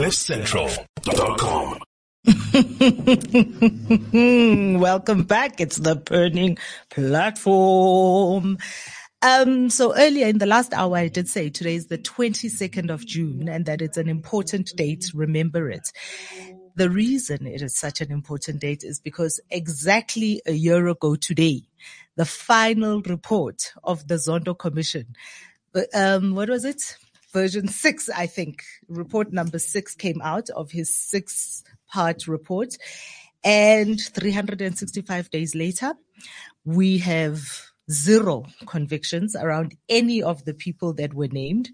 CliffCentral.com. 0.00 1.78
Welcome 4.80 5.24
back. 5.24 5.60
It's 5.60 5.76
the 5.76 5.94
Burning 5.94 6.56
Platform. 6.88 8.56
Um, 9.20 9.68
so 9.68 9.94
earlier 9.94 10.28
in 10.28 10.38
the 10.38 10.46
last 10.46 10.72
hour, 10.72 10.96
I 10.96 11.08
did 11.08 11.28
say 11.28 11.50
today 11.50 11.74
is 11.74 11.88
the 11.88 11.98
22nd 11.98 12.90
of 12.90 13.04
June 13.04 13.46
and 13.46 13.66
that 13.66 13.82
it's 13.82 13.98
an 13.98 14.08
important 14.08 14.72
date. 14.74 15.10
Remember 15.12 15.68
it. 15.68 15.92
The 16.76 16.88
reason 16.88 17.46
it 17.46 17.60
is 17.60 17.78
such 17.78 18.00
an 18.00 18.10
important 18.10 18.60
date 18.60 18.84
is 18.84 19.00
because 19.00 19.38
exactly 19.50 20.40
a 20.46 20.52
year 20.52 20.88
ago 20.88 21.14
today, 21.14 21.64
the 22.16 22.24
final 22.24 23.02
report 23.02 23.74
of 23.84 24.08
the 24.08 24.14
Zondo 24.14 24.58
Commission, 24.58 25.08
um, 25.92 26.34
what 26.34 26.48
was 26.48 26.64
it? 26.64 26.96
Version 27.32 27.68
six, 27.68 28.08
I 28.08 28.26
think, 28.26 28.62
report 28.88 29.32
number 29.32 29.58
six 29.58 29.94
came 29.94 30.20
out 30.22 30.50
of 30.50 30.70
his 30.70 30.94
six 30.94 31.62
part 31.88 32.26
report. 32.26 32.76
And 33.42 34.00
365 34.00 35.30
days 35.30 35.54
later, 35.54 35.94
we 36.64 36.98
have 36.98 37.40
zero 37.90 38.46
convictions 38.66 39.34
around 39.34 39.76
any 39.88 40.22
of 40.22 40.44
the 40.44 40.54
people 40.54 40.92
that 40.94 41.14
were 41.14 41.28
named. 41.28 41.70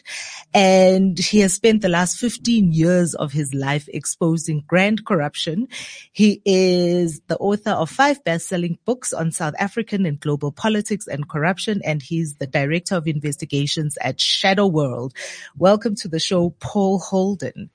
and 0.53 1.19
he 1.19 1.39
has 1.39 1.53
spent 1.53 1.84
the 1.84 1.89
last 1.89 2.17
15 2.17 2.73
years 2.73 3.14
of 3.14 3.31
his 3.31 3.53
life 3.53 3.88
exposing 3.94 4.64
grand 4.66 5.06
corruption. 5.06 5.67
He 6.12 6.41
is 6.44 7.22
the 7.28 7.38
author 7.38 7.72
of 7.72 7.91
five 7.91 8.23
best-selling 8.23 8.80
books 8.84 9.14
on 9.14 9.31
South 9.31 9.53
African 9.59 10.08
and 10.08 10.19
global 10.19 10.52
politics 10.52 11.08
and 11.08 11.30
corruption. 11.30 11.81
And 11.86 12.02
he's 12.02 12.36
the 12.36 12.47
director 12.47 12.95
of 12.95 13.08
investigations 13.08 13.97
at 14.02 14.16
Shadow 14.19 14.67
World. 14.67 15.13
Welcome 15.57 15.95
to 15.95 16.07
the 16.07 16.19
show, 16.19 16.51
Paul 16.59 16.99
Holden. 16.99 17.69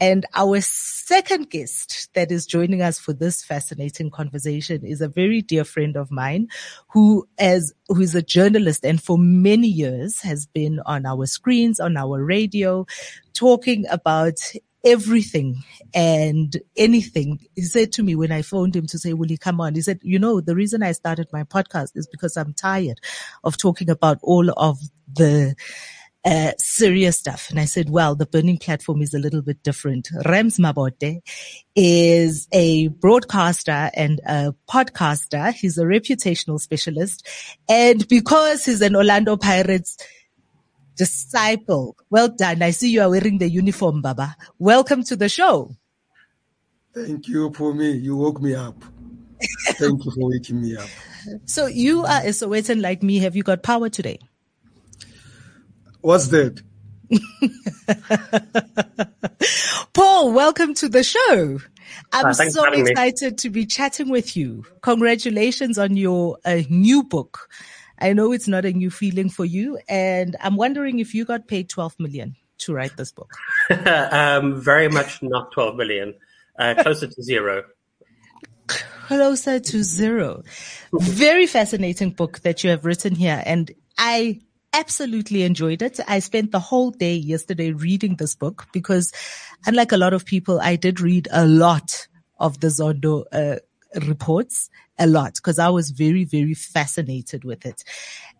And 0.00 0.26
our 0.34 0.60
second 0.60 1.50
guest 1.50 2.08
that 2.14 2.32
is 2.32 2.44
joining 2.44 2.82
us 2.82 2.98
for 2.98 3.12
this 3.12 3.44
fascinating 3.44 4.10
conversation 4.10 4.84
is 4.84 5.00
a 5.00 5.06
very 5.06 5.42
dear 5.42 5.62
friend 5.62 5.96
of 5.96 6.10
mine 6.10 6.48
who 6.88 7.28
as, 7.38 7.72
who 7.86 8.00
is 8.00 8.14
a 8.14 8.22
journalist 8.22 8.84
and 8.84 9.00
for 9.00 9.16
many 9.16 9.68
years 9.68 10.20
has 10.22 10.44
been 10.46 10.80
on 10.86 11.06
our 11.06 11.26
screens, 11.26 11.78
on 11.78 11.96
our 11.96 12.24
radio, 12.24 12.84
talking 13.32 13.84
about 13.90 14.40
everything 14.84 15.62
and 15.94 16.56
anything. 16.76 17.38
He 17.54 17.62
said 17.62 17.92
to 17.92 18.02
me 18.02 18.14
when 18.14 18.32
I 18.32 18.42
phoned 18.42 18.74
him 18.74 18.86
to 18.88 18.98
say, 18.98 19.12
will 19.12 19.28
he 19.28 19.36
come 19.36 19.60
on? 19.60 19.74
He 19.74 19.82
said, 19.82 20.00
you 20.02 20.18
know, 20.18 20.40
the 20.40 20.54
reason 20.54 20.82
I 20.82 20.92
started 20.92 21.28
my 21.32 21.44
podcast 21.44 21.90
is 21.94 22.06
because 22.06 22.36
I'm 22.36 22.54
tired 22.54 23.00
of 23.44 23.56
talking 23.56 23.90
about 23.90 24.18
all 24.22 24.50
of 24.56 24.78
the 25.12 25.54
uh, 26.24 26.52
serious 26.58 27.18
stuff. 27.18 27.50
And 27.50 27.58
I 27.58 27.64
said, 27.64 27.90
well, 27.90 28.14
the 28.14 28.26
burning 28.26 28.58
platform 28.58 29.02
is 29.02 29.12
a 29.12 29.18
little 29.18 29.42
bit 29.42 29.62
different. 29.62 30.08
Rams 30.24 30.58
Mabote 30.58 31.20
is 31.74 32.46
a 32.52 32.88
broadcaster 32.88 33.90
and 33.94 34.20
a 34.26 34.54
podcaster. 34.70 35.52
He's 35.52 35.78
a 35.78 35.84
reputational 35.84 36.60
specialist. 36.60 37.26
And 37.68 38.06
because 38.08 38.64
he's 38.64 38.82
an 38.82 38.94
Orlando 38.94 39.36
Pirates 39.36 39.96
disciple, 40.96 41.96
well 42.10 42.28
done. 42.28 42.62
I 42.62 42.70
see 42.70 42.90
you 42.90 43.02
are 43.02 43.10
wearing 43.10 43.38
the 43.38 43.48
uniform, 43.48 44.02
Baba. 44.02 44.36
Welcome 44.58 45.02
to 45.04 45.16
the 45.16 45.28
show. 45.28 45.74
Thank 46.94 47.28
you 47.28 47.52
for 47.52 47.74
me. 47.74 47.92
You 47.92 48.16
woke 48.16 48.40
me 48.40 48.54
up. 48.54 48.82
Thank 49.64 50.04
you 50.04 50.10
for 50.10 50.28
waking 50.30 50.62
me 50.62 50.76
up. 50.76 50.88
So 51.44 51.66
you 51.66 52.04
are 52.04 52.20
a 52.22 52.30
Sowetan 52.30 52.80
like 52.82 53.00
me. 53.04 53.18
Have 53.20 53.36
you 53.36 53.44
got 53.44 53.62
power 53.62 53.88
today? 53.88 54.18
What's 56.00 56.26
that? 56.28 56.60
Paul, 59.92 60.32
welcome 60.32 60.74
to 60.74 60.88
the 60.88 61.04
show. 61.04 61.58
I'm 62.12 62.26
Uh, 62.26 62.32
so 62.32 62.38
thanks 62.38 62.56
for 62.56 62.64
having 62.64 62.84
me. 62.84 62.90
excited 62.90 63.38
to 63.38 63.50
be 63.50 63.66
chatting 63.66 64.08
with 64.08 64.36
you. 64.36 64.64
Congratulations 64.82 65.78
on 65.78 65.96
your 65.96 66.38
uh, 66.44 66.62
new 66.68 67.04
book. 67.04 67.48
I 68.02 68.12
know 68.12 68.32
it's 68.32 68.48
not 68.48 68.64
a 68.64 68.72
new 68.72 68.90
feeling 68.90 69.30
for 69.30 69.44
you, 69.44 69.78
and 69.88 70.36
I'm 70.40 70.56
wondering 70.56 70.98
if 70.98 71.14
you 71.14 71.24
got 71.24 71.46
paid 71.46 71.68
12 71.68 72.00
million 72.00 72.34
to 72.58 72.74
write 72.74 72.96
this 72.96 73.12
book. 73.12 73.32
um, 73.86 74.60
very 74.60 74.88
much 74.88 75.22
not 75.22 75.52
12 75.52 75.76
million, 75.76 76.14
uh, 76.58 76.74
closer 76.82 77.06
to 77.06 77.22
zero. 77.22 77.64
Closer 78.66 79.60
to 79.60 79.82
zero. 79.82 80.42
Very 80.92 81.46
fascinating 81.46 82.10
book 82.10 82.40
that 82.40 82.64
you 82.64 82.70
have 82.70 82.84
written 82.84 83.14
here, 83.14 83.40
and 83.46 83.70
I 83.96 84.40
absolutely 84.72 85.42
enjoyed 85.44 85.82
it. 85.82 86.00
I 86.08 86.18
spent 86.18 86.50
the 86.50 86.58
whole 86.58 86.90
day 86.90 87.14
yesterday 87.14 87.72
reading 87.72 88.16
this 88.16 88.34
book 88.34 88.66
because 88.72 89.12
unlike 89.66 89.92
a 89.92 89.96
lot 89.96 90.12
of 90.12 90.24
people, 90.24 90.60
I 90.60 90.76
did 90.76 91.00
read 91.00 91.28
a 91.30 91.46
lot 91.46 92.08
of 92.40 92.58
the 92.60 92.68
Zondo, 92.68 93.24
uh, 93.32 93.58
reports 94.06 94.70
a 94.98 95.06
lot 95.06 95.34
because 95.34 95.58
I 95.58 95.68
was 95.68 95.90
very, 95.90 96.24
very 96.24 96.54
fascinated 96.54 97.44
with 97.44 97.64
it. 97.66 97.82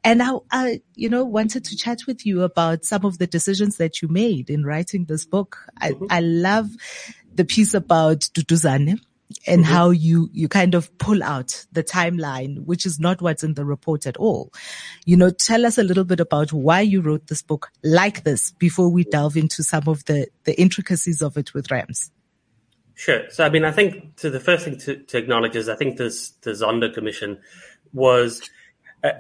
And 0.05 0.23
I, 0.23 0.33
I, 0.51 0.81
you 0.95 1.09
know, 1.09 1.25
wanted 1.25 1.65
to 1.65 1.77
chat 1.77 2.01
with 2.07 2.27
you 2.27 2.43
about 2.43 2.85
some 2.85 3.05
of 3.05 3.19
the 3.19 3.27
decisions 3.27 3.77
that 3.77 4.03
you 4.03 4.09
made 4.09 4.51
in 4.51 4.65
writing 4.65 5.05
this 5.05 5.25
book. 5.25 5.59
I, 5.81 5.93
mm-hmm. 5.93 6.07
I 6.11 6.21
love 6.21 6.69
the 7.35 7.45
piece 7.45 7.75
about 7.75 8.21
Duduzane 8.35 9.01
and 9.47 9.63
mm-hmm. 9.63 9.73
how 9.73 9.91
you, 9.91 10.29
you 10.33 10.49
kind 10.49 10.75
of 10.75 10.97
pull 10.99 11.23
out 11.23 11.65
the 11.73 11.83
timeline, 11.83 12.65
which 12.65 12.85
is 12.85 13.01
not 13.01 13.23
what's 13.23 13.45
in 13.45 13.55
the 13.55 13.65
report 13.65 14.07
at 14.07 14.17
all. 14.17 14.53
You 15.07 15.17
know, 15.17 15.31
tell 15.31 15.65
us 15.65 15.79
a 15.79 15.85
little 15.85 16.05
bit 16.05 16.21
about 16.21 16.53
why 16.53 16.81
you 16.81 17.01
wrote 17.01 17.29
this 17.29 17.43
book 17.43 17.71
like 17.83 18.25
this 18.25 18.53
before 18.53 18.89
we 18.89 19.05
delve 19.05 19.37
into 19.37 19.63
some 19.63 19.85
of 19.87 20.05
the, 20.05 20.27
the 20.45 20.61
intricacies 20.61 21.23
of 21.23 21.37
it 21.37 21.55
with 21.55 21.71
Rams. 21.71 22.11
Sure. 23.03 23.29
So, 23.31 23.45
I 23.45 23.49
mean, 23.49 23.65
I 23.65 23.73
think 23.73 24.13
so 24.15 24.31
the 24.31 24.39
first 24.39 24.65
thing 24.65 24.79
to, 24.79 24.95
to 24.95 25.19
acknowledge 25.19 25.57
is 25.57 25.69
I 25.69 25.75
think 25.75 25.97
this 25.97 26.31
the 26.43 26.53
Zondo 26.53 26.95
Commission 26.95 27.41
was 27.93 28.49
uh, 29.03 29.11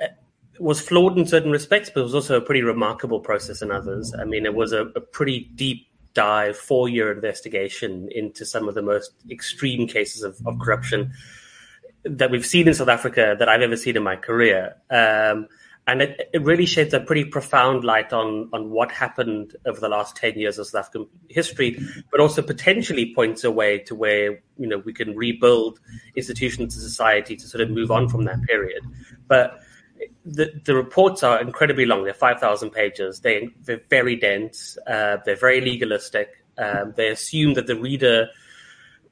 was 0.60 0.80
flawed 0.80 1.18
in 1.18 1.26
certain 1.26 1.50
respects, 1.50 1.90
but 1.92 1.98
it 1.98 2.04
was 2.04 2.14
also 2.14 2.36
a 2.36 2.40
pretty 2.40 2.62
remarkable 2.62 3.18
process 3.18 3.60
in 3.60 3.72
others. 3.72 4.14
I 4.16 4.22
mean, 4.22 4.46
it 4.46 4.54
was 4.54 4.70
a, 4.70 4.82
a 4.94 5.00
pretty 5.00 5.50
deep 5.56 5.88
dive, 6.14 6.56
four 6.56 6.88
year 6.88 7.10
investigation 7.10 8.08
into 8.12 8.46
some 8.46 8.68
of 8.68 8.76
the 8.76 8.82
most 8.82 9.14
extreme 9.28 9.88
cases 9.88 10.22
of, 10.22 10.40
of 10.46 10.60
corruption 10.60 11.12
that 12.04 12.30
we've 12.30 12.46
seen 12.46 12.68
in 12.68 12.74
South 12.74 12.86
Africa 12.86 13.34
that 13.36 13.48
I've 13.48 13.62
ever 13.62 13.76
seen 13.76 13.96
in 13.96 14.04
my 14.04 14.14
career. 14.14 14.76
Um, 14.90 15.48
and 15.86 16.00
it, 16.00 16.30
it 16.32 16.42
really 16.42 16.66
sheds 16.66 16.94
a 16.94 17.00
pretty 17.00 17.24
profound 17.24 17.82
light 17.82 18.12
on 18.12 18.48
on 18.52 18.70
what 18.70 18.92
happened 18.92 19.56
over 19.66 19.80
the 19.80 19.88
last 19.88 20.16
10 20.16 20.38
years 20.38 20.58
of 20.58 20.66
South 20.66 20.80
African 20.80 21.08
history, 21.28 21.78
but 22.10 22.20
also 22.20 22.40
potentially 22.40 23.12
points 23.14 23.42
a 23.42 23.50
way 23.50 23.78
to 23.78 23.94
where 23.94 24.42
you 24.58 24.66
know 24.66 24.78
we 24.78 24.92
can 24.92 25.16
rebuild 25.16 25.80
institutions 26.14 26.76
of 26.76 26.82
society 26.82 27.34
to 27.36 27.48
sort 27.48 27.62
of 27.62 27.70
move 27.70 27.90
on 27.90 28.08
from 28.08 28.24
that 28.24 28.40
period. 28.42 28.82
But 29.26 29.60
the 30.24 30.52
the 30.64 30.74
reports 30.74 31.22
are 31.22 31.40
incredibly 31.40 31.84
long. 31.84 32.04
They're 32.04 32.14
5,000 32.14 32.70
pages. 32.70 33.20
They, 33.20 33.48
they're 33.64 33.82
very 33.90 34.16
dense. 34.16 34.78
Uh, 34.86 35.18
they're 35.24 35.36
very 35.36 35.60
legalistic. 35.60 36.44
Um, 36.58 36.94
they 36.96 37.08
assume 37.08 37.54
that 37.54 37.66
the 37.66 37.76
reader 37.76 38.28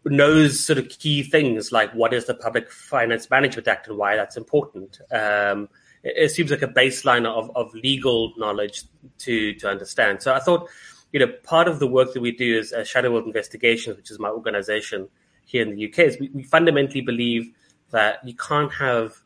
knows 0.04 0.64
sort 0.64 0.78
of 0.78 0.88
key 0.88 1.22
things 1.22 1.72
like 1.72 1.92
what 1.92 2.14
is 2.14 2.26
the 2.26 2.34
Public 2.34 2.70
Finance 2.70 3.28
Management 3.28 3.68
Act 3.68 3.88
and 3.88 3.98
why 3.98 4.16
that's 4.16 4.36
important. 4.36 5.00
Um, 5.10 5.68
it, 6.02 6.30
seems 6.30 6.50
like 6.50 6.62
a 6.62 6.68
baseline 6.68 7.26
of, 7.26 7.50
of 7.54 7.74
legal 7.74 8.32
knowledge 8.36 8.84
to 9.18 9.54
to 9.54 9.68
understand. 9.68 10.22
So 10.22 10.34
I 10.34 10.40
thought, 10.40 10.68
you 11.12 11.20
know, 11.20 11.32
part 11.44 11.68
of 11.68 11.78
the 11.78 11.86
work 11.86 12.12
that 12.14 12.20
we 12.20 12.32
do 12.32 12.58
is 12.58 12.72
uh, 12.72 12.84
Shadow 12.84 13.12
World 13.12 13.26
Investigations, 13.26 13.96
which 13.96 14.10
is 14.10 14.18
my 14.18 14.28
organization 14.28 15.08
here 15.44 15.62
in 15.62 15.74
the 15.74 15.88
UK, 15.88 15.98
is 16.00 16.18
we, 16.18 16.30
we 16.32 16.42
fundamentally 16.42 17.00
believe 17.00 17.52
that 17.90 18.26
you 18.26 18.34
can't 18.34 18.72
have 18.74 19.16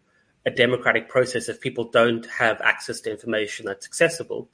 a 0.47 0.51
democratic 0.51 1.09
process 1.09 1.49
if 1.49 1.61
people 1.61 1.85
don't 1.85 2.27
have 2.27 2.61
access 2.61 3.01
to 3.01 3.11
information 3.11 3.67
that's 3.67 3.87
accessible. 3.87 4.49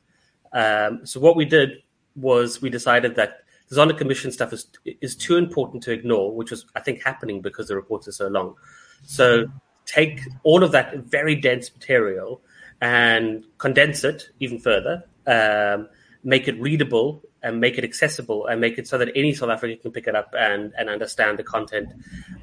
Um, 0.53 1.05
so 1.05 1.21
what 1.21 1.37
we 1.37 1.45
did 1.45 1.83
was 2.17 2.61
we 2.61 2.71
decided 2.71 3.17
that 3.17 3.45
the 3.69 3.77
Zondo 3.77 3.97
Commission 3.97 4.33
stuff 4.33 4.53
is 4.53 4.67
is 5.01 5.15
too 5.15 5.37
important 5.37 5.83
to 5.85 5.93
ignore, 5.93 6.35
which 6.35 6.51
was 6.51 6.67
I 6.75 6.81
think 6.81 7.03
happening 7.03 7.41
because 7.41 7.69
the 7.69 7.77
reports 7.77 8.09
are 8.09 8.13
so 8.13 8.29
long. 8.29 8.57
So 9.05 9.47
take 9.91 10.21
all 10.45 10.63
of 10.63 10.73
that 10.73 10.97
very 10.99 11.35
dense 11.35 11.73
material 11.75 12.41
and 12.81 13.45
condense 13.59 14.05
it 14.05 14.31
even 14.39 14.59
further, 14.59 15.05
um, 15.27 15.89
make 16.23 16.49
it 16.49 16.61
readable 16.61 17.23
and 17.43 17.61
make 17.61 17.77
it 17.77 17.85
accessible 17.85 18.47
and 18.47 18.61
make 18.61 18.79
it 18.79 18.87
so 18.87 18.99
that 18.99 19.11
any 19.17 19.35
South 19.35 19.51
African 19.51 19.79
can 19.79 19.93
pick 19.93 20.07
it 20.07 20.15
up 20.15 20.35
and, 20.39 20.73
and 20.79 20.89
understand 20.89 21.39
the 21.39 21.43
content 21.43 21.89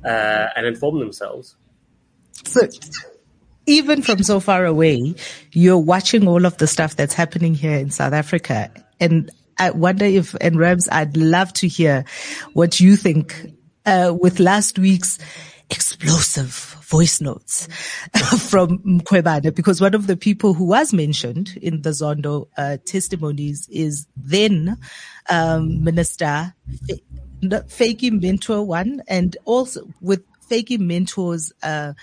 uh, 0.04 0.48
and 0.56 0.66
inform 0.66 1.00
themselves. 1.00 1.56
So 2.44 2.68
even 3.66 4.02
from 4.02 4.24
so 4.24 4.40
far 4.40 4.66
away, 4.66 5.16
you're 5.52 5.78
watching 5.78 6.28
all 6.28 6.46
of 6.46 6.58
the 6.58 6.68
stuff 6.68 6.96
that's 6.96 7.14
happening 7.14 7.54
here 7.56 7.78
in 7.78 7.92
South 7.92 8.14
Africa. 8.14 8.72
And 9.00 9.30
I 9.58 9.72
wonder 9.72 10.06
if, 10.06 10.36
and 10.42 10.58
Rams, 10.58 10.88
I'd 10.92 11.18
love 11.18 11.54
to 11.54 11.68
hear 11.68 12.06
what 12.54 12.80
you 12.80 12.96
think 12.96 13.54
uh, 13.86 14.16
with 14.20 14.40
last 14.40 14.78
week's 14.78 15.18
explosive 15.70 16.78
voice 16.88 17.20
notes 17.20 17.68
from 18.50 18.80
Mkhwebane 18.80 19.54
because 19.54 19.82
one 19.82 19.94
of 19.94 20.08
the 20.08 20.16
people 20.16 20.54
who 20.54 20.66
was 20.66 20.94
mentioned 20.94 21.58
in 21.62 21.82
the 21.82 21.90
Zondo 21.90 22.48
uh, 22.58 22.78
testimonies 22.86 23.68
is 23.70 24.08
then 24.16 24.78
um, 25.30 25.84
Minister 25.84 26.54
Vytjie 27.42 28.22
Mentor 28.22 28.66
one, 28.66 29.02
and 29.08 29.38
also 29.46 29.88
with 30.02 30.24
Vytjie 30.50 30.80
Mentor's 30.80 31.54
uh, 31.62 31.94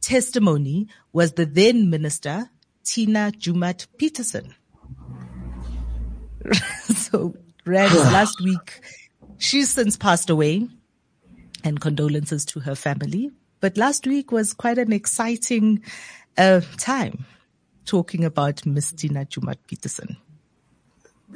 testimony 0.00 0.88
was 1.12 1.32
the 1.32 1.44
then 1.44 1.90
Minister 1.90 2.48
Tina 2.84 3.32
Joemat 3.36 3.86
Pettersson. 3.98 4.54
so, 6.94 7.34
Rams, 7.66 7.94
last 7.96 8.40
week, 8.42 8.80
she's 9.38 9.70
since 9.70 9.96
passed 9.96 10.30
away 10.30 10.68
and 11.64 11.80
condolences 11.80 12.44
to 12.46 12.60
her 12.60 12.74
family. 12.74 13.30
But 13.60 13.76
last 13.76 14.06
week 14.06 14.30
was 14.30 14.52
quite 14.52 14.78
an 14.78 14.92
exciting 14.92 15.82
uh, 16.36 16.60
time 16.76 17.24
talking 17.84 18.24
about 18.24 18.64
Miss 18.66 18.92
Tina 18.92 19.24
Joemat 19.24 19.56
Pettersson. 19.66 20.16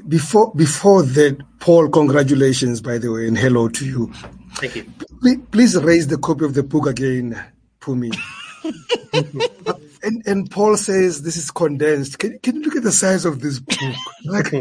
Before 0.08 0.52
before 0.54 1.02
that, 1.02 1.38
Paul, 1.60 1.88
congratulations, 1.88 2.80
by 2.80 2.98
the 2.98 3.12
way, 3.12 3.26
and 3.28 3.36
hello 3.36 3.68
to 3.68 3.84
you. 3.84 4.12
Thank 4.54 4.76
you. 4.76 4.84
Please, 5.20 5.38
please 5.50 5.76
raise 5.76 6.06
the 6.06 6.16
copy 6.16 6.44
of 6.46 6.54
the 6.54 6.62
book 6.62 6.86
again, 6.86 7.38
Phumi. 7.80 8.16
and 10.02 10.22
and 10.26 10.50
Paul 10.50 10.76
says 10.76 11.22
this 11.22 11.36
is 11.36 11.50
condensed. 11.50 12.18
Can 12.18 12.38
can 12.38 12.56
you 12.56 12.62
look 12.62 12.76
at 12.76 12.84
the 12.84 12.92
size 12.92 13.24
of 13.24 13.40
this 13.40 13.58
book? 13.58 13.78
Like, 14.24 14.54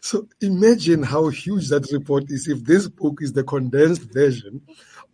so 0.00 0.28
imagine 0.40 1.02
how 1.02 1.28
huge 1.28 1.68
that 1.68 1.90
report 1.92 2.30
is 2.30 2.48
if 2.48 2.64
this 2.64 2.88
book 2.88 3.18
is 3.20 3.32
the 3.32 3.44
condensed 3.44 4.02
version 4.12 4.62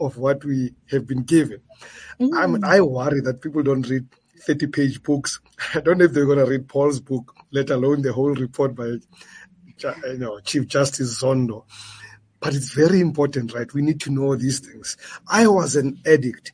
of 0.01 0.17
what 0.19 0.45
we 0.45 0.75
have 0.91 1.07
been 1.07 1.23
given. 1.23 1.61
Mm. 2.21 2.65
i 2.65 2.81
worry 2.81 3.21
that 3.21 3.41
people 3.41 3.63
don't 3.63 3.89
read 3.89 4.07
30 4.43 4.67
page 4.69 5.03
books. 5.03 5.41
I 5.75 5.81
don't 5.81 5.99
know 5.99 6.05
if 6.05 6.13
they're 6.13 6.27
going 6.27 6.39
to 6.39 6.47
read 6.47 6.69
Paul's 6.69 7.01
book, 7.01 7.35
let 7.53 7.71
alone 7.71 8.03
the 8.03 8.13
whole 8.13 8.35
report 8.35 8.75
by 8.75 8.85
you 8.85 10.19
know, 10.19 10.41
Chief 10.41 10.67
Justice 10.67 11.23
Zondo. 11.23 11.65
But 12.41 12.55
it's 12.55 12.73
very 12.73 13.01
important, 13.01 13.55
right? 13.55 13.73
We 13.73 13.83
need 13.83 14.01
to 14.03 14.11
know 14.11 14.35
these 14.35 14.59
things. 14.59 14.97
I 15.29 15.47
was 15.47 15.77
an 15.77 16.01
addict. 16.05 16.53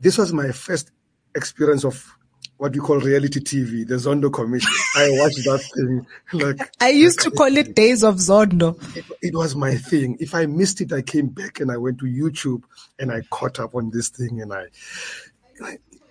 This 0.00 0.18
was 0.18 0.32
my 0.32 0.50
first 0.50 0.90
experience 1.34 1.84
of 1.84 2.17
what 2.58 2.72
we 2.72 2.80
call 2.80 2.98
reality 2.98 3.40
TV, 3.40 3.86
the 3.86 3.94
Zondo 3.94 4.32
Commission. 4.32 4.70
I 4.96 5.08
watched 5.12 5.44
that 5.44 5.62
thing 5.74 6.06
like 6.32 6.70
I 6.80 6.90
used 6.90 7.20
to 7.20 7.30
call 7.30 7.56
it 7.56 7.74
Days 7.74 8.02
of 8.02 8.16
Zondo. 8.16 8.76
It, 8.96 9.04
it, 9.22 9.34
was 9.34 9.54
my 9.54 9.76
thing. 9.76 10.16
If 10.20 10.34
I 10.34 10.46
missed 10.46 10.80
it, 10.80 10.92
I 10.92 11.02
came 11.02 11.28
back 11.28 11.60
and 11.60 11.70
I 11.70 11.76
went 11.76 11.98
to 12.00 12.04
YouTube 12.04 12.64
and 12.98 13.12
I 13.12 13.22
caught 13.30 13.60
up 13.60 13.76
on 13.76 13.90
this 13.90 14.08
thing 14.08 14.42
and 14.42 14.52
I, 14.52 14.66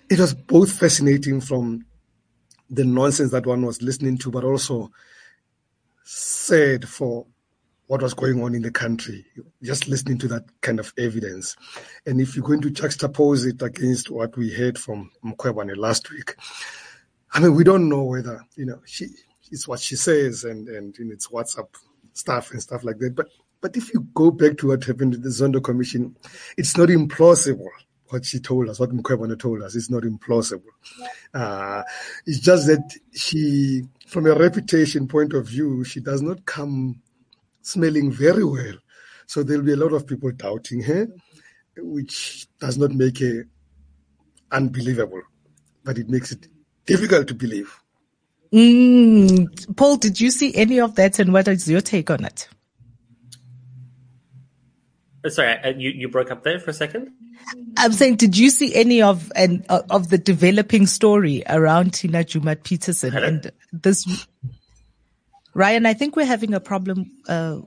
it 0.10 0.20
was 0.20 0.34
both 0.34 0.72
fascinating 0.72 1.42
from 1.42 1.86
the 2.70 2.86
nonsense 2.86 3.32
that 3.32 3.46
one 3.46 3.66
was 3.66 3.82
listening 3.82 4.18
to, 4.20 4.32
but 4.32 4.46
also 4.46 4.90
sad 6.06 6.88
for 6.88 7.26
what 7.88 8.02
was 8.02 8.14
going 8.14 8.44
on 8.44 8.54
in 8.54 8.62
the 8.62 8.72
country, 8.72 9.26
just 9.64 9.88
listening 9.88 10.18
to 10.20 10.28
that 10.28 10.44
kind 10.62 10.80
of 10.80 10.94
evidence. 10.98 11.56
And 12.06 12.20
if 12.20 12.36
you're 12.36 12.46
going 12.46 12.62
to 12.62 12.70
juxtapose 12.70 13.48
it 13.48 13.62
against 13.62 14.12
what 14.12 14.38
we 14.38 14.54
heard 14.54 14.78
from 14.78 15.10
Mkhwebane 15.24 15.76
last 15.78 16.12
week, 16.12 16.36
I 17.34 17.40
mean, 17.40 17.56
we 17.56 17.64
don't 17.64 17.90
know 17.90 18.04
whether, 18.04 18.46
you 18.56 18.66
know, 18.66 18.82
she, 18.86 19.08
it's 19.52 19.68
what 19.68 19.80
she 19.80 19.96
says 19.96 20.44
and, 20.44 20.68
and 20.68 20.98
in 21.00 21.12
its 21.12 21.28
WhatsApp 21.28 21.68
stuff 22.14 22.52
and 22.52 22.62
stuff 22.62 22.84
like 22.84 23.00
that. 23.00 23.16
But, 23.16 23.30
but 23.62 23.78
if 23.78 23.94
you 23.94 24.06
go 24.14 24.32
back 24.32 24.58
to 24.58 24.68
what 24.68 24.84
happened 24.84 25.16
in 25.16 25.22
the 25.22 25.30
Zondo 25.30 25.64
Commission, 25.64 26.16
it's 26.58 26.78
not 26.78 26.90
implausible 26.90 27.70
what 28.10 28.26
she 28.26 28.40
told 28.40 28.70
us, 28.70 28.80
what 28.80 28.92
Mkhwebane 28.92 29.40
told 29.40 29.62
us. 29.64 29.76
It's 29.76 29.90
not 29.90 30.04
implausible. 30.04 30.62
Uh, 31.34 31.84
it's 32.26 32.40
just 32.40 32.68
that 32.68 32.98
she, 33.14 33.84
from 34.08 34.26
a 34.26 34.36
reputation 34.36 35.08
point 35.08 35.34
of 35.34 35.48
view, 35.48 35.84
she 35.84 36.00
does 36.00 36.22
not 36.22 36.46
come 36.46 37.02
smelling 37.68 38.12
very 38.12 38.44
well. 38.44 38.76
So 39.26 39.44
there'll 39.44 39.64
be 39.64 39.74
a 39.74 39.78
lot 39.78 39.94
of 39.94 40.08
people 40.08 40.32
doubting 40.32 40.82
her, 40.84 41.08
which 41.78 42.48
does 42.60 42.78
not 42.78 42.92
make 42.92 43.20
her 43.20 43.48
unbelievable, 44.52 45.22
but 45.84 45.98
it 45.98 46.10
makes 46.10 46.32
it 46.32 46.48
difficult 46.86 47.28
to 47.28 47.34
believe. 47.34 47.78
Mm. 48.54 49.76
Paul, 49.76 49.98
did 49.98 50.22
you 50.22 50.32
see 50.32 50.56
any 50.56 50.80
of 50.80 50.96
that 50.96 51.20
and 51.20 51.34
what 51.34 51.50
is 51.50 51.68
your 51.68 51.82
take 51.82 52.10
on 52.10 52.24
it? 52.24 52.48
Uh, 55.26 55.30
sorry, 55.30 55.58
uh, 55.64 55.74
you, 55.76 55.90
you 55.90 56.08
broke 56.08 56.32
up 56.32 56.44
there 56.44 56.60
for 56.60 56.70
a 56.70 56.74
second. 56.74 57.12
I'm 57.78 57.92
saying, 57.92 58.16
did 58.16 58.38
you 58.38 58.50
see 58.50 58.74
any 58.74 59.02
of 59.02 59.32
and 59.36 59.66
uh, 59.68 59.82
of 59.90 60.10
the 60.10 60.18
developing 60.18 60.86
story 60.86 61.44
around 61.48 61.94
Tina 61.94 62.20
Joemat 62.20 62.64
Pettersson 62.64 63.14
and 63.22 63.52
this 63.74 64.28
Ryan, 65.58 65.88
I 65.88 65.96
think 65.96 66.16
we're 66.16 66.24
having 66.24 66.54
a 66.54 66.60
problem 66.60 67.10
uh, 67.28 67.62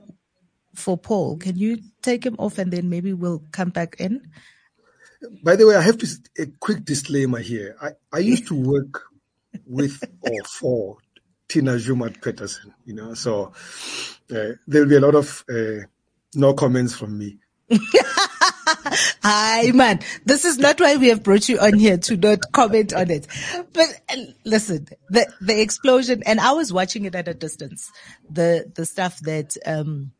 for 0.73 0.97
Paul. 0.97 1.35
Can 1.35 1.57
you 1.57 1.79
take 2.01 2.25
him 2.25 2.37
off 2.39 2.57
and 2.57 2.71
then 2.71 2.89
maybe 2.89 3.11
we'll 3.11 3.43
come 3.51 3.69
back 3.69 3.97
in? 3.99 4.31
By 5.43 5.57
the 5.57 5.67
way, 5.67 5.75
I 5.75 5.81
have 5.81 5.97
to 5.97 6.07
a 6.39 6.45
quick 6.61 6.85
disclaimer 6.85 7.39
here. 7.39 7.75
I, 7.81 7.89
I 8.13 8.19
used 8.19 8.47
to 8.47 8.55
work 8.55 9.03
with 9.67 10.01
or 10.21 10.43
for 10.45 10.97
Tina 11.49 11.73
Joemat 11.73 12.21
Pettersson, 12.21 12.73
you 12.85 12.93
know, 12.93 13.13
so 13.13 13.51
uh, 14.33 14.51
there'll 14.65 14.87
be 14.87 14.95
a 14.95 15.01
lot 15.01 15.15
of 15.15 15.43
uh, 15.49 15.83
no 16.33 16.53
comments 16.53 16.95
from 16.95 17.17
me. 17.17 17.39
Hi, 19.23 19.71
man. 19.73 19.99
This 20.25 20.45
is 20.45 20.57
not 20.57 20.79
why 20.79 20.95
we 20.97 21.09
have 21.09 21.23
brought 21.23 21.49
you 21.49 21.59
on 21.59 21.75
here 21.79 21.97
to 21.97 22.17
not 22.17 22.51
comment 22.51 22.93
on 22.93 23.09
it. 23.11 23.27
But 23.73 23.87
uh, 24.09 24.17
listen, 24.45 24.87
the, 25.09 25.31
the 25.41 25.61
explosion, 25.61 26.23
and 26.25 26.39
I 26.39 26.51
was 26.53 26.71
watching 26.73 27.05
it 27.05 27.15
at 27.15 27.27
a 27.27 27.33
distance. 27.33 27.91
The, 28.29 28.71
the 28.75 28.85
stuff 28.85 29.19
that, 29.21 29.57
um, 29.65 30.11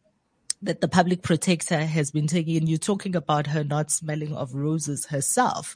that 0.62 0.82
the 0.82 0.88
public 0.88 1.22
protector 1.24 1.80
has 1.80 2.12
been 2.12 2.28
taking. 2.28 2.58
and 2.58 2.70
You're 2.70 2.78
talking 2.78 3.16
about 3.16 3.48
her 3.48 3.64
not 3.64 3.92
smelling 3.92 4.36
of 4.36 4.54
roses 4.54 5.08
herself. 5.08 5.76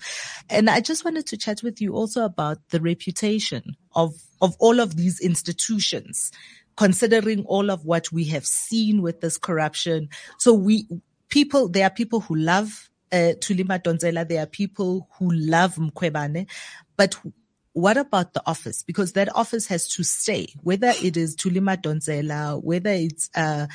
And 0.49 0.69
I 0.69 0.79
just 0.81 1.03
wanted 1.03 1.27
to 1.27 1.37
chat 1.37 1.63
with 1.63 1.81
you 1.81 1.93
also 1.93 2.23
about 2.25 2.57
the 2.69 2.79
reputation 2.79 3.75
of, 3.95 4.13
of 4.41 4.55
all 4.59 4.79
of 4.79 4.95
these 4.95 5.19
institutions, 5.19 6.31
considering 6.77 7.45
all 7.45 7.71
of 7.71 7.85
what 7.85 8.11
we 8.11 8.25
have 8.25 8.45
seen 8.45 9.01
with 9.01 9.21
this 9.21 9.37
corruption. 9.37 10.09
So 10.37 10.53
we, 10.53 10.87
people, 11.35 11.67
there 11.67 11.85
are 11.85 11.89
people 11.89 12.21
who 12.21 12.33
love 12.33 12.89
uh, 13.11 13.33
Thuli 13.41 13.65
Madonsela. 13.65 14.25
There 14.25 14.41
are 14.41 14.45
people 14.45 15.09
who 15.19 15.33
love 15.33 15.75
Mkhwebane, 15.75 16.47
but 16.95 17.17
what 17.73 17.97
about 17.97 18.33
the 18.33 18.41
office? 18.45 18.83
Because 18.83 19.11
that 19.13 19.35
office 19.35 19.67
has 19.67 19.85
to 19.89 20.03
stay, 20.03 20.47
whether 20.63 20.93
it 21.03 21.17
is 21.17 21.35
Thuli 21.35 21.59
Madonsela, 21.59 22.63
whether 22.63 22.91
it's 22.91 23.29
uh, 23.35 23.67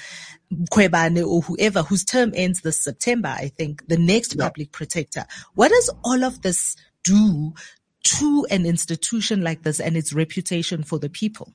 or 0.51 1.43
whoever 1.43 1.83
whose 1.83 2.03
term 2.03 2.33
ends 2.35 2.63
this 2.63 2.83
September, 2.83 3.29
I 3.29 3.49
think, 3.49 3.87
the 3.89 3.99
next 3.99 4.37
yeah. 4.37 4.45
public 4.45 4.73
protector. 4.73 5.27
What 5.53 5.69
does 5.69 5.91
all 6.03 6.25
of 6.25 6.41
this 6.41 6.77
do 7.05 7.53
to 8.05 8.47
an 8.51 8.65
institution 8.65 9.43
like 9.43 9.65
this 9.65 9.81
and 9.81 9.99
its 9.99 10.15
reputation 10.15 10.83
for 10.83 10.99
the 10.99 11.11
people? 11.11 11.53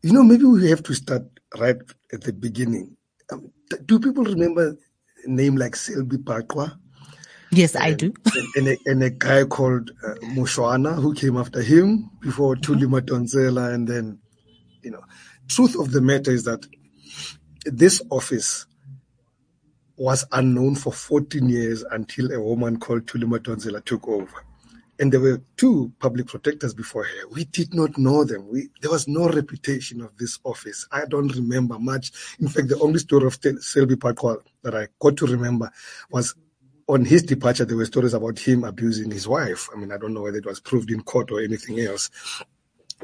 You 0.00 0.14
know, 0.14 0.22
maybe 0.22 0.44
we 0.44 0.70
have 0.70 0.82
to 0.84 0.94
start 0.94 1.24
right 1.58 1.76
at 2.14 2.22
the 2.22 2.32
beginning. 2.32 2.96
Um, 3.30 3.52
do 3.84 3.98
people 3.98 4.24
remember 4.24 4.76
a 5.24 5.30
name 5.30 5.56
like 5.56 5.76
Selby 5.76 6.16
Baqwa? 6.18 6.78
Yes, 7.50 7.74
and, 7.74 7.84
I 7.84 7.92
do. 7.92 8.14
and, 8.56 8.68
a, 8.68 8.76
and, 8.86 9.02
a, 9.02 9.10
guy 9.10 9.44
called 9.44 9.90
uh, 10.02 10.14
Mushwana 10.34 10.94
who 10.94 11.14
came 11.14 11.36
after 11.36 11.60
him 11.60 12.10
before 12.20 12.56
mm-hmm. 12.56 12.72
Thuli 12.72 13.00
Madonsela. 13.00 13.74
And 13.74 13.86
then, 13.86 14.18
you 14.82 14.90
know, 14.90 15.02
truth 15.48 15.78
of 15.78 15.90
the 15.90 16.00
matter 16.00 16.30
is 16.30 16.44
that 16.44 16.66
this 17.66 18.00
office 18.10 18.64
was 19.96 20.24
unknown 20.32 20.76
for 20.76 20.94
14 20.94 21.46
years 21.48 21.82
until 21.90 22.32
a 22.32 22.40
woman 22.40 22.78
called 22.78 23.04
Thuli 23.06 23.24
Madonsela 23.24 23.84
took 23.84 24.08
over. 24.08 24.44
And 24.98 25.12
there 25.12 25.20
were 25.20 25.42
two 25.56 25.92
public 25.98 26.26
protectors 26.26 26.74
before 26.74 27.04
her. 27.04 27.28
We 27.30 27.44
did 27.44 27.74
not 27.74 27.96
know 27.98 28.24
them. 28.24 28.48
We, 28.48 28.68
there 28.80 28.90
was 28.90 29.08
no 29.08 29.28
reputation 29.28 30.00
of 30.02 30.16
this 30.18 30.38
office. 30.44 30.86
I 30.92 31.06
don't 31.06 31.34
remember 31.34 31.78
much. 31.78 32.12
In 32.40 32.48
fact, 32.48 32.68
the 32.68 32.78
only 32.78 32.98
story 32.98 33.26
of 33.26 33.38
Selby 33.60 33.96
Baqwa 33.96 34.38
that 34.62 34.74
I 34.74 34.88
got 35.00 35.16
to 35.16 35.26
remember 35.26 35.70
was 36.10 36.34
on 36.88 37.04
his 37.04 37.22
departure, 37.22 37.64
there 37.64 37.76
were 37.76 37.86
stories 37.86 38.14
about 38.14 38.38
him 38.38 38.64
abusing 38.64 39.10
his 39.10 39.26
wife. 39.26 39.68
I 39.74 39.78
mean, 39.78 39.92
I 39.92 39.96
don't 39.96 40.14
know 40.14 40.22
whether 40.22 40.38
it 40.38 40.46
was 40.46 40.60
proved 40.60 40.90
in 40.90 41.02
court 41.02 41.30
or 41.30 41.40
anything 41.40 41.80
else. 41.80 42.10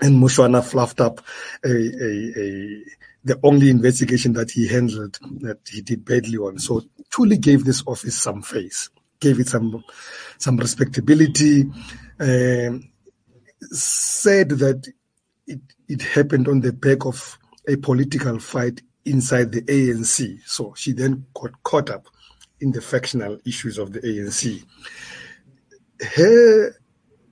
And 0.01 0.23
Mushwana 0.23 0.65
fluffed 0.65 1.01
up 1.01 1.21
a, 1.65 1.69
a, 1.69 2.33
a, 2.37 2.85
the 3.25 3.41
only 3.43 3.71
investigation 3.71 4.33
that 4.35 4.51
he 4.51 4.69
handled 4.69 5.19
that 5.41 5.59
he 5.69 5.81
did 5.81 6.05
badly 6.05 6.39
on. 6.39 6.59
So 6.59 6.83
Thuli 7.11 7.41
gave 7.41 7.65
this 7.65 7.83
office 7.87 8.21
some 8.21 8.43
face, 8.43 8.91
gave 9.21 9.41
it 9.41 9.49
some 9.49 9.85
some 10.39 10.57
respectability. 10.57 11.71
Um, 12.21 12.91
said 13.71 14.51
that 14.51 14.87
it, 15.47 15.61
it 15.89 16.03
happened 16.03 16.49
on 16.49 16.61
the 16.61 16.73
back 16.73 17.05
of 17.05 17.39
a 17.67 17.77
political 17.77 18.39
fight 18.39 18.83
inside 19.05 19.53
the 19.53 19.63
ANC. 19.63 20.41
So 20.47 20.75
she 20.77 20.93
then 20.93 21.27
got 21.35 21.63
caught 21.63 21.91
up 21.91 22.07
in 22.61 22.73
the 22.73 22.81
factional 22.81 23.39
issues 23.45 23.79
of 23.79 23.93
the 23.93 24.01
ANC. 24.01 24.65
Her 26.17 26.75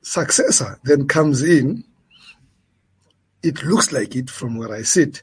successor 0.03 0.79
then 0.85 1.07
comes 1.07 1.43
in. 1.43 1.85
It 3.43 3.63
looks 3.63 3.93
like 3.93 4.17
it 4.17 4.31
from 4.31 4.57
where 4.57 4.73
I 4.73 4.83
sit, 4.83 5.23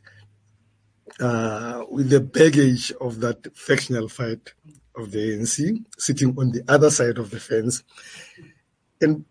uh, 1.20 1.84
with 1.90 2.10
the 2.10 2.22
baggage 2.22 2.92
of 3.02 3.20
that 3.20 3.56
factional 3.56 4.08
fight 4.08 4.54
of 4.96 5.12
the 5.12 5.38
ANC, 5.38 5.84
sitting 5.98 6.36
on 6.38 6.52
the 6.52 6.64
other 6.68 6.90
side 6.90 7.18
of 7.18 7.30
the 7.32 7.40
fence. 7.40 7.84
And 9.02 9.26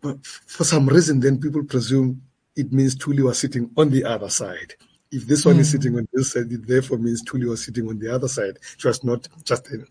for 0.47 0.65
some 0.65 0.87
reason, 0.87 1.21
then 1.21 1.41
people 1.41 1.65
presume 1.65 2.23
it 2.57 2.73
means 2.73 2.97
Thuli 2.97 3.23
was 3.23 3.39
sitting 3.39 3.71
on 3.77 3.91
the 3.91 4.05
other 4.05 4.29
side. 4.29 4.75
If 5.11 5.27
this 5.27 5.45
one 5.45 5.57
mm. 5.57 5.61
is 5.61 5.71
hmm. 5.71 5.77
sitting 5.77 5.97
on 5.97 6.09
this 6.13 6.33
side, 6.33 6.51
it 6.51 6.67
therefore 6.67 6.99
means 6.99 7.23
Thuli 7.23 7.49
was 7.49 7.65
sitting 7.65 7.89
on 7.89 7.99
the 7.99 8.15
other 8.15 8.29
side. 8.29 8.59
It 8.79 8.85
was 8.85 9.05
not 9.05 9.29
just 9.45 9.69
a 9.69 9.87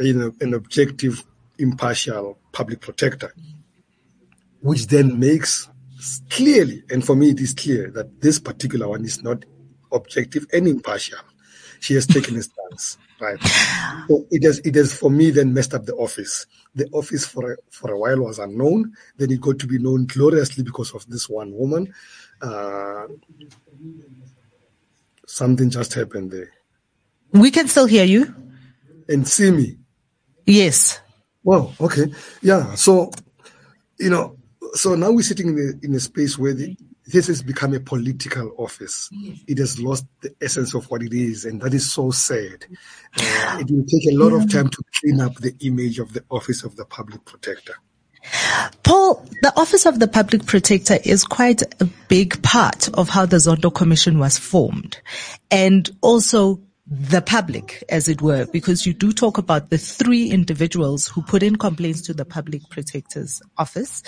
you 0.00 0.14
know, 0.14 0.32
an 0.40 0.54
objective, 0.54 1.24
impartial 1.58 2.38
public 2.52 2.80
protector, 2.80 3.34
which 4.60 4.86
then 4.86 5.18
makes 5.18 5.68
clearly, 6.30 6.82
and 6.90 7.04
for 7.04 7.14
me 7.14 7.30
it 7.30 7.40
is 7.40 7.54
clear 7.54 7.90
that 7.90 8.20
this 8.20 8.38
particular 8.38 8.88
one 8.88 9.04
is 9.04 9.22
not 9.22 9.44
objective 9.92 10.46
and 10.52 10.66
impartial. 10.66 11.18
She 11.82 11.94
has 11.94 12.06
taken 12.06 12.36
a 12.36 12.42
stance, 12.42 12.96
right? 13.20 13.42
So 14.06 14.24
it 14.30 14.44
has, 14.44 14.60
it 14.60 14.76
has 14.76 14.94
for 14.94 15.10
me 15.10 15.32
then 15.32 15.52
messed 15.52 15.74
up 15.74 15.84
the 15.84 15.96
office. 15.96 16.46
The 16.76 16.88
office 16.92 17.26
for 17.26 17.54
a, 17.54 17.56
for 17.70 17.90
a 17.90 17.98
while 17.98 18.20
was 18.20 18.38
unknown. 18.38 18.92
Then 19.16 19.32
it 19.32 19.40
got 19.40 19.58
to 19.58 19.66
be 19.66 19.78
known 19.80 20.06
gloriously 20.06 20.62
because 20.62 20.94
of 20.94 21.04
this 21.08 21.28
one 21.28 21.52
woman. 21.52 21.92
Uh, 22.40 23.08
something 25.26 25.70
just 25.70 25.94
happened 25.94 26.30
there. 26.30 26.52
We 27.32 27.50
can 27.50 27.66
still 27.66 27.86
hear 27.86 28.04
you 28.04 28.32
and 29.08 29.26
see 29.26 29.50
me. 29.50 29.78
Yes. 30.46 31.00
Wow. 31.42 31.72
Okay. 31.80 32.14
Yeah. 32.42 32.76
So, 32.76 33.10
you 33.98 34.10
know, 34.10 34.36
so 34.74 34.94
now 34.94 35.10
we're 35.10 35.22
sitting 35.22 35.48
in 35.48 35.58
a, 35.58 35.84
in 35.84 35.94
a 35.96 36.00
space 36.00 36.38
where 36.38 36.54
the, 36.54 36.76
this 37.12 37.26
has 37.28 37.42
become 37.42 37.74
a 37.74 37.80
political 37.80 38.54
office. 38.58 39.08
It 39.46 39.58
has 39.58 39.78
lost 39.78 40.06
the 40.22 40.34
essence 40.40 40.74
of 40.74 40.90
what 40.90 41.02
it 41.02 41.12
is, 41.12 41.44
and 41.44 41.60
that 41.60 41.74
is 41.74 41.92
so 41.92 42.10
sad. 42.10 42.66
Uh, 43.16 43.58
it 43.60 43.70
will 43.70 43.84
take 43.84 44.12
a 44.12 44.16
lot 44.16 44.32
of 44.32 44.50
time 44.50 44.68
to 44.68 44.82
clean 45.00 45.20
up 45.20 45.34
the 45.36 45.54
image 45.60 45.98
of 45.98 46.14
the 46.14 46.24
office 46.30 46.64
of 46.64 46.76
the 46.76 46.86
public 46.86 47.24
protector. 47.24 47.74
Paul, 48.82 49.26
the 49.42 49.52
Office 49.56 49.84
of 49.84 49.98
the 49.98 50.08
Public 50.08 50.46
Protector 50.46 50.98
is 51.04 51.24
quite 51.24 51.62
a 51.80 51.86
big 52.08 52.40
part 52.42 52.88
of 52.94 53.08
how 53.08 53.26
the 53.26 53.36
Zondo 53.36 53.74
Commission 53.74 54.18
was 54.18 54.38
formed 54.38 55.00
and 55.50 55.90
also 56.00 56.60
the 56.94 57.22
public, 57.22 57.82
as 57.88 58.06
it 58.06 58.20
were, 58.20 58.44
because 58.52 58.84
you 58.86 58.92
do 58.92 59.12
talk 59.12 59.38
about 59.38 59.70
the 59.70 59.78
three 59.78 60.30
individuals 60.30 61.06
who 61.06 61.22
put 61.22 61.42
in 61.42 61.56
complaints 61.56 62.02
to 62.02 62.12
the 62.12 62.26
public 62.26 62.68
protector's 62.68 63.40
office. 63.56 64.02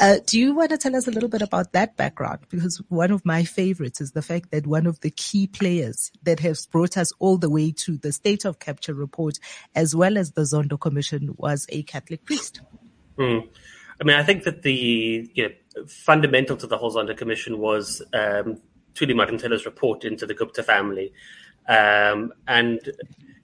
Uh, 0.00 0.16
do 0.26 0.38
you 0.38 0.54
want 0.54 0.70
to 0.70 0.78
tell 0.78 0.96
us 0.96 1.06
a 1.06 1.10
little 1.10 1.28
bit 1.28 1.42
about 1.42 1.72
that 1.72 1.94
background? 1.98 2.38
Because 2.48 2.80
one 2.88 3.10
of 3.10 3.26
my 3.26 3.44
favorites 3.44 4.00
is 4.00 4.12
the 4.12 4.22
fact 4.22 4.50
that 4.50 4.66
one 4.66 4.86
of 4.86 4.98
the 5.00 5.10
key 5.10 5.46
players 5.46 6.10
that 6.22 6.40
has 6.40 6.64
brought 6.66 6.96
us 6.96 7.12
all 7.18 7.36
the 7.36 7.50
way 7.50 7.70
to 7.70 7.98
the 7.98 8.12
state 8.12 8.46
of 8.46 8.58
capture 8.58 8.94
report, 8.94 9.38
as 9.74 9.94
well 9.94 10.16
as 10.16 10.32
the 10.32 10.42
Zondo 10.42 10.80
Commission, 10.80 11.34
was 11.36 11.66
a 11.68 11.82
Catholic 11.82 12.24
priest. 12.24 12.62
Mm. 13.18 13.46
I 14.00 14.04
mean, 14.04 14.16
I 14.16 14.22
think 14.22 14.44
that 14.44 14.62
the 14.62 15.30
you 15.34 15.42
know, 15.48 15.84
fundamental 15.86 16.56
to 16.56 16.66
the 16.66 16.78
whole 16.78 16.94
Zondo 16.94 17.14
Commission 17.14 17.58
was 17.58 18.00
um, 18.14 18.58
Thuli 18.94 19.14
Madonsela's 19.14 19.66
report 19.66 20.04
into 20.04 20.24
the 20.24 20.34
Gupta 20.34 20.62
family 20.62 21.12
um, 21.68 22.32
and 22.46 22.80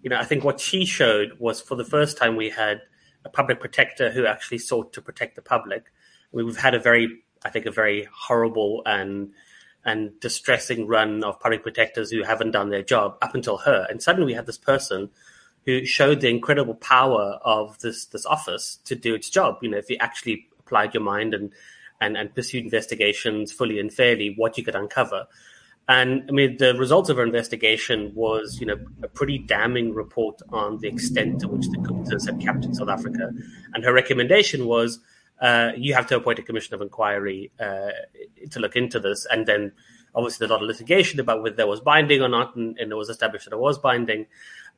you 0.02 0.10
know, 0.10 0.16
I 0.16 0.24
think 0.24 0.44
what 0.44 0.60
she 0.60 0.84
showed 0.84 1.38
was 1.38 1.60
for 1.60 1.74
the 1.74 1.84
first 1.84 2.16
time 2.16 2.36
we 2.36 2.50
had 2.50 2.80
a 3.24 3.28
public 3.28 3.60
protector 3.60 4.10
who 4.10 4.26
actually 4.26 4.58
sought 4.58 4.92
to 4.94 5.02
protect 5.02 5.36
the 5.36 5.42
public. 5.42 5.84
We've 6.32 6.56
had 6.56 6.74
a 6.74 6.78
very, 6.78 7.22
I 7.44 7.50
think, 7.50 7.66
a 7.66 7.70
very 7.70 8.08
horrible 8.12 8.82
and 8.86 9.32
and 9.84 10.18
distressing 10.20 10.86
run 10.86 11.24
of 11.24 11.40
public 11.40 11.62
protectors 11.62 12.10
who 12.10 12.22
haven't 12.22 12.50
done 12.50 12.68
their 12.68 12.82
job 12.82 13.16
up 13.22 13.34
until 13.34 13.58
her. 13.58 13.86
And 13.88 14.02
suddenly 14.02 14.26
we 14.26 14.34
had 14.34 14.46
this 14.46 14.58
person 14.58 15.10
who 15.64 15.84
showed 15.84 16.20
the 16.20 16.28
incredible 16.28 16.74
power 16.74 17.38
of 17.42 17.78
this 17.80 18.06
this 18.06 18.26
office 18.26 18.78
to 18.84 18.94
do 18.94 19.14
its 19.14 19.30
job. 19.30 19.58
You 19.62 19.70
know, 19.70 19.78
if 19.78 19.90
you 19.90 19.96
actually 20.00 20.48
applied 20.58 20.94
your 20.94 21.02
mind 21.02 21.34
and 21.34 21.52
and, 22.00 22.16
and 22.16 22.34
pursued 22.34 22.64
investigations 22.64 23.50
fully 23.50 23.80
and 23.80 23.92
fairly, 23.92 24.34
what 24.36 24.56
you 24.56 24.64
could 24.64 24.76
uncover. 24.76 25.26
And 25.88 26.24
I 26.28 26.32
mean, 26.32 26.58
the 26.58 26.74
results 26.74 27.08
of 27.08 27.16
her 27.16 27.24
investigation 27.24 28.12
was, 28.14 28.60
you 28.60 28.66
know, 28.66 28.78
a 29.02 29.08
pretty 29.08 29.38
damning 29.38 29.94
report 29.94 30.38
on 30.50 30.78
the 30.78 30.88
extent 30.88 31.40
to 31.40 31.48
which 31.48 31.66
the 31.68 31.78
Guptas 31.78 32.26
had 32.26 32.38
captured 32.40 32.76
South 32.76 32.90
Africa. 32.90 33.32
And 33.72 33.82
her 33.84 33.92
recommendation 33.94 34.66
was, 34.66 35.00
uh, 35.40 35.70
you 35.76 35.94
have 35.94 36.06
to 36.08 36.16
appoint 36.16 36.40
a 36.40 36.42
commission 36.42 36.74
of 36.74 36.82
inquiry 36.82 37.52
uh, 37.58 37.90
to 38.50 38.60
look 38.60 38.76
into 38.76 39.00
this. 39.00 39.26
And 39.30 39.46
then, 39.46 39.72
obviously, 40.14 40.46
there's 40.46 40.50
a 40.50 40.54
lot 40.54 40.62
of 40.62 40.68
litigation 40.68 41.20
about 41.20 41.42
whether 41.42 41.56
there 41.56 41.66
was 41.66 41.80
binding 41.80 42.20
or 42.20 42.28
not, 42.28 42.54
and, 42.54 42.78
and 42.78 42.92
it 42.92 42.94
was 42.94 43.08
established 43.08 43.46
that 43.46 43.54
it 43.54 43.58
was 43.58 43.78
binding. 43.78 44.26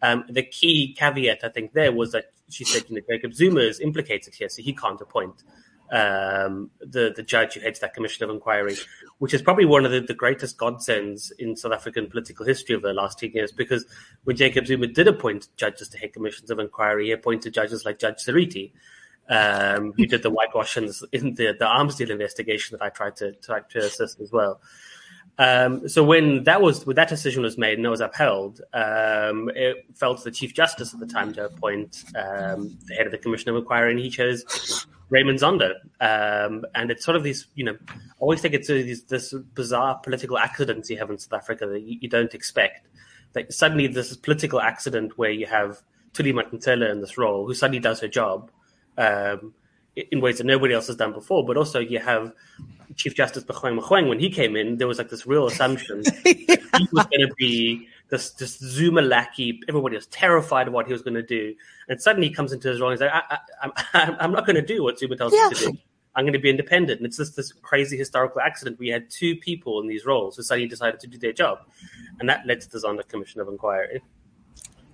Um, 0.02 0.24
the 0.28 0.44
key 0.44 0.94
caveat, 0.96 1.40
I 1.42 1.48
think, 1.48 1.72
there 1.72 1.92
was 1.92 2.12
that 2.12 2.30
she 2.50 2.64
said, 2.64 2.84
you 2.88 2.96
know, 2.96 3.02
Jacob 3.10 3.34
Zuma 3.34 3.60
is 3.60 3.80
implicated 3.80 4.34
here, 4.34 4.48
so 4.48 4.62
he 4.62 4.72
can't 4.72 5.00
appoint 5.00 5.42
um, 5.90 6.70
the 6.80 7.12
the 7.14 7.22
judge 7.22 7.54
who 7.54 7.60
heads 7.60 7.80
that 7.80 7.94
commission 7.94 8.24
of 8.24 8.30
inquiry, 8.30 8.76
which 9.18 9.34
is 9.34 9.42
probably 9.42 9.64
one 9.64 9.84
of 9.84 9.92
the, 9.92 10.00
the 10.00 10.14
greatest 10.14 10.56
godsends 10.56 11.32
in 11.38 11.56
South 11.56 11.72
African 11.72 12.08
political 12.08 12.46
history 12.46 12.74
of 12.74 12.82
the 12.82 12.92
last 12.92 13.18
ten 13.18 13.32
years. 13.32 13.52
Because 13.52 13.84
when 14.24 14.36
Jacob 14.36 14.66
Zuma 14.66 14.86
did 14.86 15.08
appoint 15.08 15.48
judges 15.56 15.88
to 15.88 15.98
head 15.98 16.12
commissions 16.12 16.50
of 16.50 16.58
inquiry, 16.58 17.06
he 17.06 17.12
appointed 17.12 17.54
judges 17.54 17.84
like 17.84 17.98
Judge 17.98 18.20
Seriti, 18.20 18.72
um, 19.28 19.92
who 19.96 20.06
did 20.06 20.22
the 20.22 20.30
whitewash 20.30 20.76
in 20.76 20.86
the, 20.86 21.56
the 21.58 21.66
arms 21.66 21.96
deal 21.96 22.10
investigation 22.10 22.78
that 22.78 22.84
I 22.84 22.88
tried 22.90 23.16
to 23.16 23.32
try 23.32 23.60
to 23.60 23.78
assist 23.78 24.20
as 24.20 24.30
well. 24.30 24.60
Um, 25.38 25.88
so 25.88 26.04
when 26.04 26.44
that 26.44 26.60
was 26.60 26.84
when 26.84 26.96
that 26.96 27.08
decision 27.08 27.42
was 27.42 27.56
made 27.56 27.78
and 27.78 27.86
it 27.86 27.88
was 27.88 28.00
upheld, 28.00 28.60
um, 28.74 29.50
it 29.54 29.86
fell 29.94 30.14
to 30.14 30.22
the 30.22 30.30
Chief 30.30 30.52
Justice 30.52 30.92
at 30.92 31.00
the 31.00 31.06
time 31.06 31.32
to 31.34 31.46
appoint 31.46 32.04
um, 32.14 32.76
the 32.86 32.94
head 32.94 33.06
of 33.06 33.12
the 33.12 33.18
Commission 33.18 33.48
of 33.48 33.56
Inquiry, 33.56 33.92
and 33.92 34.00
he 34.00 34.10
chose 34.10 34.86
Raymond 35.10 35.38
Zondo. 35.38 35.72
Um, 36.00 36.64
and 36.74 36.90
it's 36.90 37.04
sort 37.04 37.16
of 37.16 37.22
these, 37.22 37.46
you 37.54 37.64
know, 37.64 37.76
I 37.88 37.94
always 38.20 38.40
think 38.40 38.54
it's 38.54 38.68
these, 38.68 39.04
this 39.04 39.34
bizarre 39.54 39.98
political 39.98 40.38
accidents 40.38 40.88
you 40.88 40.98
have 40.98 41.10
in 41.10 41.18
South 41.18 41.34
Africa 41.34 41.66
that 41.66 41.82
you, 41.82 41.98
you 42.00 42.08
don't 42.08 42.32
expect. 42.34 42.86
Like 43.34 43.52
suddenly 43.52 43.86
this 43.86 44.16
political 44.16 44.60
accident 44.60 45.18
where 45.18 45.30
you 45.30 45.46
have 45.46 45.82
Thuli 46.14 46.32
Madonsela 46.32 46.90
in 46.90 47.00
this 47.00 47.18
role, 47.18 47.46
who 47.46 47.54
suddenly 47.54 47.80
does 47.80 48.00
her 48.00 48.08
job 48.08 48.50
um, 48.98 49.54
in 49.94 50.20
ways 50.20 50.38
that 50.38 50.44
nobody 50.44 50.74
else 50.74 50.86
has 50.86 50.96
done 50.96 51.12
before, 51.12 51.44
but 51.44 51.56
also 51.56 51.78
you 51.80 51.98
have 51.98 52.32
Chief 52.96 53.14
Justice 53.14 53.44
Mogoeng 53.44 53.80
Mogoeng, 53.80 54.08
when 54.08 54.18
he 54.18 54.30
came 54.30 54.56
in, 54.56 54.78
there 54.78 54.88
was 54.88 54.98
like 54.98 55.10
this 55.10 55.26
real 55.26 55.46
assumption 55.46 56.02
yeah. 56.24 56.56
he 56.78 56.88
was 56.92 57.06
going 57.06 57.26
to 57.26 57.34
be 57.38 57.88
this, 58.10 58.30
this 58.30 58.58
Zuma 58.58 59.02
lackey. 59.02 59.60
Everybody 59.68 59.96
was 59.96 60.06
terrified 60.06 60.68
of 60.68 60.74
what 60.74 60.86
he 60.86 60.92
was 60.92 61.02
going 61.02 61.14
to 61.14 61.22
do. 61.22 61.54
And 61.88 62.00
suddenly 62.00 62.28
he 62.28 62.34
comes 62.34 62.52
into 62.52 62.68
his 62.68 62.80
role 62.80 62.90
and 62.90 63.00
he's 63.00 63.08
like, 63.08 63.12
I, 63.14 63.38
I, 63.94 64.16
I'm 64.20 64.32
not 64.32 64.46
going 64.46 64.56
to 64.56 64.62
do 64.62 64.82
what 64.82 64.98
Zuma 64.98 65.16
tells 65.16 65.32
yeah. 65.32 65.48
me 65.48 65.54
to 65.54 65.64
do. 65.66 65.78
I'm 66.14 66.24
going 66.24 66.32
to 66.32 66.40
be 66.40 66.50
independent. 66.50 67.00
And 67.00 67.06
it's 67.06 67.16
just 67.16 67.36
this 67.36 67.52
crazy 67.52 67.96
historical 67.96 68.40
accident. 68.40 68.78
We 68.78 68.88
had 68.88 69.10
two 69.10 69.36
people 69.36 69.80
in 69.80 69.86
these 69.86 70.04
roles 70.04 70.36
who 70.36 70.42
suddenly 70.42 70.68
decided 70.68 71.00
to 71.00 71.06
do 71.06 71.18
their 71.18 71.32
job. 71.32 71.60
And 72.18 72.28
that 72.28 72.46
led 72.46 72.60
to 72.62 72.70
the 72.70 72.78
Zondo 72.78 73.06
Commission 73.06 73.40
of 73.40 73.48
Inquiry. 73.48 74.02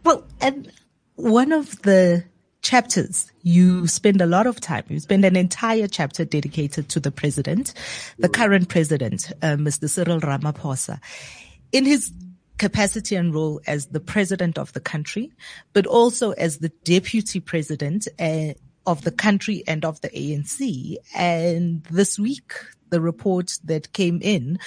Well, 0.04 0.24
and 0.40 0.70
one 1.16 1.52
of 1.52 1.82
the 1.82 2.24
chapters, 2.62 3.32
you 3.42 3.86
spend 3.86 4.20
a 4.20 4.26
lot 4.26 4.46
of 4.46 4.60
time. 4.60 4.84
You 4.88 5.00
spend 5.00 5.24
an 5.24 5.36
entire 5.36 5.88
chapter 5.88 6.24
dedicated 6.24 6.88
to 6.90 7.00
the 7.00 7.10
president, 7.10 7.72
the 8.18 8.28
current 8.28 8.68
president, 8.68 9.32
uh, 9.42 9.56
Mr. 9.56 9.88
Cyril 9.88 10.20
Ramaphosa. 10.20 11.00
In 11.72 11.84
his 11.84 12.12
capacity 12.58 13.16
and 13.16 13.34
role 13.34 13.60
as 13.66 13.86
the 13.86 14.00
president 14.00 14.58
of 14.58 14.72
the 14.72 14.80
country, 14.80 15.32
but 15.72 15.86
also 15.86 16.32
as 16.32 16.58
the 16.58 16.70
deputy 16.84 17.40
president 17.40 18.08
uh, 18.18 18.54
of 18.86 19.02
the 19.02 19.10
country 19.10 19.62
and 19.66 19.84
of 19.84 20.00
the 20.00 20.08
ANC. 20.10 20.96
And 21.14 21.84
this 21.84 22.18
week, 22.18 22.52
the 22.90 23.00
report 23.00 23.58
that 23.64 23.92
came 23.92 24.20
in 24.22 24.58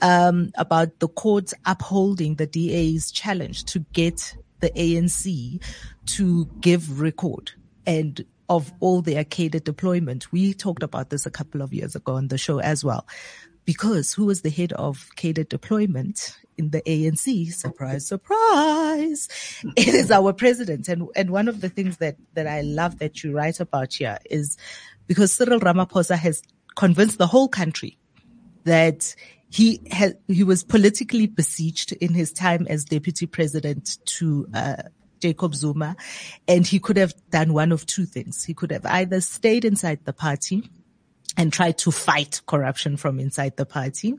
um, 0.00 0.50
about 0.56 0.98
the 0.98 1.08
courts 1.08 1.52
upholding 1.64 2.36
the 2.36 2.46
DA's 2.46 3.10
challenge 3.10 3.64
to 3.66 3.80
get 3.92 4.34
the 4.60 4.70
ANC 4.70 5.62
to 6.06 6.46
give 6.60 7.00
record 7.00 7.52
and 7.86 8.24
of 8.48 8.72
all 8.80 9.02
their 9.02 9.24
cadre 9.24 9.60
deployment. 9.60 10.32
We 10.32 10.54
talked 10.54 10.82
about 10.82 11.10
this 11.10 11.26
a 11.26 11.30
couple 11.30 11.62
of 11.62 11.74
years 11.74 11.94
ago 11.94 12.14
on 12.14 12.28
the 12.28 12.38
show 12.38 12.60
as 12.60 12.84
well. 12.84 13.06
Because 13.64 14.12
who 14.12 14.26
was 14.26 14.42
the 14.42 14.50
head 14.50 14.72
of 14.74 15.08
cadre 15.16 15.44
deployment 15.44 16.38
in 16.58 16.70
the 16.70 16.82
ANC? 16.82 17.52
Surprise, 17.52 18.06
surprise. 18.06 19.28
It 19.76 19.88
is 19.88 20.10
our 20.10 20.32
president. 20.32 20.88
And, 20.88 21.08
and 21.14 21.30
one 21.30 21.48
of 21.48 21.60
the 21.60 21.68
things 21.68 21.98
that, 21.98 22.16
that 22.34 22.46
I 22.46 22.62
love 22.62 22.98
that 22.98 23.22
you 23.22 23.32
write 23.32 23.60
about 23.60 23.94
here 23.94 24.18
is 24.30 24.56
because 25.06 25.32
Cyril 25.32 25.60
Ramaphosa 25.60 26.16
has 26.16 26.42
convinced 26.74 27.18
the 27.18 27.26
whole 27.26 27.48
country 27.48 27.98
that 28.64 29.14
he 29.48 29.80
had, 29.90 30.18
he 30.26 30.42
was 30.44 30.64
politically 30.64 31.26
besieged 31.26 31.92
in 31.92 32.12
his 32.14 32.32
time 32.32 32.66
as 32.68 32.84
deputy 32.84 33.26
president 33.26 33.98
to, 34.06 34.48
uh, 34.54 34.76
Jacob 35.20 35.54
Zuma, 35.54 35.96
and 36.46 36.66
he 36.66 36.78
could 36.78 36.96
have 36.96 37.14
done 37.30 37.52
one 37.52 37.72
of 37.72 37.86
two 37.86 38.04
things. 38.04 38.44
He 38.44 38.54
could 38.54 38.70
have 38.70 38.84
either 38.86 39.20
stayed 39.20 39.64
inside 39.64 40.04
the 40.04 40.12
party 40.12 40.70
and 41.36 41.52
tried 41.52 41.78
to 41.78 41.90
fight 41.90 42.40
corruption 42.46 42.96
from 42.96 43.18
inside 43.18 43.56
the 43.56 43.66
party, 43.66 44.14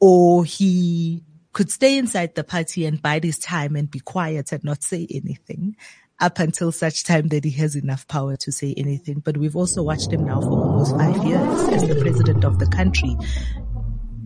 or 0.00 0.44
he 0.44 1.22
could 1.52 1.70
stay 1.70 1.98
inside 1.98 2.34
the 2.34 2.44
party 2.44 2.86
and 2.86 3.02
bide 3.02 3.24
his 3.24 3.38
time 3.38 3.76
and 3.76 3.90
be 3.90 4.00
quiet 4.00 4.52
and 4.52 4.64
not 4.64 4.82
say 4.82 5.06
anything 5.10 5.76
up 6.20 6.38
until 6.38 6.70
such 6.70 7.04
time 7.04 7.28
that 7.28 7.44
he 7.44 7.50
has 7.50 7.74
enough 7.74 8.06
power 8.06 8.36
to 8.36 8.52
say 8.52 8.74
anything. 8.76 9.20
But 9.20 9.36
we've 9.36 9.56
also 9.56 9.82
watched 9.82 10.12
him 10.12 10.24
now 10.24 10.40
for 10.40 10.50
almost 10.50 10.96
five 10.96 11.24
years 11.24 11.68
as 11.68 11.88
the 11.88 12.00
president 12.00 12.44
of 12.44 12.58
the 12.58 12.66
country 12.66 13.16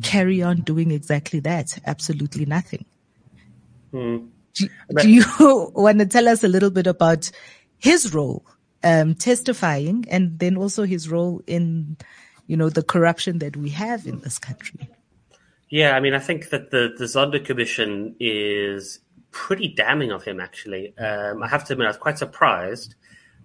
carry 0.02 0.42
on 0.42 0.60
doing 0.60 0.90
exactly 0.90 1.40
that. 1.40 1.78
Absolutely 1.86 2.44
nothing. 2.44 2.84
Hmm. 3.90 4.26
Do, 4.54 4.68
do 5.00 5.10
you 5.10 5.24
want 5.74 5.98
to 5.98 6.06
tell 6.06 6.28
us 6.28 6.44
a 6.44 6.48
little 6.48 6.70
bit 6.70 6.86
about 6.86 7.30
his 7.78 8.14
role, 8.14 8.44
um, 8.84 9.14
testifying 9.14 10.04
and 10.08 10.38
then 10.38 10.56
also 10.56 10.84
his 10.84 11.08
role 11.08 11.42
in, 11.46 11.96
you 12.46 12.56
know, 12.56 12.68
the 12.68 12.82
corruption 12.82 13.38
that 13.38 13.56
we 13.56 13.70
have 13.70 14.06
in 14.06 14.20
this 14.20 14.38
country? 14.38 14.88
Yeah, 15.68 15.96
I 15.96 16.00
mean, 16.00 16.14
I 16.14 16.20
think 16.20 16.50
that 16.50 16.70
the, 16.70 16.94
the 16.96 17.04
Zondo 17.04 17.44
Commission 17.44 18.14
is 18.20 19.00
pretty 19.32 19.68
damning 19.68 20.12
of 20.12 20.22
him, 20.22 20.40
actually. 20.40 20.96
Um, 20.96 21.42
I 21.42 21.48
have 21.48 21.64
to 21.64 21.72
admit, 21.72 21.86
I 21.86 21.90
was 21.90 21.96
quite 21.96 22.18
surprised 22.18 22.94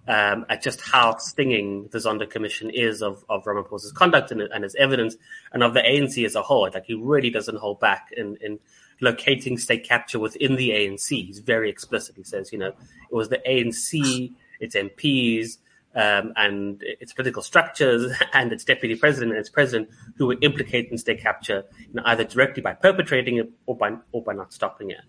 um, 0.06 0.46
at 0.48 0.62
just 0.62 0.80
how 0.80 1.16
stinging 1.16 1.88
the 1.90 1.98
Zondo 1.98 2.28
Commission 2.28 2.70
is 2.70 3.02
of, 3.02 3.24
of 3.28 3.44
Ramaphosa's 3.44 3.92
conduct 3.92 4.30
and, 4.30 4.40
and, 4.40 4.62
his 4.62 4.74
evidence, 4.76 5.16
and 5.52 5.62
of 5.64 5.74
the 5.74 5.80
ANC 5.80 6.24
as 6.24 6.36
a 6.36 6.42
whole. 6.42 6.70
Like, 6.72 6.86
he 6.86 6.94
really 6.94 7.30
doesn't 7.30 7.58
hold 7.58 7.80
back 7.80 8.10
in, 8.16 8.36
in 8.40 8.60
locating 9.00 9.58
state 9.58 9.84
capture 9.84 10.20
within 10.20 10.54
the 10.54 10.70
ANC. 10.70 11.08
He's 11.08 11.40
very 11.40 11.68
explicit. 11.70 12.16
He 12.16 12.24
says, 12.24 12.52
you 12.52 12.58
know, 12.58 12.68
it 12.68 13.14
was 13.14 13.30
the 13.30 13.42
ANC, 13.46 14.32
its 14.60 14.76
MPs, 14.76 15.58
um, 15.94 16.32
and 16.36 16.82
its 16.82 17.12
political 17.12 17.42
structures 17.42 18.12
and 18.32 18.52
its 18.52 18.64
deputy 18.64 18.96
president 18.96 19.32
and 19.32 19.40
its 19.40 19.50
president 19.50 19.90
who 20.16 20.26
were 20.26 20.36
implicated 20.40 20.90
in 20.90 20.98
state 20.98 21.20
capture, 21.20 21.64
you 21.78 21.94
know, 21.94 22.02
either 22.06 22.24
directly 22.24 22.62
by 22.62 22.72
perpetrating 22.72 23.36
it 23.36 23.50
or 23.66 23.76
by 23.76 23.96
or 24.12 24.22
by 24.22 24.32
not 24.32 24.52
stopping 24.52 24.90
it. 24.90 25.00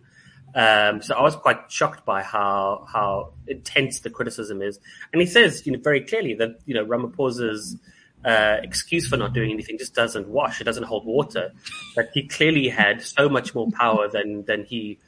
Um, 0.56 1.02
so 1.02 1.16
I 1.16 1.22
was 1.24 1.36
quite 1.36 1.72
shocked 1.72 2.06
by 2.06 2.22
how 2.22 2.86
how 2.92 3.34
intense 3.48 4.02
the 4.02 4.10
criticism 4.10 4.62
is, 4.62 4.80
and 5.12 5.22
he 5.22 5.26
says, 5.26 5.66
you 5.66 5.72
know, 5.72 5.80
very 5.80 6.02
clearly 6.02 6.36
that 6.36 6.60
you 6.66 6.76
know 6.76 6.86
Ramaphosa's 6.86 7.76
uh, 8.24 8.58
excuse 8.62 9.08
for 9.08 9.18
not 9.18 9.34
doing 9.34 9.52
anything 9.52 9.78
just 9.78 9.96
doesn't 9.96 10.28
wash. 10.28 10.62
It 10.62 10.66
doesn't 10.66 10.84
hold 10.84 11.06
water. 11.06 11.52
That 11.96 12.12
he 12.14 12.28
clearly 12.28 12.70
had 12.70 13.02
so 13.02 13.30
much 13.30 13.56
more 13.56 13.70
power 13.72 14.08
than 14.08 14.46
than 14.46 14.64
he 14.66 15.00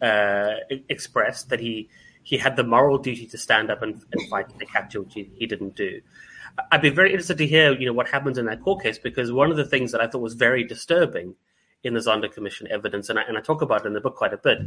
uh, 0.00 0.54
expressed. 0.88 1.48
That 1.48 1.58
he 1.58 1.88
he 2.22 2.38
had 2.38 2.56
the 2.56 2.64
moral 2.64 2.98
duty 2.98 3.26
to 3.26 3.38
stand 3.38 3.70
up 3.70 3.82
and, 3.82 4.02
and 4.12 4.28
fight 4.28 4.46
the 4.58 4.66
capture, 4.66 5.00
which 5.02 5.14
he, 5.14 5.30
he 5.34 5.46
didn't 5.46 5.76
do. 5.76 6.00
I'd 6.70 6.82
be 6.82 6.90
very 6.90 7.10
interested 7.10 7.38
to 7.38 7.46
hear, 7.46 7.72
you 7.72 7.86
know, 7.86 7.92
what 7.92 8.08
happens 8.08 8.38
in 8.38 8.46
that 8.46 8.62
court 8.62 8.82
case 8.82 8.98
because 8.98 9.32
one 9.32 9.50
of 9.50 9.56
the 9.56 9.64
things 9.64 9.92
that 9.92 10.00
I 10.00 10.06
thought 10.06 10.20
was 10.20 10.34
very 10.34 10.64
disturbing 10.64 11.34
in 11.84 11.94
the 11.94 12.00
Zondo 12.00 12.32
Commission 12.32 12.68
evidence, 12.70 13.08
and 13.08 13.18
I, 13.18 13.22
and 13.22 13.36
I 13.36 13.40
talk 13.40 13.60
about 13.60 13.84
it 13.84 13.88
in 13.88 13.92
the 13.92 14.00
book 14.00 14.14
quite 14.14 14.32
a 14.32 14.36
bit, 14.36 14.58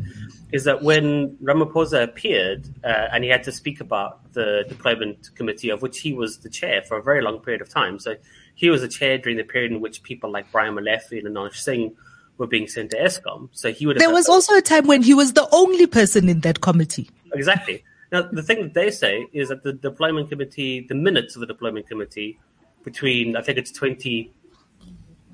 is 0.52 0.66
that 0.66 0.82
when 0.82 1.38
Ramaphosa 1.38 2.04
appeared 2.04 2.68
uh, 2.84 3.08
and 3.14 3.24
he 3.24 3.30
had 3.30 3.44
to 3.44 3.52
speak 3.52 3.80
about 3.80 4.34
the 4.34 4.66
deployment 4.68 5.34
committee, 5.36 5.70
of 5.70 5.82
which 5.82 6.02
he 6.02 6.12
was 6.12 6.40
the 6.40 6.50
chair 6.50 6.82
for 6.82 6.98
a 6.98 7.04
very 7.04 7.22
long 7.22 7.40
period 7.40 7.62
of 7.62 7.70
time. 7.70 8.00
So 8.00 8.16
he 8.54 8.70
was 8.70 8.82
the 8.82 8.90
chair 8.90 9.18
during 9.18 9.38
the 9.38 9.44
period 9.44 9.72
in 9.72 9.80
which 9.80 10.04
people 10.04 10.30
like 10.30 10.52
Brian 10.52 10.76
Molefe 10.76 11.12
and 11.12 11.28
Anoj 11.28 11.56
Singh 11.56 11.96
were 12.38 12.48
being 12.48 12.68
sent 12.68 12.92
to 12.92 12.98
Eskom. 12.98 13.50
So 13.52 13.72
he 13.72 13.86
would. 13.86 13.98
There 13.98 14.12
was 14.12 14.30
also 14.30 14.56
a 14.56 14.62
time 14.62 14.88
when 14.88 15.02
he 15.02 15.14
was 15.14 15.34
the 15.34 15.48
only 15.52 15.88
person 15.88 16.30
in 16.30 16.42
that 16.42 16.62
committee. 16.62 17.10
Exactly. 17.34 17.84
Now 18.12 18.24
the 18.24 18.44
thing 18.44 18.62
that 18.62 18.74
they 18.74 18.92
say 18.92 19.28
is 19.34 19.50
that 19.50 19.64
the 19.64 19.74
deployment 19.74 20.30
committee, 20.30 20.86
the 20.88 20.96
minutes 20.96 21.36
of 21.36 21.42
the 21.42 21.48
deployment 21.48 21.88
committee, 21.88 22.40
between 22.84 23.36
I 23.36 23.42
think 23.42 23.58
it's 23.58 23.72
twenty 23.72 24.34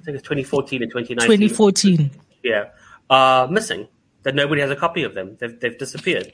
I 0.02 0.04
think 0.04 0.18
it's 0.18 0.24
2014 0.24 0.82
and 0.82 0.92
2019. 0.92 1.50
2014. 1.50 2.12
Yeah. 2.44 2.70
Are 3.10 3.48
missing. 3.48 3.88
That 4.24 4.36
nobody 4.36 4.62
has 4.62 4.70
a 4.70 4.76
copy 4.76 5.04
of 5.04 5.16
them. 5.16 5.38
They've, 5.40 5.60
they've 5.60 5.78
disappeared. 5.78 6.32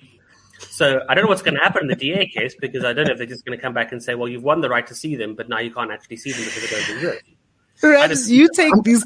So 0.59 1.01
I 1.07 1.13
don't 1.13 1.23
know 1.23 1.29
what's 1.29 1.41
going 1.41 1.55
to 1.55 1.61
happen 1.61 1.83
in 1.83 1.87
the 1.87 1.95
DA 1.95 2.27
case 2.27 2.55
because 2.59 2.83
I 2.83 2.93
don't 2.93 3.07
know 3.07 3.13
if 3.13 3.17
they're 3.17 3.27
just 3.27 3.45
going 3.45 3.57
to 3.57 3.61
come 3.61 3.73
back 3.73 3.91
and 3.91 4.01
say, 4.01 4.15
well, 4.15 4.27
you've 4.27 4.43
won 4.43 4.61
the 4.61 4.69
right 4.69 4.85
to 4.87 4.95
see 4.95 5.15
them, 5.15 5.35
but 5.35 5.47
now 5.47 5.59
you 5.59 5.73
can't 5.73 5.91
actually 5.91 6.17
see 6.17 6.31
them 6.31 6.43
because 6.43 6.69
they 6.69 6.75
don't 6.75 6.97
exist. 6.97 7.23
Rams, 7.83 8.31
you 8.31 8.49
take 8.55 8.73
these, 8.83 9.05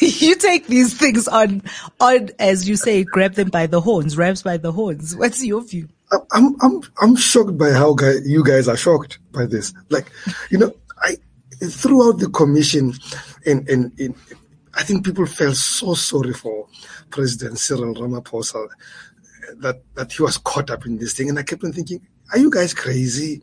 you 0.22 0.36
take 0.36 0.66
these 0.66 0.96
things 0.96 1.28
on, 1.28 1.62
on, 2.00 2.30
as 2.38 2.68
you 2.68 2.76
say, 2.76 3.04
grab 3.04 3.34
them 3.34 3.50
by 3.50 3.66
the 3.66 3.80
horns, 3.80 4.16
Rams 4.16 4.42
by 4.42 4.56
the 4.56 4.72
horns. 4.72 5.16
What's 5.16 5.44
your 5.44 5.62
view? 5.62 5.88
I'm, 6.32 6.54
I'm, 6.60 6.80
I'm 7.00 7.16
shocked 7.16 7.58
by 7.58 7.72
how 7.72 7.94
guy, 7.94 8.14
you 8.24 8.44
guys 8.44 8.68
are 8.68 8.76
shocked 8.76 9.18
by 9.32 9.46
this. 9.46 9.72
Like, 9.88 10.10
you 10.50 10.58
know, 10.58 10.72
I, 11.02 11.16
throughout 11.62 12.18
the 12.18 12.28
commission, 12.28 12.94
and, 13.46 13.68
and, 13.68 13.98
and 13.98 14.14
I 14.74 14.82
think 14.82 15.04
people 15.04 15.26
felt 15.26 15.56
so 15.56 15.94
sorry 15.94 16.32
for 16.32 16.68
President 17.10 17.58
Cyril 17.58 17.94
Ramaphosa 17.94 18.68
that, 19.56 19.82
that 19.94 20.12
he 20.12 20.22
was 20.22 20.38
caught 20.38 20.70
up 20.70 20.86
in 20.86 20.98
this 20.98 21.14
thing. 21.14 21.28
And 21.28 21.38
I 21.38 21.42
kept 21.42 21.64
on 21.64 21.72
thinking, 21.72 22.00
are 22.32 22.38
you 22.38 22.50
guys 22.50 22.72
crazy? 22.72 23.42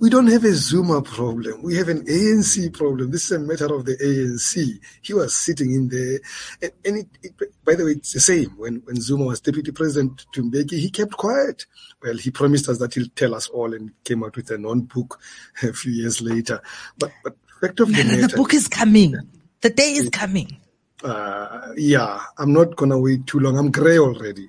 We 0.00 0.10
don't 0.10 0.26
have 0.26 0.44
a 0.44 0.52
Zuma 0.52 1.00
problem. 1.00 1.62
We 1.62 1.76
have 1.76 1.88
an 1.88 2.04
ANC 2.06 2.72
problem. 2.72 3.10
This 3.10 3.24
is 3.24 3.32
a 3.32 3.38
matter 3.38 3.72
of 3.72 3.84
the 3.84 3.96
ANC. 3.96 4.78
He 5.00 5.14
was 5.14 5.34
sitting 5.34 5.72
in 5.72 5.88
there. 5.88 6.18
And, 6.60 6.72
and 6.84 6.98
it, 6.98 7.08
it, 7.22 7.64
by 7.64 7.76
the 7.76 7.84
way, 7.84 7.92
it's 7.92 8.12
the 8.12 8.20
same. 8.20 8.50
When, 8.56 8.76
when 8.84 9.00
Zuma 9.00 9.24
was 9.24 9.40
deputy 9.40 9.70
president 9.70 10.26
to 10.32 10.42
Mbeki, 10.42 10.72
he 10.72 10.90
kept 10.90 11.12
quiet. 11.12 11.66
Well, 12.02 12.16
he 12.16 12.30
promised 12.30 12.68
us 12.68 12.78
that 12.78 12.94
he'll 12.94 13.08
tell 13.14 13.34
us 13.34 13.48
all 13.48 13.72
and 13.72 13.92
came 14.04 14.24
out 14.24 14.36
with 14.36 14.50
a 14.50 14.58
non-book 14.58 15.20
a 15.62 15.72
few 15.72 15.92
years 15.92 16.20
later. 16.20 16.60
But, 16.98 17.12
but 17.22 17.36
fact 17.60 17.80
of 17.80 17.88
the 17.88 18.04
matter. 18.04 18.26
The 18.26 18.36
book 18.36 18.54
is 18.54 18.68
coming. 18.68 19.14
The 19.60 19.70
day 19.70 19.92
is 19.92 20.10
coming. 20.10 20.56
Uh, 21.02 21.72
yeah, 21.76 22.20
I'm 22.38 22.52
not 22.52 22.76
going 22.76 22.90
to 22.90 22.98
wait 22.98 23.26
too 23.26 23.38
long. 23.38 23.56
I'm 23.56 23.70
gray 23.70 23.98
already. 23.98 24.48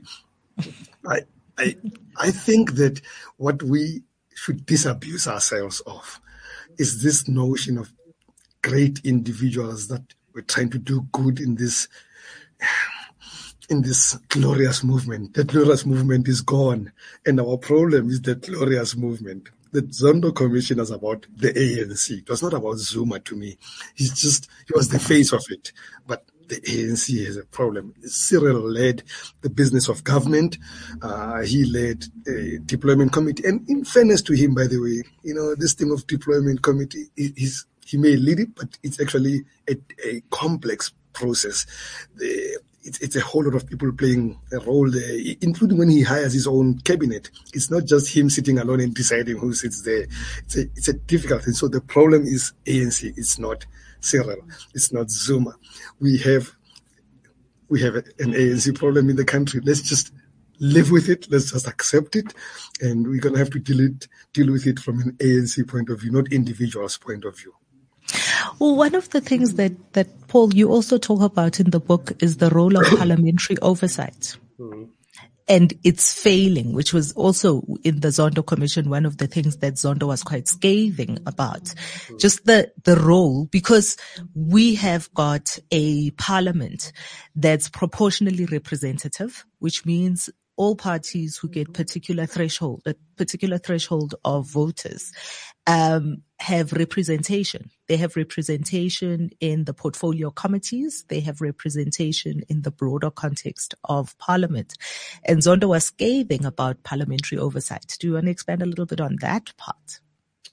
I, 1.08 1.22
I, 1.58 1.76
I 2.17 2.32
think 2.32 2.74
that 2.74 3.02
what 3.38 3.63
we 3.63 4.04
should 4.36 4.65
disabuse 4.65 5.28
ourselves 5.28 5.82
of 5.82 6.22
is 6.78 7.04
this 7.04 7.28
notion 7.28 7.78
of 7.78 7.91
great 8.62 9.00
individuals 9.04 9.88
that 9.88 10.04
we're 10.34 10.41
trying 10.41 10.69
to 10.69 10.80
do 10.80 11.08
good 11.12 11.39
in 11.39 11.56
this 11.56 11.88
in 13.69 13.84
this 13.84 14.15
glorious 14.30 14.84
movement. 14.84 15.34
That 15.36 15.48
glorious 15.48 15.86
movement 15.86 16.28
is 16.28 16.41
gone, 16.41 16.91
and 17.26 17.39
our 17.39 17.58
problem 17.58 18.10
is 18.10 18.22
that 18.24 18.41
glorious 18.41 18.95
movement. 18.95 19.50
The 19.72 19.84
Zondo 19.84 20.34
Commission 20.34 20.80
is 20.80 20.89
about 20.89 21.28
the 21.36 21.54
ANC. 21.54 22.17
It 22.17 22.30
was 22.30 22.41
not 22.41 22.54
about 22.54 22.78
Zuma 22.78 23.19
to 23.19 23.36
me. 23.36 23.58
He's 23.93 24.19
just 24.19 24.50
he 24.67 24.74
was 24.74 24.89
the 24.89 25.00
face 25.00 25.32
of 25.32 25.45
it, 25.50 25.72
but 26.08 26.26
the 26.49 26.59
ANC 26.62 27.25
has 27.25 27.38
a 27.38 27.45
problem. 27.45 27.93
Cyril 28.03 28.69
led 28.69 29.03
the 29.41 29.49
business 29.49 29.88
of 29.88 30.03
government. 30.03 30.57
Uh, 31.01 31.41
he 31.41 31.63
led 31.65 32.05
a 32.27 32.57
deployment 32.65 33.13
committee. 33.13 33.43
And 33.47 33.67
in 33.69 33.85
fairness 33.85 34.21
to 34.23 34.33
him, 34.33 34.55
by 34.55 34.67
the 34.67 34.79
way, 34.79 35.03
you 35.23 35.33
know, 35.33 35.55
this 35.55 35.73
thing 35.73 35.91
of 35.91 36.05
deployment 36.07 36.62
committee, 36.62 37.05
he's, 37.15 37.65
he 37.85 37.97
may 37.97 38.15
lead 38.15 38.39
it, 38.39 38.55
but 38.55 38.77
it's 38.83 38.99
actually 38.99 39.45
a, 39.69 39.75
a 40.05 40.21
complex 40.31 40.91
process. 41.13 41.65
The, 42.15 42.59
it's, 42.83 42.99
it's, 42.99 43.15
a 43.15 43.21
whole 43.21 43.43
lot 43.43 43.55
of 43.55 43.67
people 43.67 43.91
playing 43.91 44.39
a 44.51 44.59
role 44.59 44.89
there, 44.89 45.19
including 45.41 45.77
when 45.77 45.89
he 45.89 46.01
hires 46.01 46.33
his 46.33 46.47
own 46.47 46.79
cabinet. 46.79 47.29
It's 47.53 47.69
not 47.69 47.85
just 47.85 48.15
him 48.15 48.29
sitting 48.29 48.57
alone 48.57 48.79
and 48.79 48.95
deciding 48.95 49.38
who 49.38 49.53
sits 49.53 49.83
there. 49.83 50.07
It's 50.39 50.57
a, 50.57 50.62
it's 50.62 50.88
a 50.88 50.93
difficult 50.93 51.43
thing. 51.43 51.53
So 51.53 51.67
the 51.67 51.81
problem 51.81 52.23
is 52.23 52.53
ANC. 52.65 53.13
It's 53.17 53.38
not 53.38 53.65
Cyril. 53.99 54.38
It's 54.73 54.91
not 54.91 55.09
Zuma. 55.09 55.55
We 55.99 56.17
have 56.19 56.51
we 57.69 57.81
have 57.81 57.95
an 57.95 58.33
ANC 58.33 58.75
problem 58.75 59.09
in 59.09 59.15
the 59.15 59.25
country. 59.25 59.62
Let's 59.63 59.81
just 59.81 60.12
live 60.59 60.91
with 60.91 61.07
it. 61.07 61.27
Let's 61.31 61.51
just 61.51 61.67
accept 61.67 62.15
it. 62.15 62.33
And 62.81 63.07
we're 63.07 63.21
going 63.21 63.33
to 63.33 63.39
have 63.39 63.51
to 63.51 63.59
deal 63.59 63.79
it, 63.79 64.07
deal 64.33 64.51
with 64.51 64.65
it 64.65 64.79
from 64.79 64.99
an 65.01 65.12
ANC 65.19 65.67
point 65.67 65.89
of 65.89 66.01
view, 66.01 66.12
not 66.12 66.33
individual's 66.33 66.97
point 66.97 67.25
of 67.25 67.38
view. 67.38 67.53
Well, 68.57 68.75
one 68.75 68.95
of 68.95 69.12
the 69.12 69.21
things 69.21 69.53
that, 69.55 69.93
that 69.93 70.27
Paul, 70.27 70.53
you 70.55 70.71
also 70.71 70.97
talk 70.97 71.21
about 71.21 71.59
in 71.59 71.69
the 71.69 71.79
book 71.79 72.12
is 72.23 72.38
the 72.38 72.49
role 72.49 72.75
of 72.75 72.88
parliamentary 72.97 73.57
oversight. 73.59 74.35
Mm-hmm 74.59 74.85
and 75.49 75.73
it's 75.83 76.13
failing, 76.13 76.73
which 76.73 76.93
was 76.93 77.12
also 77.13 77.63
in 77.83 78.01
the 78.01 78.09
Zondo 78.09 78.45
Commission, 78.45 78.89
one 78.89 79.05
of 79.05 79.17
the 79.17 79.25
things 79.25 79.57
that 79.57 79.73
Zondo 79.73 80.07
was 80.07 80.21
quite 80.21 80.47
scathing 80.47 81.17
about. 81.25 81.63
Mm-hmm. 81.63 82.17
Just 82.17 82.45
the, 82.45 82.71
the 82.83 82.95
role, 82.95 83.45
because 83.45 83.97
we 84.35 84.75
have 84.75 85.12
got 85.15 85.57
a 85.71 86.12
parliament 86.12 86.91
that's 87.35 87.67
proportionally 87.67 88.45
representative, 88.45 89.43
which 89.57 89.85
means 89.88 90.29
all 90.55 90.75
parties 90.75 91.38
who 91.38 91.49
get 91.49 91.63
mm-hmm. 91.63 91.73
particular 91.73 92.27
threshold, 92.27 92.83
a 92.85 92.93
particular 93.17 93.57
threshold 93.57 94.13
of 94.23 94.47
voters, 94.47 95.12
um, 95.65 96.21
have 96.39 96.71
representation. 96.73 97.69
They 97.88 97.97
have 97.97 98.15
representation 98.15 99.32
in 99.39 99.65
the 99.65 99.73
portfolio 99.73 100.32
committees. 100.32 101.04
They 101.10 101.19
have 101.21 101.41
representation 101.41 102.43
in 102.47 102.62
the 102.62 102.71
broader 102.71 103.12
context 103.12 103.75
of 103.84 104.17
parliament. 104.19 104.75
And 105.25 105.39
Zondo 105.39 105.67
was 105.67 105.86
scathing 105.86 106.45
about 106.45 106.84
parliamentary 106.84 107.38
oversight. 107.38 107.97
Do 107.99 108.08
you 108.08 108.13
want 108.13 108.25
to 108.25 108.32
expand 108.32 108.62
a 108.62 108.65
little 108.65 108.86
bit 108.86 109.02
on 109.02 109.17
that 109.21 109.56
part? 109.58 109.99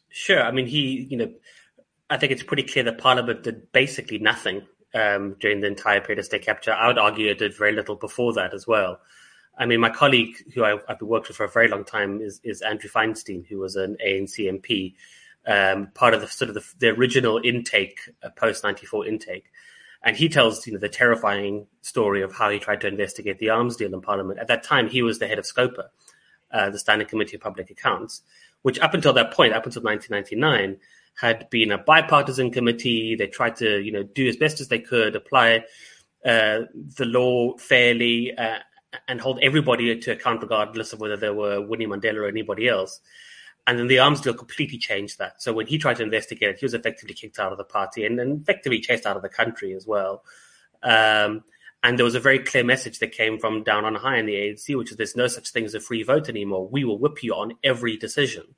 Sure. 0.08 0.42
I 0.42 0.50
mean, 0.50 0.66
he, 0.66 1.06
you 1.10 1.16
know, 1.16 1.32
I 2.10 2.16
think 2.16 2.32
it's 2.32 2.42
pretty 2.42 2.62
clear 2.62 2.84
that 2.84 2.98
parliament 2.98 3.42
did 3.42 3.70
basically 3.72 4.18
nothing 4.18 4.62
um, 4.94 5.36
during 5.40 5.60
the 5.60 5.66
entire 5.66 6.00
period 6.00 6.18
of 6.18 6.24
state 6.24 6.42
capture. 6.42 6.72
I 6.72 6.86
would 6.88 6.98
argue 6.98 7.30
it 7.30 7.38
did 7.38 7.56
very 7.56 7.72
little 7.72 7.96
before 7.96 8.32
that 8.34 8.54
as 8.54 8.66
well. 8.66 9.00
I 9.58 9.66
mean, 9.66 9.80
my 9.80 9.90
colleague, 9.90 10.36
who 10.54 10.64
I, 10.64 10.78
have 10.88 11.00
worked 11.00 11.28
with 11.28 11.36
for 11.36 11.44
a 11.44 11.50
very 11.50 11.68
long 11.68 11.84
time, 11.84 12.20
is, 12.20 12.40
is 12.44 12.60
Andrew 12.60 12.90
Feinstein, 12.90 13.46
who 13.46 13.58
was 13.58 13.76
an 13.76 13.96
ANC 14.06 14.38
MP, 14.38 14.94
um, 15.46 15.88
part 15.94 16.14
of 16.14 16.20
the 16.20 16.26
sort 16.26 16.48
of 16.48 16.54
the, 16.54 16.64
the 16.78 16.88
original 16.88 17.40
intake, 17.42 18.00
uh, 18.22 18.30
post 18.30 18.64
ninety 18.64 18.86
four 18.86 19.06
intake, 19.06 19.50
and 20.02 20.16
he 20.16 20.28
tells 20.28 20.66
you 20.66 20.72
know 20.72 20.78
the 20.78 20.88
terrifying 20.88 21.66
story 21.82 22.22
of 22.22 22.32
how 22.32 22.50
he 22.50 22.58
tried 22.58 22.80
to 22.82 22.88
investigate 22.88 23.38
the 23.38 23.50
arms 23.50 23.76
deal 23.76 23.92
in 23.92 24.00
Parliament. 24.00 24.38
At 24.38 24.48
that 24.48 24.62
time, 24.62 24.88
he 24.88 25.02
was 25.02 25.18
the 25.18 25.26
head 25.26 25.38
of 25.38 25.46
SCOPA, 25.46 25.84
uh, 26.52 26.70
the 26.70 26.78
Standing 26.78 27.08
Committee 27.08 27.36
of 27.36 27.42
Public 27.42 27.70
Accounts, 27.70 28.22
which 28.62 28.78
up 28.80 28.94
until 28.94 29.12
that 29.14 29.32
point, 29.32 29.52
up 29.52 29.66
until 29.66 29.82
1999, 29.82 30.80
had 31.20 31.48
been 31.50 31.70
a 31.70 31.78
bipartisan 31.78 32.50
committee. 32.50 33.14
They 33.14 33.28
tried 33.28 33.56
to 33.56 33.80
you 33.80 33.92
know 33.92 34.02
do 34.02 34.26
as 34.28 34.36
best 34.36 34.60
as 34.60 34.68
they 34.68 34.80
could, 34.80 35.16
apply 35.16 35.64
uh, 36.24 36.62
the 36.74 37.04
law 37.04 37.56
fairly. 37.56 38.36
Uh, 38.36 38.58
and 39.08 39.20
hold 39.20 39.38
everybody 39.42 39.98
to 39.98 40.12
account 40.12 40.40
regardless 40.42 40.92
of 40.92 41.00
whether 41.00 41.16
they 41.16 41.28
were 41.28 41.60
Winnie 41.60 41.86
Mandela 41.86 42.16
or 42.16 42.28
anybody 42.28 42.68
else. 42.68 43.00
And 43.66 43.78
then 43.78 43.88
the 43.88 43.98
arms 43.98 44.20
deal 44.20 44.34
completely 44.34 44.78
changed 44.78 45.18
that. 45.18 45.42
So 45.42 45.52
when 45.52 45.66
he 45.66 45.78
tried 45.78 45.96
to 45.96 46.04
investigate 46.04 46.50
it, 46.50 46.58
he 46.60 46.64
was 46.64 46.74
effectively 46.74 47.14
kicked 47.14 47.38
out 47.38 47.52
of 47.52 47.58
the 47.58 47.64
party 47.64 48.06
and, 48.06 48.20
and 48.20 48.42
effectively 48.42 48.80
chased 48.80 49.06
out 49.06 49.16
of 49.16 49.22
the 49.22 49.28
country 49.28 49.74
as 49.74 49.86
well. 49.86 50.22
Um, 50.82 51.42
and 51.82 51.98
there 51.98 52.04
was 52.04 52.14
a 52.14 52.20
very 52.20 52.38
clear 52.38 52.64
message 52.64 53.00
that 53.00 53.12
came 53.12 53.38
from 53.38 53.62
down 53.62 53.84
on 53.84 53.94
high 53.96 54.18
in 54.18 54.26
the 54.26 54.34
ANC, 54.34 54.76
which 54.76 54.90
is 54.90 54.96
there's 54.96 55.16
no 55.16 55.26
such 55.26 55.50
thing 55.50 55.64
as 55.64 55.74
a 55.74 55.80
free 55.80 56.02
vote 56.02 56.28
anymore. 56.28 56.68
We 56.68 56.84
will 56.84 56.98
whip 56.98 57.22
you 57.22 57.34
on 57.34 57.54
every 57.62 57.96
decision 57.96 58.54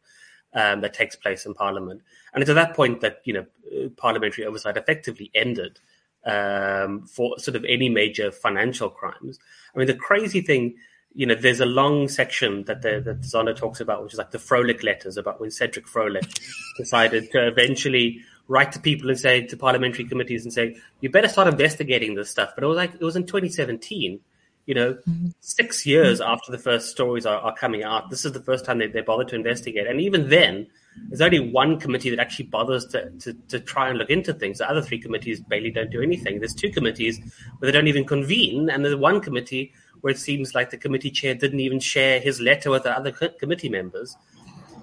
um, 0.55 0.81
that 0.81 0.95
takes 0.95 1.17
place 1.17 1.45
in 1.47 1.55
Parliament. 1.55 2.03
And 2.33 2.43
it's 2.43 2.51
at 2.51 2.55
that 2.55 2.75
point 2.75 3.01
that 3.01 3.21
you 3.25 3.33
know 3.33 3.91
parliamentary 3.97 4.45
oversight 4.45 4.77
effectively 4.77 5.31
ended 5.35 5.81
um, 6.25 7.07
for 7.07 7.39
sort 7.39 7.57
of 7.57 7.65
any 7.65 7.89
major 7.89 8.31
financial 8.31 8.91
crimes. 8.91 9.39
I 9.75 9.79
mean, 9.79 9.87
the 9.87 9.95
crazy 9.95 10.41
thing, 10.41 10.77
you 11.15 11.27
know, 11.27 11.35
there's 11.35 11.61
a 11.61 11.67
long 11.67 12.09
section 12.09 12.65
that 12.65 12.83
the, 12.83 13.01
that 13.01 13.21
Zondo 13.23 13.57
talks 13.57 13.81
about, 13.81 14.03
which 14.03 14.13
is 14.13 14.19
like 14.19 14.31
the 14.31 14.39
Frolick 14.39 14.83
letters 14.83 15.17
about 15.17 15.41
when 15.41 15.51
Cedric 15.51 15.87
Frolick 15.87 16.41
decided 16.77 17.31
to 17.33 17.47
eventually 17.47 18.21
write 18.47 18.73
to 18.73 18.81
people 18.81 19.11
and 19.11 19.19
say 19.19 19.47
to 19.47 19.57
parliamentary 19.57 20.05
committees 20.05 20.45
and 20.45 20.53
say, 20.53 20.77
you 21.01 21.11
better 21.11 21.29
start 21.29 21.49
investigating 21.49 22.15
this 22.15 22.31
stuff. 22.31 22.53
But 22.55 22.65
it 22.65 22.67
was 22.67 22.77
like, 22.77 22.95
it 22.95 23.03
was 23.03 23.17
in 23.17 23.27
2017 23.27 24.21
you 24.69 24.75
know, 24.75 24.93
mm-hmm. 25.09 25.29
six 25.41 25.87
years 25.87 26.21
mm-hmm. 26.21 26.31
after 26.31 26.53
the 26.53 26.59
first 26.59 26.91
stories 26.91 27.25
are, 27.25 27.39
are, 27.39 27.55
coming 27.55 27.85
out, 27.85 28.11
this 28.11 28.27
is 28.27 28.33
the 28.33 28.43
first 28.43 28.67
time 28.67 28.77
they, 28.77 28.87
they 28.87 29.01
bother 29.01 29.25
to 29.25 29.35
investigate. 29.35 29.87
And 29.87 29.99
even 29.99 30.29
then, 30.29 30.67
there's 31.09 31.23
only 31.23 31.41
one 31.41 31.81
committee 31.81 32.11
that 32.11 32.19
actually 32.19 32.49
bothers 32.49 32.85
to, 32.89 33.09
to, 33.21 33.33
to, 33.49 33.61
try 33.61 33.89
and 33.89 33.97
look 33.97 34.11
into 34.11 34.35
things. 34.35 34.59
The 34.59 34.69
other 34.69 34.83
three 34.83 34.99
committees 34.99 35.41
barely 35.41 35.71
don't 35.71 35.91
do 35.91 36.03
anything. 36.03 36.39
There's 36.39 36.53
two 36.53 36.71
committees 36.71 37.19
where 37.59 37.73
they 37.73 37.79
don't 37.79 37.89
even 37.89 38.05
convene, 38.05 38.69
and 38.69 38.85
there's 38.85 38.95
one 38.95 39.23
committee 39.23 39.73
where 40.01 40.13
it 40.13 40.19
seems 40.19 40.55
like 40.55 40.71
the 40.71 40.77
committee 40.77 41.11
chair 41.11 41.35
didn't 41.35 41.61
even 41.61 41.81
share 41.81 42.21
his 42.21 42.41
letter 42.41 42.71
with 42.71 42.85
the 42.85 42.97
other 42.97 43.13
committee 43.13 43.69
members. 43.69 44.17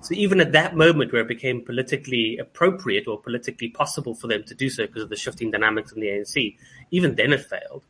So 0.01 0.13
even 0.13 0.39
at 0.39 0.51
that 0.51 0.75
moment 0.75 1.11
where 1.11 1.23
it 1.23 1.27
became 1.27 1.61
politically 1.61 2.37
appropriate 2.37 3.07
or 3.07 3.19
politically 3.19 3.69
possible 3.69 4.13
for 4.13 4.27
them 4.27 4.43
to 4.43 4.53
do 4.53 4.69
so 4.69 4.85
because 4.85 5.03
of 5.03 5.09
the 5.09 5.15
shifting 5.15 5.49
dynamics 5.49 5.91
in 5.91 5.99
the 5.99 6.07
ANC, 6.07 6.57
even 6.91 7.15
then 7.15 7.33
it 7.33 7.43
failed. 7.43 7.85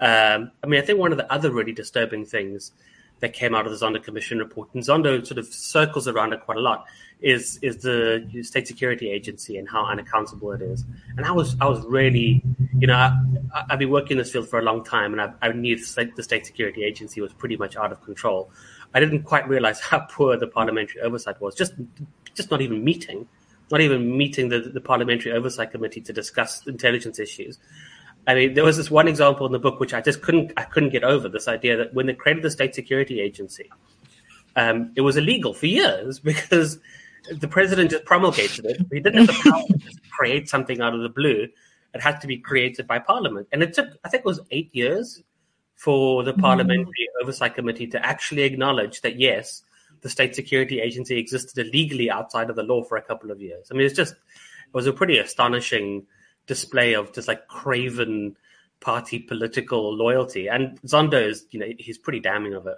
Um, 0.00 0.52
I 0.64 0.66
mean, 0.66 0.80
I 0.80 0.84
think 0.84 0.98
one 0.98 1.12
of 1.12 1.18
the 1.18 1.30
other 1.30 1.52
really 1.52 1.72
disturbing 1.72 2.24
things 2.24 2.72
that 3.20 3.32
came 3.32 3.54
out 3.54 3.66
of 3.66 3.78
the 3.78 3.84
Zondo 3.84 4.02
Commission 4.02 4.38
report, 4.38 4.68
and 4.74 4.82
Zondo 4.82 5.24
sort 5.26 5.38
of 5.38 5.46
circles 5.46 6.08
around 6.08 6.32
it 6.32 6.40
quite 6.40 6.58
a 6.58 6.60
lot, 6.60 6.86
is 7.20 7.58
is 7.62 7.78
the 7.78 8.42
State 8.42 8.66
Security 8.66 9.10
Agency 9.10 9.58
and 9.58 9.68
how 9.68 9.84
unaccountable 9.86 10.52
it 10.52 10.62
is. 10.62 10.84
And 11.16 11.26
I 11.26 11.32
was 11.32 11.56
I 11.60 11.66
was 11.66 11.84
really, 11.86 12.42
you 12.78 12.86
know, 12.86 12.94
I, 12.94 13.64
have 13.68 13.78
been 13.78 13.90
working 13.90 14.12
in 14.12 14.18
this 14.18 14.32
field 14.32 14.48
for 14.48 14.58
a 14.58 14.62
long 14.62 14.84
time, 14.84 15.12
and 15.12 15.20
I, 15.20 15.32
I 15.42 15.52
knew 15.52 15.76
the 15.76 15.84
State, 15.84 16.16
the 16.16 16.22
State 16.22 16.46
Security 16.46 16.82
Agency 16.82 17.20
was 17.20 17.32
pretty 17.32 17.56
much 17.56 17.76
out 17.76 17.92
of 17.92 18.02
control. 18.02 18.50
I 18.94 19.00
didn't 19.00 19.22
quite 19.22 19.48
realize 19.48 19.80
how 19.90 20.00
poor 20.00 20.36
the 20.36 20.46
parliamentary 20.46 21.02
oversight 21.02 21.40
was. 21.40 21.54
Just 21.54 21.74
just 22.34 22.50
not 22.50 22.62
even 22.62 22.82
meeting, 22.82 23.28
not 23.70 23.80
even 23.80 24.16
meeting 24.16 24.48
the, 24.48 24.60
the 24.60 24.80
parliamentary 24.80 25.32
oversight 25.32 25.72
committee 25.72 26.00
to 26.00 26.12
discuss 26.12 26.66
intelligence 26.66 27.18
issues. 27.18 27.58
I 28.26 28.34
mean, 28.34 28.54
there 28.54 28.64
was 28.64 28.76
this 28.76 28.90
one 28.90 29.08
example 29.08 29.46
in 29.46 29.52
the 29.52 29.58
book 29.58 29.80
which 29.80 29.94
I 29.94 30.00
just 30.00 30.22
couldn't 30.22 30.52
I 30.56 30.64
couldn't 30.64 30.90
get 30.90 31.04
over 31.04 31.28
this 31.28 31.48
idea 31.48 31.76
that 31.76 31.94
when 31.94 32.06
they 32.06 32.14
created 32.14 32.42
the 32.42 32.50
State 32.50 32.74
Security 32.74 33.20
Agency, 33.20 33.70
um, 34.56 34.92
it 34.96 35.00
was 35.00 35.16
illegal 35.16 35.54
for 35.54 35.66
years 35.66 36.18
because 36.32 36.78
the 37.30 37.48
president 37.48 37.90
just 37.90 38.04
promulgated 38.04 38.64
it. 38.66 38.86
He 38.92 39.00
didn't 39.00 39.26
have 39.26 39.26
the 39.26 39.50
power 39.50 39.66
to 39.66 39.78
just 39.78 40.00
create 40.10 40.48
something 40.48 40.80
out 40.80 40.94
of 40.94 41.02
the 41.02 41.08
blue. 41.08 41.48
It 41.92 42.00
had 42.00 42.20
to 42.20 42.26
be 42.26 42.38
created 42.38 42.86
by 42.86 43.00
Parliament, 43.00 43.48
and 43.52 43.62
it 43.62 43.74
took 43.74 43.88
I 44.04 44.08
think 44.08 44.20
it 44.20 44.26
was 44.26 44.40
eight 44.50 44.74
years 44.74 45.22
for 45.74 46.22
the 46.22 46.32
mm-hmm. 46.32 46.42
Parliamentary 46.42 47.08
Oversight 47.22 47.54
Committee 47.54 47.86
to 47.88 48.06
actually 48.06 48.42
acknowledge 48.42 49.00
that 49.00 49.18
yes, 49.18 49.62
the 50.02 50.08
State 50.08 50.34
Security 50.34 50.80
Agency 50.80 51.18
existed 51.18 51.66
illegally 51.66 52.10
outside 52.10 52.50
of 52.50 52.56
the 52.56 52.62
law 52.62 52.84
for 52.84 52.96
a 52.96 53.02
couple 53.02 53.30
of 53.30 53.40
years. 53.40 53.68
I 53.70 53.74
mean, 53.74 53.86
it's 53.86 53.96
just 53.96 54.12
it 54.12 54.74
was 54.74 54.86
a 54.86 54.92
pretty 54.92 55.18
astonishing 55.18 56.06
display 56.50 56.94
of 56.94 57.12
just 57.12 57.28
like 57.28 57.46
craven 57.46 58.36
party 58.80 59.20
political 59.20 59.94
loyalty. 59.96 60.48
And 60.48 60.82
Zondo 60.82 61.24
is, 61.24 61.46
you 61.52 61.60
know, 61.60 61.68
he's 61.78 61.96
pretty 61.96 62.18
damning 62.18 62.54
of 62.54 62.66
it. 62.66 62.76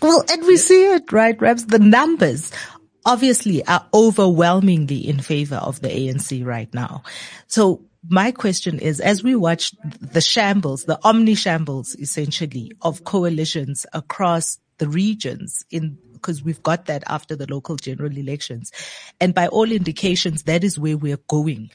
Well, 0.00 0.24
and 0.30 0.46
we 0.46 0.56
see 0.56 0.84
it, 0.92 1.10
right, 1.10 1.40
Rams? 1.40 1.66
The 1.66 1.80
numbers 1.80 2.52
obviously 3.04 3.66
are 3.66 3.84
overwhelmingly 3.92 5.08
in 5.08 5.20
favor 5.20 5.56
of 5.56 5.80
the 5.80 5.88
ANC 5.88 6.46
right 6.46 6.72
now. 6.72 7.02
So 7.48 7.82
my 8.08 8.30
question 8.30 8.78
is, 8.78 9.00
as 9.00 9.24
we 9.24 9.34
watch 9.34 9.74
the 10.00 10.20
shambles, 10.20 10.84
the 10.84 11.00
omni 11.02 11.34
shambles 11.34 11.96
essentially 11.96 12.70
of 12.82 13.02
coalitions 13.02 13.84
across 13.92 14.58
the 14.78 14.88
regions 14.88 15.64
in 15.70 15.98
because 16.12 16.42
we've 16.42 16.62
got 16.62 16.86
that 16.86 17.04
after 17.06 17.36
the 17.36 17.46
local 17.50 17.76
general 17.76 18.16
elections. 18.16 18.72
And 19.20 19.34
by 19.34 19.46
all 19.48 19.70
indications, 19.70 20.44
that 20.44 20.64
is 20.64 20.78
where 20.78 20.96
we're 20.96 21.18
going 21.28 21.70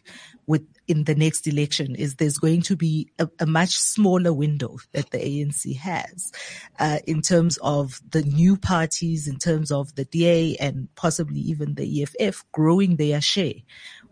with 0.48 0.66
in 0.88 1.04
the 1.04 1.14
next 1.14 1.46
election 1.46 1.94
is 1.94 2.16
there's 2.16 2.40
going 2.40 2.64
to 2.64 2.76
be 2.76 3.12
a, 3.20 3.30
a 3.40 3.46
much 3.46 3.78
smaller 3.78 4.34
window 4.34 4.78
that 4.94 5.12
the 5.12 5.20
ANC 5.20 5.78
has 5.78 6.32
uh, 6.80 6.98
in 7.06 7.22
terms 7.22 7.60
of 7.62 8.02
the 8.10 8.24
new 8.24 8.58
parties, 8.58 9.28
in 9.28 9.38
terms 9.38 9.72
of 9.72 9.94
the 9.94 10.06
DA 10.06 10.56
and 10.56 10.88
possibly 10.96 11.40
even 11.40 11.76
the 11.76 12.02
EFF 12.02 12.44
growing 12.52 12.96
their 12.96 13.22
share 13.22 13.54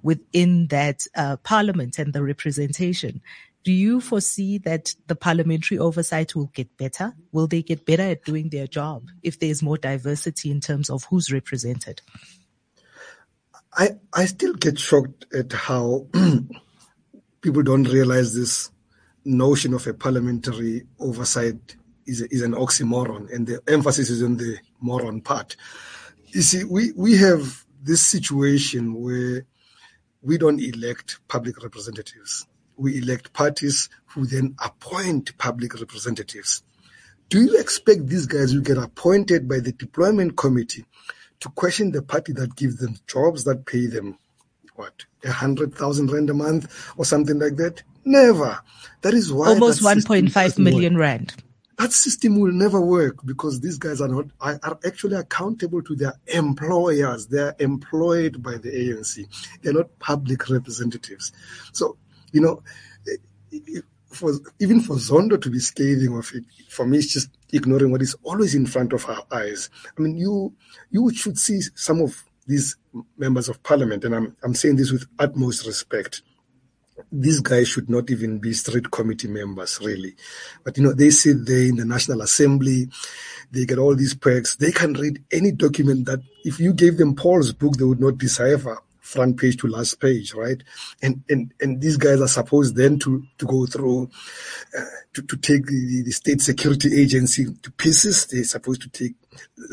within 0.04 0.67
that 0.67 1.08
uh, 1.15 1.38
parliament 1.38 1.97
and 1.97 2.13
the 2.13 2.21
representation. 2.21 3.21
Do 3.63 3.71
you 3.73 3.99
foresee 3.99 4.57
that 4.59 4.95
the 5.07 5.15
parliamentary 5.15 5.77
oversight 5.77 6.35
will 6.35 6.51
get 6.53 6.77
better? 6.77 7.13
Will 7.31 7.47
they 7.47 7.61
get 7.61 7.85
better 7.85 8.03
at 8.03 8.23
doing 8.23 8.49
their 8.49 8.67
job 8.67 9.09
if 9.23 9.39
there's 9.39 9.61
more 9.61 9.77
diversity 9.77 10.51
in 10.51 10.61
terms 10.61 10.89
of 10.89 11.03
who's 11.05 11.31
represented? 11.31 12.01
I, 13.73 13.91
I 14.13 14.25
still 14.25 14.53
get 14.53 14.79
shocked 14.79 15.25
at 15.33 15.51
how 15.53 16.07
people 17.41 17.61
don't 17.63 17.83
realize 17.83 18.33
this 18.33 18.71
notion 19.25 19.73
of 19.73 19.85
a 19.85 19.93
parliamentary 19.93 20.83
oversight 20.99 21.75
is, 22.07 22.21
is 22.21 22.41
an 22.41 22.53
oxymoron, 22.53 23.31
and 23.33 23.45
the 23.45 23.61
emphasis 23.67 24.09
is 24.09 24.23
on 24.23 24.37
the 24.37 24.57
moron 24.79 25.21
part. 25.21 25.55
You 26.27 26.41
see, 26.41 26.63
we, 26.63 26.93
we 26.93 27.17
have 27.17 27.65
this 27.83 28.05
situation 28.05 28.93
where 28.93 29.45
we 30.21 30.37
don't 30.37 30.61
elect 30.61 31.19
public 31.27 31.61
representatives. 31.61 32.47
We 32.77 32.99
elect 32.99 33.33
parties 33.33 33.89
who 34.07 34.25
then 34.25 34.55
appoint 34.63 35.37
public 35.37 35.73
representatives. 35.79 36.63
do 37.29 37.41
you 37.41 37.59
expect 37.59 38.07
these 38.07 38.25
guys 38.25 38.51
who 38.51 38.61
get 38.61 38.77
appointed 38.77 39.47
by 39.47 39.59
the 39.59 39.71
deployment 39.73 40.37
committee 40.37 40.85
to 41.39 41.49
question 41.49 41.91
the 41.91 42.01
party 42.01 42.33
that 42.33 42.55
gives 42.55 42.77
them 42.77 42.97
jobs 43.07 43.43
that 43.43 43.65
pay 43.65 43.87
them 43.87 44.17
what 44.75 45.05
a 45.23 45.31
hundred 45.31 45.73
thousand 45.75 46.11
rand 46.11 46.29
a 46.29 46.33
month 46.33 46.93
or 46.97 47.05
something 47.05 47.39
like 47.39 47.57
that? 47.57 47.81
Never. 48.05 48.59
That 49.01 49.13
is 49.13 49.33
why 49.33 49.47
almost 49.47 49.83
one 49.83 50.01
point 50.03 50.31
five 50.31 50.57
million 50.57 50.93
work. 50.93 51.01
rand. 51.01 51.43
That 51.77 51.91
system 51.91 52.39
will 52.39 52.51
never 52.51 52.81
work 52.81 53.23
because 53.25 53.59
these 53.59 53.77
guys 53.77 54.01
are 54.01 54.07
not 54.07 54.25
are 54.39 54.79
actually 54.85 55.15
accountable 55.15 55.81
to 55.83 55.95
their 55.95 56.13
employers. 56.27 57.27
They 57.27 57.39
are 57.39 57.55
employed 57.59 58.41
by 58.41 58.57
the 58.57 58.69
ANC. 58.69 59.25
They're 59.61 59.73
not 59.73 59.99
public 59.99 60.49
representatives. 60.49 61.31
So 61.73 61.97
you 62.31 62.41
know, 62.41 62.63
for 64.09 64.31
even 64.59 64.81
for 64.81 64.95
Zondo 64.95 65.41
to 65.41 65.49
be 65.49 65.59
scathing 65.59 66.17
of 66.17 66.31
it, 66.33 66.43
for 66.69 66.85
me, 66.85 66.97
it's 66.97 67.13
just 67.13 67.29
ignoring 67.53 67.91
what 67.91 68.01
is 68.01 68.15
always 68.23 68.55
in 68.55 68.65
front 68.65 68.93
of 68.93 69.05
our 69.05 69.23
eyes. 69.31 69.69
I 69.97 70.01
mean, 70.01 70.17
you 70.17 70.53
you 70.89 71.13
should 71.13 71.37
see 71.37 71.61
some 71.75 72.01
of 72.01 72.23
these 72.45 72.77
members 73.17 73.49
of 73.49 73.61
parliament, 73.63 74.05
and 74.05 74.15
I'm 74.15 74.35
I'm 74.43 74.55
saying 74.55 74.77
this 74.77 74.91
with 74.91 75.05
utmost 75.19 75.65
respect. 75.65 76.21
These 77.11 77.41
guys 77.41 77.67
should 77.67 77.89
not 77.89 78.09
even 78.09 78.39
be 78.39 78.53
street 78.53 78.89
committee 78.89 79.27
members, 79.27 79.79
really. 79.81 80.15
But 80.63 80.77
you 80.77 80.83
know, 80.83 80.93
they 80.93 81.11
sit 81.11 81.45
there 81.45 81.63
in 81.63 81.75
the 81.75 81.85
National 81.85 82.21
Assembly, 82.21 82.89
they 83.51 83.65
get 83.65 83.77
all 83.77 83.95
these 83.95 84.15
perks. 84.15 84.55
They 84.55 84.71
can 84.71 84.93
read 84.93 85.23
any 85.31 85.51
document 85.51 86.05
that 86.07 86.19
if 86.43 86.59
you 86.59 86.73
gave 86.73 86.97
them 86.97 87.15
Paul's 87.15 87.53
book, 87.53 87.77
they 87.77 87.85
would 87.85 88.01
not 88.01 88.17
decipher 88.17 88.79
front 89.07 89.37
page 89.37 89.57
to 89.57 89.67
last 89.67 89.99
page, 89.99 90.33
right? 90.33 90.61
And 91.01 91.23
and 91.29 91.53
and 91.61 91.81
these 91.81 91.97
guys 91.97 92.21
are 92.21 92.27
supposed 92.27 92.75
then 92.75 92.99
to 92.99 93.23
to 93.37 93.45
go 93.45 93.65
through 93.65 94.09
uh, 94.77 94.83
to 95.13 95.21
to 95.21 95.37
take 95.37 95.65
the, 95.65 96.03
the 96.03 96.11
state 96.11 96.41
security 96.41 97.01
agency 97.01 97.45
to 97.63 97.71
pieces. 97.71 98.27
They're 98.27 98.43
supposed 98.43 98.81
to 98.81 98.89
take 98.89 99.15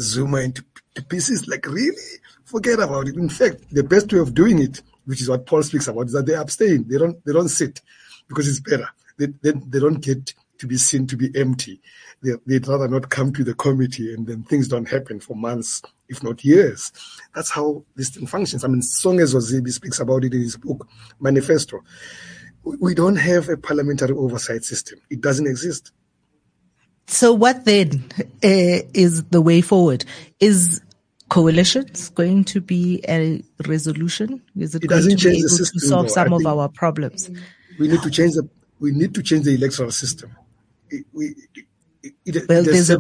Zuma 0.01 0.39
into 0.39 0.65
to 0.95 1.03
pieces. 1.03 1.49
Like 1.49 1.67
really, 1.67 2.11
forget 2.45 2.79
about 2.79 3.09
it. 3.09 3.17
In 3.17 3.29
fact, 3.29 3.75
the 3.75 3.83
best 3.83 4.13
way 4.13 4.21
of 4.21 4.35
doing 4.35 4.61
it, 4.61 4.83
which 5.05 5.21
is 5.21 5.29
what 5.29 5.47
Paul 5.47 5.63
speaks 5.63 5.89
about, 5.89 6.07
is 6.07 6.13
that 6.13 6.27
they 6.27 6.35
abstain. 6.35 6.87
They 6.89 6.99
don't 6.99 7.23
they 7.25 7.33
don't 7.33 7.49
sit 7.49 7.83
because 8.29 8.49
it's 8.49 8.61
better. 8.61 8.89
They 9.19 9.27
they, 9.43 9.53
they 9.53 9.81
don't 9.81 10.01
get 10.01 10.33
to 10.59 10.67
be 10.67 10.77
seen 10.77 11.07
to 11.09 11.17
be 11.17 11.31
empty. 11.35 11.81
They, 12.23 12.37
would 12.47 12.69
rather 12.69 12.89
not 12.89 13.11
come 13.11 13.33
to 13.35 13.45
the 13.45 13.55
committee 13.55 14.15
and 14.15 14.27
then 14.27 14.45
things 14.45 14.69
don't 14.69 14.89
happen 14.89 15.21
for 15.21 15.35
months, 15.37 15.83
if 16.09 16.23
not 16.23 16.45
years. 16.45 16.93
That's 17.35 17.51
how 17.51 17.85
this 17.97 18.11
thing 18.11 18.27
functions. 18.27 18.65
I 18.65 18.69
mean, 18.69 18.81
Songezo 18.81 19.41
Zibi 19.41 19.71
speaks 19.71 20.01
about 20.01 20.25
it 20.25 20.35
in 20.35 20.43
his 20.43 20.57
book, 20.57 20.87
Manifesto. 21.21 21.83
We 22.63 22.95
don't 22.95 23.17
have 23.17 23.49
a 23.49 23.57
parliamentary 23.57 24.15
oversight 24.17 24.65
system. 24.65 24.99
It 25.11 25.21
doesn't 25.21 25.47
exist. 25.47 25.93
So 27.07 27.33
what 27.33 27.67
then 27.67 28.05
uh, 28.43 28.89
is 28.95 29.25
the 29.25 29.43
way 29.43 29.61
forward? 29.61 30.07
Is 30.41 30.81
coalitions 31.29 32.09
going 32.11 32.45
to 32.45 32.61
be 32.61 33.05
a 33.07 33.43
resolution? 33.67 34.43
Is 34.57 34.75
it, 34.75 34.85
it 34.85 34.87
going 34.87 35.17
to 35.17 35.31
be 35.31 35.39
able 35.39 35.49
system, 35.49 35.81
to 35.81 35.87
solve 35.87 36.07
though. 36.07 36.15
some 36.15 36.33
I 36.33 36.37
of 36.37 36.47
our 36.47 36.69
problems? 36.69 37.31
We 37.79 37.89
need 37.89 38.03
to 38.03 38.11
change 38.11 38.35
the 38.35 38.49
we 38.81 38.93
need 38.93 39.15
to 39.15 39.23
change 39.23 39.45
the 39.45 39.55
electoral 39.55 39.91
system 39.91 40.35
we, 41.13 41.35
it, 42.25 42.49
well, 42.49 42.63
there's 42.63 42.91
a, 42.91 42.99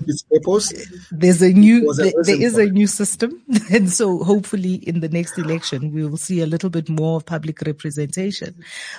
there's 1.10 1.42
a 1.42 1.52
new 1.52 1.90
a 1.90 1.94
there 2.22 2.42
is 2.42 2.56
a 2.56 2.66
new 2.66 2.86
system 2.86 3.42
and 3.72 3.90
so 3.90 4.22
hopefully 4.22 4.74
in 4.74 5.00
the 5.00 5.08
next 5.08 5.38
election 5.38 5.92
we 5.92 6.06
will 6.06 6.16
see 6.16 6.40
a 6.40 6.46
little 6.46 6.70
bit 6.70 6.88
more 6.88 7.16
of 7.16 7.26
public 7.26 7.60
representation. 7.62 8.54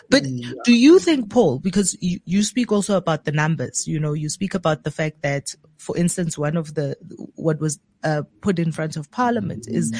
But 0.09 0.25
yeah. 0.25 0.51
do 0.63 0.75
you 0.75 0.99
think 0.99 1.29
paul 1.29 1.59
because 1.59 1.97
you, 2.01 2.19
you 2.25 2.43
speak 2.43 2.71
also 2.71 2.97
about 2.97 3.25
the 3.25 3.31
numbers 3.31 3.87
you 3.87 3.99
know 3.99 4.13
you 4.13 4.29
speak 4.29 4.53
about 4.53 4.83
the 4.83 4.91
fact 4.91 5.21
that 5.21 5.55
for 5.77 5.97
instance 5.97 6.37
one 6.37 6.57
of 6.57 6.75
the 6.75 6.95
what 7.35 7.59
was 7.59 7.79
uh, 8.03 8.23
put 8.41 8.59
in 8.59 8.71
front 8.71 8.97
of 8.97 9.09
parliament 9.11 9.67
is 9.67 9.91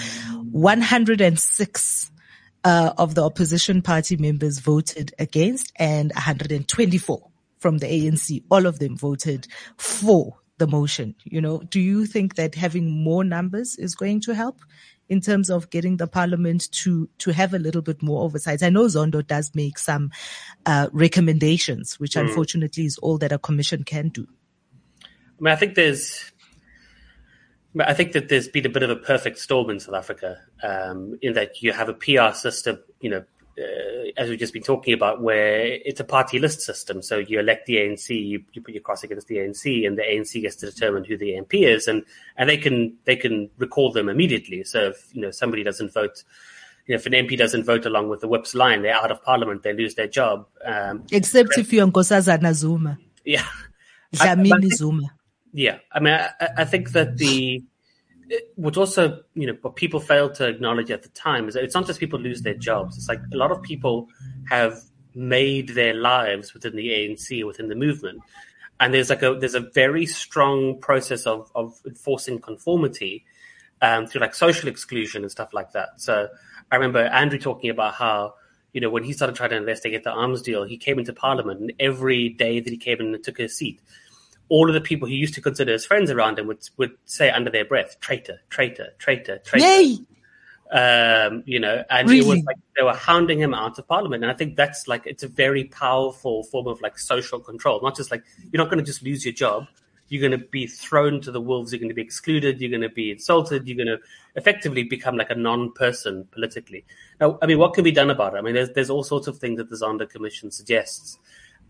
106 0.52 2.12
uh, 2.64 2.94
of 2.98 3.16
the 3.16 3.24
opposition 3.24 3.82
party 3.82 4.18
members 4.18 4.60
voted 4.60 5.14
against 5.20 5.72
and 5.78 6.12
124 6.14 7.32
from 7.66 7.80
the 7.80 7.88
ANC, 7.88 8.44
all 8.52 8.68
of 8.68 8.78
them 8.78 8.96
voted 8.96 9.48
for 9.76 10.38
the 10.60 10.68
motion. 10.68 11.16
You 11.24 11.42
know, 11.42 11.64
do 11.68 11.80
you 11.80 12.06
think 12.06 12.36
that 12.36 12.54
having 12.54 13.04
more 13.04 13.24
numbers 13.24 13.76
is 13.76 13.96
going 13.96 14.22
to 14.22 14.36
help 14.36 14.60
in 15.10 15.20
terms 15.20 15.50
of 15.50 15.72
getting 15.72 15.98
the 15.98 16.06
parliament 16.06 16.72
to 16.84 17.10
to 17.18 17.32
have 17.32 17.56
a 17.56 17.58
little 17.58 17.82
bit 17.82 18.04
more 18.04 18.22
oversight? 18.22 18.62
I 18.62 18.70
know 18.70 18.86
Zondo 18.86 19.26
does 19.26 19.50
make 19.56 19.80
some 19.80 20.12
uh, 20.68 20.90
recommendations, 20.92 22.00
which 22.00 22.12
mm. 22.12 22.22
unfortunately 22.22 22.86
is 22.86 23.00
all 23.00 23.18
that 23.18 23.32
a 23.32 23.40
commission 23.40 23.84
can 23.84 24.10
do. 24.10 24.28
I 25.04 25.08
mean, 25.40 25.52
I 25.52 25.56
think 25.56 25.74
there's. 25.74 26.32
I 27.80 27.96
think 27.96 28.12
that 28.12 28.30
there's 28.30 28.48
been 28.48 28.68
a 28.68 28.70
bit 28.70 28.84
of 28.84 28.92
a 28.92 28.96
perfect 28.96 29.40
storm 29.40 29.72
in 29.72 29.80
South 29.80 29.96
Africa, 29.96 30.38
um, 30.62 31.18
in 31.24 31.34
that 31.34 31.64
you 31.64 31.74
have 31.74 31.90
a 31.90 31.96
PR 31.96 32.32
system, 32.32 32.78
you 33.02 33.10
know, 33.10 33.26
uh, 33.58 34.12
as 34.18 34.30
we've 34.30 34.40
just 34.40 34.54
been 34.54 34.64
talking 34.64 34.94
about, 34.94 35.22
where 35.22 35.66
it's 35.66 36.00
a 36.00 36.04
party 36.04 36.40
list 36.40 36.62
system. 36.62 37.02
So 37.02 37.18
you 37.18 37.40
elect 37.40 37.66
the 37.66 37.76
ANC, 37.76 38.10
you, 38.10 38.44
you 38.54 38.62
put 38.62 38.74
your 38.74 38.84
cross 38.84 39.04
against 39.04 39.28
the 39.28 39.38
ANC, 39.38 39.88
and 39.88 39.98
the 39.98 40.04
ANC 40.04 40.42
gets 40.42 40.58
to 40.58 40.66
determine 40.66 41.06
who 41.06 41.18
the 41.18 41.32
MP 41.32 41.68
is, 41.68 41.88
and 41.88 42.04
and 42.38 42.50
they 42.50 42.58
can 42.58 42.98
they 43.06 43.16
can 43.16 43.50
recall 43.58 43.92
them 43.92 44.10
immediately. 44.10 44.64
So 44.64 44.90
if 44.90 45.08
you 45.14 45.22
know 45.22 45.32
somebody 45.32 45.64
doesn't 45.64 45.94
vote. 45.94 46.24
You 46.88 46.94
know, 46.94 46.98
if 46.98 47.08
an 47.08 47.14
MP 47.14 47.36
doesn't 47.36 47.64
vote 47.64 47.88
along 47.88 48.10
with 48.10 48.22
the 48.22 48.28
whip's 48.28 48.54
line, 48.54 48.84
they're 48.84 48.94
out 48.94 49.10
of 49.10 49.24
parliament. 49.24 49.64
They 49.64 49.74
lose 49.74 49.96
their 49.96 50.08
job. 50.08 50.46
Um, 50.64 51.04
Except 51.12 51.58
if 51.58 51.74
you're 51.74 51.88
Nkosazana 51.88 52.54
Zuma. 52.54 53.00
Yeah. 53.24 53.44
Dlamini 54.14 54.72
Zuma. 54.72 55.10
Yeah. 55.52 55.80
I 55.92 56.00
mean, 56.00 56.14
I, 56.14 56.50
I 56.58 56.64
think 56.66 56.92
that 56.92 57.18
the 57.18 57.64
what 58.56 58.78
also 58.78 59.22
you 59.34 59.48
know 59.48 59.58
what 59.62 59.76
people 59.76 60.00
failed 60.00 60.36
to 60.36 60.48
acknowledge 60.48 60.92
at 60.92 61.04
the 61.04 61.10
time 61.10 61.48
is 61.48 61.54
that 61.54 61.64
it's 61.64 61.76
not 61.76 61.86
just 61.86 62.00
people 62.00 62.20
lose 62.20 62.42
their 62.42 62.54
jobs. 62.54 62.98
It's 62.98 63.08
like 63.08 63.22
a 63.34 63.38
lot 63.38 63.52
of 63.52 63.62
people 63.62 64.10
have 64.50 64.82
made 65.14 65.70
their 65.70 65.94
lives 65.94 66.54
within 66.54 66.76
the 66.76 66.90
ANC, 66.90 67.46
within 67.46 67.70
the 67.70 67.76
movement, 67.76 68.22
and 68.80 68.94
there's 68.94 69.10
like 69.10 69.24
a 69.24 69.36
there's 69.36 69.56
a 69.56 69.70
very 69.74 70.06
strong 70.06 70.80
process 70.80 71.26
of 71.26 71.52
of 71.56 71.80
enforcing 71.86 72.40
conformity 72.40 73.26
um, 73.82 74.08
through 74.08 74.22
like 74.22 74.36
social 74.36 74.70
exclusion 74.70 75.24
and 75.24 75.32
stuff 75.32 75.54
like 75.54 75.72
that. 75.74 75.90
So 75.98 76.28
I 76.72 76.76
remember 76.76 77.00
Andrew 77.06 77.40
talking 77.40 77.70
about 77.70 77.96
how 77.96 78.36
you 78.74 78.82
know 78.82 78.90
when 78.90 79.04
he 79.04 79.14
started 79.14 79.36
trying 79.36 79.52
to 79.52 79.58
investigate 79.58 80.04
the 80.04 80.12
arms 80.12 80.42
deal, 80.42 80.64
he 80.64 80.78
came 80.78 81.00
into 81.00 81.14
Parliament, 81.14 81.62
and 81.62 81.74
every 81.80 82.30
day 82.30 82.60
that 82.60 82.70
he 82.70 82.78
came 82.78 83.00
in 83.00 83.14
and 83.14 83.24
took 83.24 83.38
his 83.38 83.56
seat 83.56 83.80
all 84.50 84.68
of 84.68 84.74
the 84.74 84.82
people 84.82 85.08
he 85.08 85.16
used 85.16 85.34
to 85.36 85.42
consider 85.42 85.72
his 85.72 85.86
friends 85.86 86.12
around 86.12 86.40
him 86.40 86.48
would 86.48 86.68
would 86.78 86.92
say 87.06 87.30
under 87.30 87.50
their 87.50 87.66
breath, 87.66 88.00
"Traitor, 88.00 88.42
traitor, 88.50 88.94
traitor, 89.00 89.40
traitor." 89.40 89.66
Yay! 89.66 89.98
Um, 90.72 91.44
you 91.46 91.60
know, 91.60 91.84
and 91.90 92.10
really? 92.10 92.20
it 92.20 92.28
was 92.28 92.44
like 92.46 92.58
they 92.76 92.84
were 92.84 92.94
hounding 92.94 93.40
him 93.40 93.54
out 93.54 93.78
of 93.78 93.88
parliament. 93.88 94.24
And 94.24 94.32
I 94.32 94.36
think 94.36 94.56
that's 94.56 94.88
like 94.88 95.04
it's 95.06 95.24
a 95.24 95.28
very 95.28 95.66
powerful 95.66 96.44
form 96.44 96.68
of 96.68 96.82
like 96.82 96.98
social 96.98 97.40
control. 97.40 97.80
Not 97.82 97.96
just 97.96 98.12
like 98.12 98.24
you're 98.52 98.62
not 98.62 98.70
going 98.70 98.80
to 98.80 98.86
just 98.86 99.04
lose 99.04 99.26
your 99.26 99.34
job. 99.34 99.68
You're 100.08 100.28
going 100.28 100.40
to 100.40 100.46
be 100.46 100.68
thrown 100.68 101.20
to 101.22 101.32
the 101.32 101.42
wolves. 101.42 101.72
You're 101.72 101.80
going 101.80 101.90
to 101.90 101.96
be 101.96 102.02
excluded. 102.02 102.62
You're 102.62 102.70
going 102.70 102.82
to 102.82 102.90
be 102.90 103.10
insulted. 103.10 103.68
You're 103.68 103.78
going 103.78 103.98
to 103.98 104.00
effectively 104.36 104.84
become 104.84 105.18
like 105.18 105.32
a 105.32 105.36
non-person 105.36 106.28
politically. 106.30 106.86
Now, 107.20 107.40
I 107.42 107.48
mean, 107.48 107.58
what 107.58 107.74
can 107.74 107.84
be 107.84 107.92
done 107.92 108.12
about 108.12 108.36
it? 108.36 108.38
I 108.38 108.42
mean, 108.42 108.54
there's 108.54 108.70
there's 108.72 108.90
all 108.90 109.04
sorts 109.04 109.28
of 109.28 109.40
things 109.40 109.58
that 109.58 109.70
the 109.70 109.76
Zondo 109.76 110.10
Commission 110.10 110.52
suggests. 110.52 111.18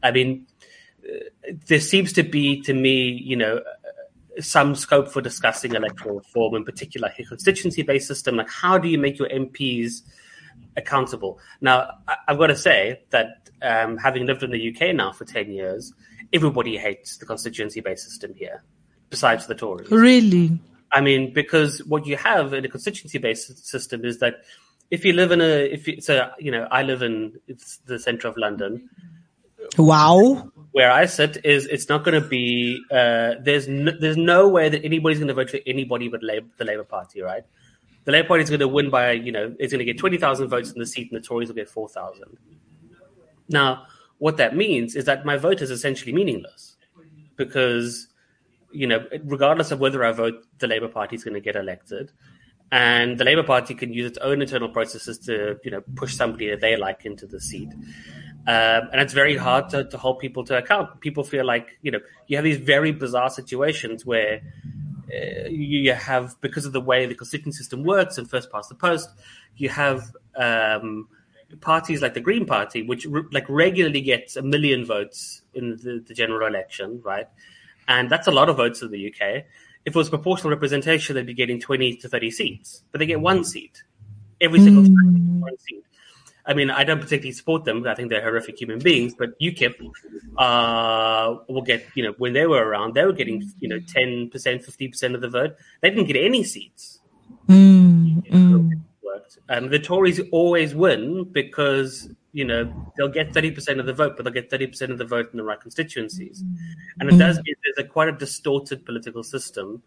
I 0.03 0.11
mean, 0.11 0.47
there 1.67 1.79
seems 1.79 2.13
to 2.13 2.23
be, 2.23 2.61
to 2.61 2.73
me, 2.73 3.09
you 3.09 3.35
know, 3.35 3.61
some 4.39 4.75
scope 4.75 5.09
for 5.09 5.21
discussing 5.21 5.75
electoral 5.75 6.17
reform, 6.17 6.55
in 6.55 6.65
particular 6.65 7.11
a 7.17 7.23
constituency-based 7.23 8.07
system. 8.07 8.35
Like, 8.35 8.49
how 8.49 8.77
do 8.77 8.87
you 8.87 8.97
make 8.97 9.17
your 9.17 9.29
MPs 9.29 10.01
accountable? 10.75 11.39
Now, 11.61 11.89
I've 12.27 12.37
got 12.37 12.47
to 12.47 12.55
say 12.55 13.01
that 13.11 13.49
um, 13.61 13.97
having 13.97 14.25
lived 14.25 14.43
in 14.43 14.51
the 14.51 14.75
UK 14.75 14.95
now 14.95 15.11
for 15.11 15.25
ten 15.25 15.51
years, 15.51 15.93
everybody 16.33 16.77
hates 16.77 17.17
the 17.17 17.25
constituency-based 17.25 18.03
system 18.03 18.33
here, 18.35 18.63
besides 19.09 19.47
the 19.47 19.55
Tories. 19.55 19.89
Really? 19.89 20.59
I 20.91 21.01
mean, 21.01 21.33
because 21.33 21.83
what 21.85 22.05
you 22.05 22.17
have 22.17 22.53
in 22.53 22.65
a 22.65 22.69
constituency-based 22.69 23.65
system 23.65 24.05
is 24.05 24.19
that 24.19 24.43
if 24.91 25.03
you 25.03 25.13
live 25.13 25.31
in 25.31 25.41
a, 25.41 25.71
if 25.71 25.87
it's 25.87 26.09
a, 26.09 26.33
you 26.39 26.51
know, 26.51 26.67
I 26.71 26.83
live 26.83 27.01
in 27.01 27.39
the 27.85 27.99
centre 27.99 28.27
of 28.27 28.37
London. 28.37 28.89
Wow 29.77 30.51
where 30.75 30.91
I 30.91 31.05
sit 31.05 31.37
is 31.45 31.67
it's 31.67 31.87
not 31.87 32.03
going 32.03 32.21
to 32.21 32.27
be 32.27 32.83
uh, 32.91 33.35
there's 33.39 33.65
no, 33.65 33.93
there's 33.97 34.17
no 34.17 34.49
way 34.49 34.67
that 34.67 34.83
anybody's 34.83 35.19
going 35.19 35.29
to 35.29 35.33
vote 35.33 35.49
for 35.49 35.59
anybody 35.65 36.09
but 36.09 36.21
Labour, 36.21 36.47
the 36.57 36.65
Labour 36.65 36.83
Party, 36.83 37.21
right? 37.21 37.43
The 38.03 38.11
Labour 38.11 38.27
Party 38.27 38.43
is 38.43 38.49
going 38.49 38.59
to 38.59 38.67
win 38.67 38.89
by 38.89 39.11
you 39.11 39.31
know 39.31 39.55
it's 39.57 39.71
going 39.71 39.79
to 39.79 39.85
get 39.85 39.97
twenty 39.97 40.17
thousand 40.17 40.49
votes 40.49 40.73
in 40.73 40.79
the 40.79 40.85
seat, 40.85 41.09
and 41.09 41.23
the 41.23 41.25
Tories 41.25 41.47
will 41.47 41.55
get 41.55 41.69
four 41.69 41.87
thousand. 41.87 42.37
Now, 43.47 43.85
what 44.17 44.35
that 44.35 44.53
means 44.53 44.97
is 44.97 45.05
that 45.05 45.25
my 45.25 45.37
vote 45.37 45.61
is 45.61 45.71
essentially 45.71 46.11
meaningless 46.11 46.75
because 47.37 48.09
you 48.73 48.85
know 48.85 49.05
regardless 49.23 49.71
of 49.71 49.79
whether 49.79 50.03
I 50.03 50.11
vote, 50.11 50.43
the 50.59 50.67
Labour 50.67 50.89
Party 50.89 51.15
is 51.15 51.23
going 51.23 51.35
to 51.35 51.39
get 51.39 51.55
elected. 51.55 52.11
And 52.73 53.17
the 53.17 53.23
Labour 53.23 53.43
Party 53.43 53.75
can 53.75 53.93
use 53.93 54.07
its 54.07 54.17
own 54.17 54.41
internal 54.41 54.67
processes 54.67 55.19
to, 55.19 55.57
you 55.63 55.71
know, 55.71 55.81
push 55.95 56.15
somebody 56.15 56.49
that 56.49 56.59
they 56.61 56.75
like 56.75 57.05
into 57.05 57.27
the 57.27 57.39
seat. 57.39 57.69
Um, 58.47 58.89
and 58.91 59.01
it's 59.01 59.13
very 59.13 59.37
hard 59.37 59.69
to, 59.69 59.85
to 59.85 59.97
hold 59.97 60.19
people 60.19 60.43
to 60.45 60.57
account. 60.57 61.01
People 61.01 61.23
feel 61.23 61.45
like, 61.45 61.79
you 61.81 61.91
know, 61.91 61.99
you 62.27 62.37
have 62.37 62.43
these 62.43 62.57
very 62.57 62.91
bizarre 62.91 63.29
situations 63.31 64.05
where 64.05 64.41
uh, 65.11 65.47
you 65.49 65.93
have, 65.93 66.39
because 66.41 66.65
of 66.65 66.73
the 66.73 66.81
way 66.81 67.07
the 67.07 67.15
constituent 67.15 67.55
system 67.55 67.83
works 67.83 68.17
and 68.19 68.29
first 68.29 68.51
past 68.51 68.69
the 68.69 68.75
post, 68.75 69.09
you 69.57 69.69
have 69.69 70.11
um, 70.35 71.07
parties 71.61 72.03
like 72.03 72.13
the 72.13 72.19
Green 72.19 72.45
Party, 72.45 72.83
which 72.83 73.05
re- 73.05 73.23
like 73.31 73.45
regularly 73.49 74.01
gets 74.01 74.35
a 74.35 74.43
million 74.43 74.85
votes 74.85 75.41
in 75.55 75.77
the, 75.77 76.03
the, 76.05 76.13
general 76.13 76.47
election, 76.47 77.01
right? 77.03 77.27
And 77.87 78.11
that's 78.11 78.27
a 78.27 78.31
lot 78.31 78.49
of 78.49 78.57
votes 78.57 78.81
in 78.81 78.91
the 78.91 79.07
UK. 79.07 79.45
If 79.85 79.95
it 79.95 79.95
was 79.95 80.09
proportional 80.09 80.51
representation, 80.51 81.15
they'd 81.15 81.25
be 81.25 81.33
getting 81.33 81.59
20 81.59 81.97
to 81.97 82.09
30 82.09 82.31
seats, 82.31 82.83
but 82.91 82.99
they 82.99 83.05
get 83.05 83.21
one 83.21 83.43
seat 83.43 83.83
every 84.41 84.59
single 84.59 84.83
mm. 84.83 84.87
time, 84.87 85.41
one 85.41 85.57
seat. 85.59 85.83
I 86.47 86.53
mean, 86.53 86.69
I 86.69 86.83
don't 86.83 86.99
particularly 86.99 87.31
support 87.31 87.65
them. 87.65 87.87
I 87.87 87.95
think 87.95 88.09
they're 88.09 88.21
horrific 88.21 88.59
human 88.59 88.79
beings. 88.79 89.15
But 89.15 89.39
UKIP 89.39 89.73
uh, 90.37 91.37
will 91.47 91.61
get, 91.61 91.85
you 91.95 92.03
know, 92.03 92.13
when 92.17 92.33
they 92.33 92.45
were 92.45 92.63
around, 92.63 92.93
they 92.93 93.03
were 93.03 93.13
getting, 93.13 93.51
you 93.59 93.67
know, 93.67 93.79
ten 93.87 94.29
percent, 94.29 94.63
fifty 94.63 94.87
percent 94.87 95.15
of 95.15 95.21
the 95.21 95.29
vote. 95.29 95.55
They 95.81 95.89
didn't 95.89 96.05
get 96.05 96.17
any 96.17 96.43
seats. 96.43 96.99
Mm, 97.47 98.27
mm. 98.27 98.81
Um, 99.49 99.69
the 99.69 99.79
Tories 99.79 100.19
always 100.31 100.73
win 100.73 101.23
because 101.25 102.09
you 102.33 102.45
know 102.45 102.91
they'll 102.97 103.07
get 103.07 103.33
thirty 103.33 103.51
percent 103.51 103.79
of 103.79 103.85
the 103.85 103.93
vote, 103.93 104.15
but 104.15 104.23
they'll 104.23 104.33
get 104.33 104.49
thirty 104.49 104.67
percent 104.67 104.91
of 104.91 104.97
the 104.97 105.05
vote 105.05 105.29
in 105.31 105.37
the 105.37 105.43
right 105.43 105.59
constituencies, 105.59 106.43
and 106.99 107.09
it 107.09 107.17
does 107.17 107.37
mean 107.37 107.55
there's 107.63 107.85
a 107.85 107.89
quite 107.89 108.09
a 108.09 108.11
distorted 108.11 108.85
political 108.85 109.23
system 109.23 109.83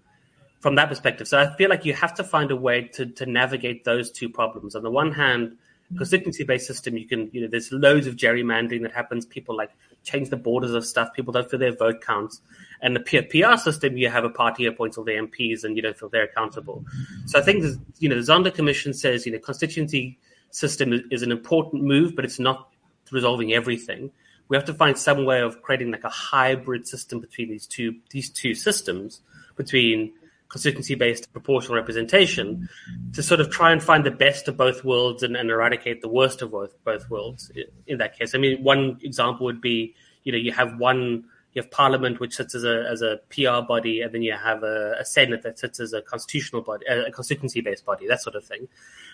from 0.61 0.77
that 0.77 0.88
perspective. 0.88 1.27
So 1.27 1.38
I 1.38 1.55
feel 1.57 1.71
like 1.71 1.85
you 1.85 1.92
have 1.94 2.14
to 2.14 2.25
find 2.25 2.51
a 2.51 2.57
way 2.57 2.83
to 2.94 3.07
to 3.07 3.27
navigate 3.27 3.85
those 3.85 4.12
two 4.12 4.29
problems. 4.29 4.77
On 4.77 4.83
the 4.83 4.90
one 4.90 5.12
hand 5.12 5.57
Mm-hmm. 5.88 5.98
constituency 6.01 6.44
based 6.44 6.66
system, 6.66 6.98
you 6.98 7.07
can, 7.07 7.31
you 7.33 7.40
know, 7.40 7.48
there's 7.48 7.72
loads 7.72 8.07
of 8.07 8.16
gerrymandering 8.16 8.83
that 8.83 8.92
happens. 8.92 9.24
People 9.24 9.57
like 9.57 9.70
change 10.05 10.29
the 10.29 10.37
borders 10.37 10.72
of 10.72 10.85
stuff. 10.85 11.14
People 11.14 11.33
don't 11.33 11.51
feel 11.51 11.59
their 11.59 11.74
vote 11.74 12.03
counts. 12.05 12.42
And 12.83 12.94
the 12.94 13.01
PR 13.01 13.57
system, 13.57 13.96
you 13.96 14.11
have 14.11 14.22
a 14.22 14.29
party 14.29 14.66
appoints 14.66 14.98
all 14.98 15.05
the 15.05 15.12
MPs 15.12 15.64
and 15.64 15.77
you 15.77 15.83
don't 15.83 15.98
feel 15.98 16.11
they're 16.11 16.24
accountable. 16.24 16.85
So 17.24 17.38
I 17.38 17.42
think, 17.42 17.64
you 18.01 18.09
know, 18.11 18.16
the 18.16 18.20
Zondo 18.20 18.55
Commission 18.55 18.92
says, 18.92 19.24
you 19.24 19.33
know, 19.33 19.38
constituency 19.38 20.18
system 20.51 20.92
is 21.11 21.22
an 21.22 21.33
important 21.33 21.85
move, 21.85 22.14
but 22.14 22.27
it's 22.27 22.38
not 22.38 22.68
resolving 23.11 23.55
everything. 23.55 24.11
We 24.48 24.59
have 24.59 24.66
to 24.66 24.74
find 24.74 24.98
some 24.98 25.24
way 25.24 25.40
of 25.40 25.62
creating 25.62 25.90
like 25.90 26.05
a 26.05 26.11
hybrid 26.11 26.87
system 26.87 27.18
between 27.18 27.48
these 27.48 27.66
two, 27.66 27.96
these 28.11 28.29
two 28.29 28.55
systems 28.55 29.22
between 29.57 30.12
constituency 30.48 30.94
based 30.94 31.30
proportional 31.32 31.76
representation 31.76 32.68
to 33.12 33.22
sort 33.22 33.40
of 33.40 33.50
try 33.50 33.70
and 33.70 33.82
find 33.82 34.04
the 34.04 34.11
best 34.11 34.48
of 34.48 34.56
both 34.56 34.84
worlds 34.84 35.22
and, 35.22 35.37
and 35.37 35.50
eradicate 35.50 36.00
the 36.00 36.08
worst 36.08 36.42
of 36.42 36.50
both, 36.50 36.72
both 36.84 37.08
worlds 37.11 37.52
in 37.87 37.98
that 37.98 38.18
case. 38.18 38.34
I 38.34 38.38
mean, 38.38 38.62
one 38.62 38.98
example 39.02 39.44
would 39.44 39.61
be, 39.61 39.94
you 40.24 40.32
know, 40.32 40.38
you 40.38 40.52
have 40.52 40.78
one, 40.78 41.24
you 41.52 41.62
have 41.62 41.70
parliament, 41.70 42.18
which 42.18 42.34
sits 42.34 42.54
as 42.54 42.64
a, 42.64 42.87
as 42.90 43.02
a 43.02 43.20
PR 43.30 43.66
body, 43.66 44.00
and 44.00 44.12
then 44.14 44.22
you 44.22 44.32
have 44.32 44.62
a, 44.62 44.96
a 44.98 45.04
senate 45.04 45.42
that 45.42 45.58
sits 45.58 45.80
as 45.80 45.92
a 45.92 46.00
constitutional 46.00 46.62
body, 46.62 46.87
a 46.87 47.11
constituency 47.11 47.61
based 47.61 47.84
body, 47.84 48.06
that 48.06 48.22
sort 48.22 48.37
of 48.37 48.44
thing. 48.44 48.68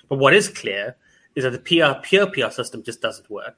But 0.08 0.18
what 0.18 0.34
is 0.34 0.48
clear 0.48 0.96
is 1.34 1.42
that 1.44 1.50
the 1.50 1.58
PR, 1.58 2.00
pure 2.00 2.26
PR 2.26 2.50
system 2.50 2.82
just 2.82 3.00
doesn't 3.00 3.28
work. 3.30 3.56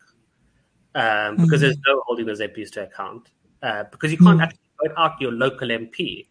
Um, 0.95 1.37
because 1.37 1.61
mm-hmm. 1.61 1.61
there's 1.61 1.79
no 1.87 2.03
holding 2.07 2.25
those 2.25 2.41
MPs 2.41 2.71
to 2.73 2.85
account. 2.85 3.29
Uh, 3.63 3.85
because 3.91 4.11
you 4.11 4.17
can't 4.17 4.39
mm-hmm. 4.39 4.45
actually 4.45 4.61
vote 4.83 4.95
out 4.97 5.21
your 5.21 5.33
local 5.33 5.69
MP 5.69 6.27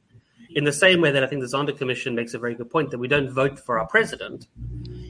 in 0.56 0.64
the 0.64 0.74
same 0.74 1.02
way 1.02 1.12
that 1.12 1.24
I 1.24 1.28
think 1.28 1.42
the 1.42 1.48
Zondo 1.48 1.78
Commission 1.78 2.16
makes 2.16 2.34
a 2.34 2.40
very 2.40 2.56
good 2.56 2.70
point 2.70 2.90
that 2.92 2.98
we 2.98 3.10
don't 3.10 3.30
vote 3.30 3.60
for 3.60 3.78
our 3.78 3.86
president. 3.86 4.48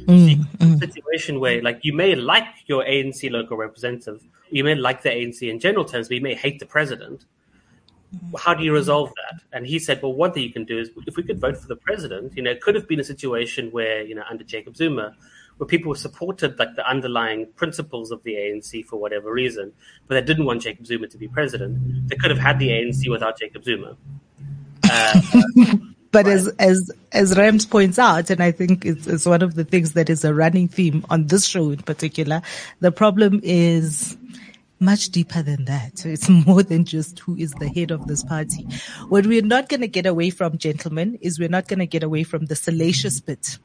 Mm, 0.07 0.43
mm. 0.57 0.79
situation 0.79 1.39
where, 1.39 1.61
like, 1.61 1.79
you 1.83 1.93
may 1.93 2.15
like 2.15 2.47
your 2.65 2.83
ANC 2.83 3.29
local 3.31 3.55
representative, 3.55 4.21
you 4.49 4.63
may 4.63 4.73
like 4.73 5.03
the 5.03 5.09
ANC 5.09 5.47
in 5.49 5.59
general 5.59 5.85
terms, 5.85 6.07
but 6.07 6.15
you 6.15 6.21
may 6.21 6.33
hate 6.33 6.59
the 6.59 6.65
president. 6.65 7.25
How 8.39 8.55
do 8.55 8.63
you 8.63 8.73
resolve 8.73 9.11
that? 9.15 9.41
And 9.51 9.67
he 9.67 9.77
said, 9.77 10.01
well, 10.01 10.13
one 10.13 10.31
thing 10.31 10.43
you 10.43 10.53
can 10.53 10.65
do 10.65 10.79
is 10.79 10.89
if 11.05 11.15
we 11.15 11.23
could 11.23 11.39
vote 11.39 11.57
for 11.57 11.67
the 11.67 11.75
president, 11.75 12.35
you 12.35 12.41
know, 12.41 12.51
it 12.51 12.61
could 12.61 12.73
have 12.73 12.87
been 12.87 12.99
a 12.99 13.03
situation 13.03 13.69
where, 13.71 14.03
you 14.03 14.15
know, 14.15 14.23
under 14.29 14.43
Jacob 14.43 14.75
Zuma, 14.75 15.15
where 15.57 15.67
people 15.67 15.93
supported 15.95 16.57
like 16.57 16.75
the 16.75 16.87
underlying 16.87 17.47
principles 17.55 18.11
of 18.11 18.23
the 18.23 18.33
ANC 18.33 18.85
for 18.85 18.97
whatever 18.97 19.31
reason, 19.31 19.73
but 20.07 20.15
they 20.15 20.21
didn't 20.21 20.45
want 20.45 20.61
Jacob 20.61 20.85
Zuma 20.85 21.07
to 21.07 21.17
be 21.17 21.27
president. 21.27 22.07
They 22.09 22.15
could 22.15 22.31
have 22.31 22.39
had 22.39 22.57
the 22.57 22.69
ANC 22.69 23.09
without 23.09 23.37
Jacob 23.37 23.63
Zuma. 23.63 23.97
Uh, 24.89 25.21
but 26.11 26.27
as 26.27 26.47
as 26.59 26.91
as 27.11 27.37
Rams 27.37 27.65
points 27.65 27.99
out, 27.99 28.29
and 28.29 28.41
I 28.41 28.51
think 28.51 28.85
it's, 28.85 29.07
it's 29.07 29.25
one 29.25 29.41
of 29.41 29.55
the 29.55 29.63
things 29.63 29.93
that 29.93 30.09
is 30.09 30.23
a 30.23 30.33
running 30.33 30.67
theme 30.67 31.05
on 31.09 31.27
this 31.27 31.45
show 31.45 31.71
in 31.71 31.79
particular, 31.79 32.41
the 32.79 32.91
problem 32.91 33.41
is 33.43 34.17
much 34.79 35.09
deeper 35.09 35.41
than 35.41 35.65
that. 35.65 36.05
It's 36.05 36.29
more 36.47 36.63
than 36.63 36.85
just 36.85 37.19
who 37.19 37.35
is 37.35 37.51
the 37.53 37.67
head 37.67 37.91
of 37.91 38.07
this 38.07 38.23
party. 38.23 38.67
What 39.09 39.25
we're 39.25 39.41
not 39.41 39.69
going 39.69 39.81
to 39.81 39.87
get 39.87 40.05
away 40.05 40.29
from, 40.29 40.57
gentlemen, 40.57 41.17
is 41.21 41.39
we're 41.39 41.49
not 41.49 41.67
going 41.67 41.79
to 41.79 41.85
get 41.85 42.03
away 42.03 42.23
from 42.23 42.45
the 42.45 42.55
salacious 42.55 43.19
bit 43.19 43.57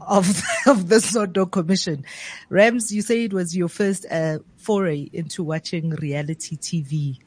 of 0.00 0.26
of 0.66 0.88
the 0.88 0.96
Zondo 0.96 1.50
Commission. 1.50 2.04
Rams, 2.48 2.92
you 2.92 3.02
say 3.02 3.24
it 3.24 3.32
was 3.32 3.56
your 3.56 3.68
first 3.68 4.06
uh, 4.10 4.38
foray 4.56 5.08
into 5.12 5.42
watching 5.42 5.90
reality 5.90 6.56
TV. 6.56 7.18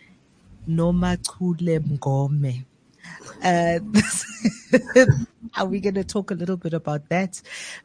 Nomachule 0.67 1.79
Mngoma. 1.79 2.65
Uh, 3.43 3.79
are 5.57 5.65
we 5.65 5.79
going 5.79 5.95
to 5.95 6.03
talk 6.03 6.31
a 6.31 6.35
little 6.35 6.57
bit 6.57 6.73
about 6.73 7.09
that? 7.09 7.41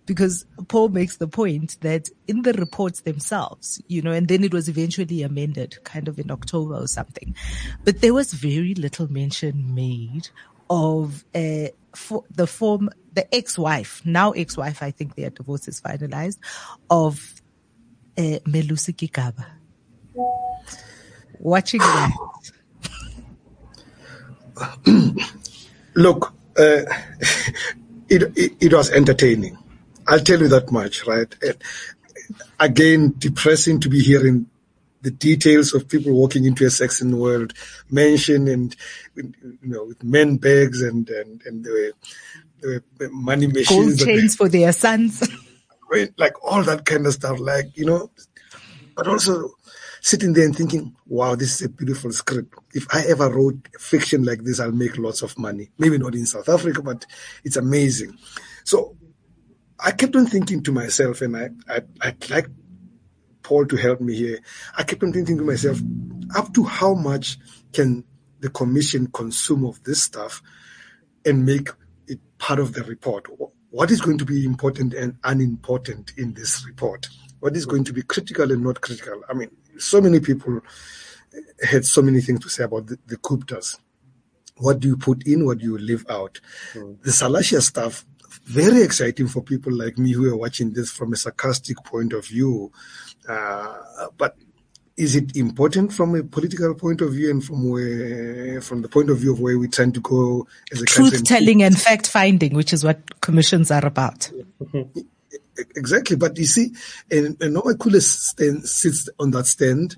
Because 0.06 0.46
Paul 0.68 0.88
makes 0.88 1.16
the 1.16 1.28
point 1.28 1.76
that 1.80 2.08
in 2.26 2.42
the 2.42 2.52
reports 2.52 3.00
themselves, 3.00 3.82
you 3.88 4.00
know, 4.00 4.12
and 4.12 4.28
then 4.28 4.44
it 4.44 4.54
was 4.54 4.68
eventually 4.68 5.22
amended 5.22 5.82
kind 5.84 6.08
of 6.08 6.18
in 6.18 6.30
October 6.30 6.76
or 6.76 6.86
something, 6.86 7.34
but 7.84 8.00
there 8.00 8.14
was 8.14 8.32
very 8.32 8.74
little 8.74 9.10
mention 9.10 9.74
made 9.74 10.28
of 10.70 11.24
uh, 11.34 11.68
for 11.94 12.24
the 12.30 12.46
form, 12.46 12.90
the 13.14 13.32
ex-wife, 13.34 14.02
now 14.04 14.30
ex-wife, 14.32 14.82
I 14.82 14.90
think 14.90 15.14
their 15.14 15.30
divorce 15.30 15.66
is 15.66 15.80
finalized, 15.80 16.38
of 16.90 17.42
uh, 18.16 18.38
Malusi 18.46 18.94
Gigaba. 18.94 19.46
Watching 21.40 21.80
that. 21.80 22.27
Look, 25.94 26.32
uh, 26.58 26.82
it, 28.08 28.36
it, 28.36 28.52
it 28.60 28.72
was 28.72 28.90
entertaining. 28.90 29.58
I'll 30.06 30.20
tell 30.20 30.40
you 30.40 30.48
that 30.48 30.70
much, 30.70 31.06
right? 31.06 31.34
again, 32.60 33.14
depressing 33.18 33.80
to 33.80 33.88
be 33.88 34.00
hearing 34.00 34.46
the 35.02 35.10
details 35.10 35.74
of 35.74 35.88
people 35.88 36.12
walking 36.12 36.44
into 36.44 36.64
a 36.64 36.68
Saxonwold 36.68 37.52
mentioned 37.90 38.48
and 38.48 38.76
you 39.14 39.32
know 39.62 39.84
with 39.84 40.02
men 40.02 40.36
bags 40.36 40.82
and 40.82 41.08
and 41.08 41.40
and 41.46 41.64
the, 41.64 41.92
the 42.60 43.08
money 43.10 43.46
machines 43.46 43.96
gold 43.96 44.08
chains 44.08 44.34
for 44.34 44.48
their 44.48 44.72
sons 44.72 45.22
like 46.18 46.34
all 46.44 46.64
that 46.64 46.84
kind 46.84 47.06
of 47.06 47.12
stuff 47.12 47.38
like 47.38 47.76
you 47.76 47.86
know 47.86 48.10
but 48.96 49.06
also 49.06 49.50
sitting 50.00 50.32
there 50.32 50.44
and 50.44 50.56
thinking, 50.56 50.94
wow, 51.06 51.34
this 51.34 51.54
is 51.54 51.66
a 51.66 51.68
beautiful 51.68 52.12
script. 52.12 52.54
If 52.74 52.86
I 52.94 53.02
ever 53.08 53.30
wrote 53.30 53.68
fiction 53.78 54.24
like 54.24 54.44
this, 54.44 54.60
I'll 54.60 54.72
make 54.72 54.98
lots 54.98 55.22
of 55.22 55.38
money. 55.38 55.70
Maybe 55.78 55.98
not 55.98 56.14
in 56.14 56.26
South 56.26 56.48
Africa, 56.48 56.82
but 56.82 57.04
it's 57.44 57.56
amazing. 57.56 58.16
So 58.64 58.96
I 59.80 59.92
kept 59.92 60.16
on 60.16 60.26
thinking 60.26 60.62
to 60.64 60.72
myself, 60.72 61.22
and 61.22 61.36
I, 61.36 61.50
I, 61.68 61.82
I'd 62.00 62.30
like 62.30 62.48
Paul 63.42 63.66
to 63.66 63.76
help 63.76 64.00
me 64.00 64.14
here. 64.14 64.40
I 64.76 64.82
kept 64.82 65.02
on 65.02 65.12
thinking 65.12 65.38
to 65.38 65.44
myself, 65.44 65.80
up 66.36 66.52
to 66.54 66.64
how 66.64 66.94
much 66.94 67.38
can 67.72 68.04
the 68.40 68.50
commission 68.50 69.08
consume 69.08 69.64
of 69.64 69.82
this 69.84 70.02
stuff 70.02 70.42
and 71.24 71.46
make 71.46 71.68
it 72.06 72.20
part 72.38 72.58
of 72.58 72.74
the 72.74 72.82
report? 72.84 73.26
What 73.70 73.90
is 73.90 74.00
going 74.00 74.18
to 74.18 74.24
be 74.24 74.44
important 74.44 74.94
and 74.94 75.16
unimportant 75.24 76.12
in 76.16 76.34
this 76.34 76.64
report? 76.66 77.08
What 77.40 77.56
is 77.56 77.66
going 77.66 77.84
to 77.84 77.92
be 77.92 78.02
critical 78.02 78.50
and 78.50 78.62
not 78.62 78.80
critical? 78.80 79.22
I 79.28 79.34
mean, 79.34 79.50
so 79.78 80.00
many 80.00 80.20
people 80.20 80.60
had 81.62 81.84
so 81.84 82.02
many 82.02 82.20
things 82.20 82.40
to 82.40 82.48
say 82.48 82.64
about 82.64 82.86
the, 82.86 82.98
the 83.06 83.16
Guptas. 83.16 83.78
What 84.56 84.80
do 84.80 84.88
you 84.88 84.96
put 84.96 85.26
in? 85.26 85.44
What 85.44 85.58
do 85.58 85.64
you 85.64 85.78
leave 85.78 86.04
out? 86.10 86.40
Mm. 86.74 87.00
The 87.02 87.10
Salacia 87.10 87.62
stuff, 87.62 88.04
very 88.44 88.82
exciting 88.82 89.28
for 89.28 89.42
people 89.42 89.72
like 89.72 89.98
me 89.98 90.12
who 90.12 90.28
are 90.32 90.36
watching 90.36 90.72
this 90.72 90.90
from 90.90 91.12
a 91.12 91.16
sarcastic 91.16 91.76
point 91.84 92.12
of 92.12 92.26
view. 92.26 92.72
Uh, 93.28 93.76
but 94.16 94.36
is 94.96 95.14
it 95.14 95.36
important 95.36 95.92
from 95.92 96.14
a 96.16 96.24
political 96.24 96.74
point 96.74 97.00
of 97.00 97.12
view 97.12 97.30
and 97.30 97.44
from 97.44 97.70
where, 97.70 98.60
from 98.60 98.82
the 98.82 98.88
point 98.88 99.10
of 99.10 99.18
view 99.18 99.32
of 99.32 99.40
where 99.40 99.56
we 99.56 99.68
tend 99.68 99.94
to 99.94 100.00
go 100.00 100.46
as 100.72 100.82
a 100.82 100.84
truth 100.84 101.22
telling 101.24 101.62
and 101.62 101.80
fact 101.80 102.08
finding, 102.08 102.54
which 102.54 102.72
is 102.72 102.82
what 102.82 103.20
commissions 103.20 103.70
are 103.70 103.86
about? 103.86 104.30
exactly. 105.76 106.16
But 106.16 106.38
you 106.38 106.46
see, 106.46 106.74
and, 107.10 107.40
and 107.40 107.56
Nomachule 107.56 108.00
sits 108.00 109.08
on 109.18 109.30
that 109.32 109.46
stand, 109.46 109.96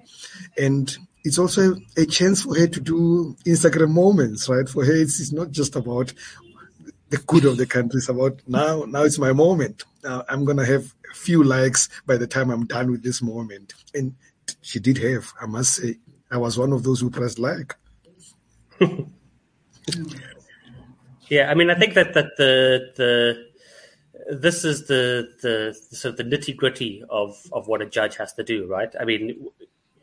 and 0.58 0.96
it's 1.24 1.38
also 1.38 1.76
a 1.96 2.06
chance 2.06 2.42
for 2.42 2.58
her 2.58 2.66
to 2.66 2.80
do 2.80 3.36
Instagram 3.46 3.90
moments, 3.90 4.48
right? 4.48 4.68
For 4.68 4.84
her, 4.84 4.94
it's, 4.94 5.20
it's 5.20 5.32
not 5.32 5.50
just 5.50 5.76
about 5.76 6.12
the 7.11 7.18
good 7.18 7.44
of 7.44 7.56
the 7.56 7.66
country. 7.66 7.98
It's 7.98 8.08
about 8.08 8.40
now, 8.46 8.84
now 8.84 9.02
it's 9.02 9.18
my 9.18 9.32
moment. 9.32 9.84
Now 10.02 10.24
I'm 10.28 10.46
to 10.46 10.64
have 10.64 10.94
a 11.11 11.14
few 11.14 11.42
likes 11.42 11.88
by 12.06 12.16
the 12.16 12.26
time 12.26 12.50
I'm 12.50 12.66
done 12.66 12.90
with 12.90 13.02
this 13.02 13.20
moment. 13.20 13.74
And 13.94 14.14
she 14.62 14.80
did 14.80 14.98
have, 14.98 15.32
I 15.40 15.46
must 15.46 15.74
say, 15.74 15.98
I 16.30 16.38
was 16.38 16.58
one 16.58 16.72
of 16.72 16.82
those 16.84 17.00
who 17.00 17.11
pressed 17.11 17.38
like. 17.38 17.74
yeah, 21.28 21.50
I 21.50 21.54
mean, 21.54 21.70
I 21.70 21.74
think 21.74 21.94
that, 21.94 22.14
that 22.14 22.36
the, 22.38 22.92
the, 22.96 23.49
this 24.31 24.64
is 24.64 24.87
the, 24.87 25.29
the, 25.43 25.77
the 25.91 25.97
sort 25.97 26.18
of 26.18 26.31
the 26.31 26.37
nitty 26.37 26.57
gritty 26.57 27.03
of, 27.09 27.37
of 27.53 27.68
what 27.68 27.83
a 27.83 27.87
judge 27.87 28.16
has 28.16 28.33
to 28.35 28.45
do, 28.45 28.66
right? 28.66 28.93
I 29.01 29.05
mean, 29.05 29.49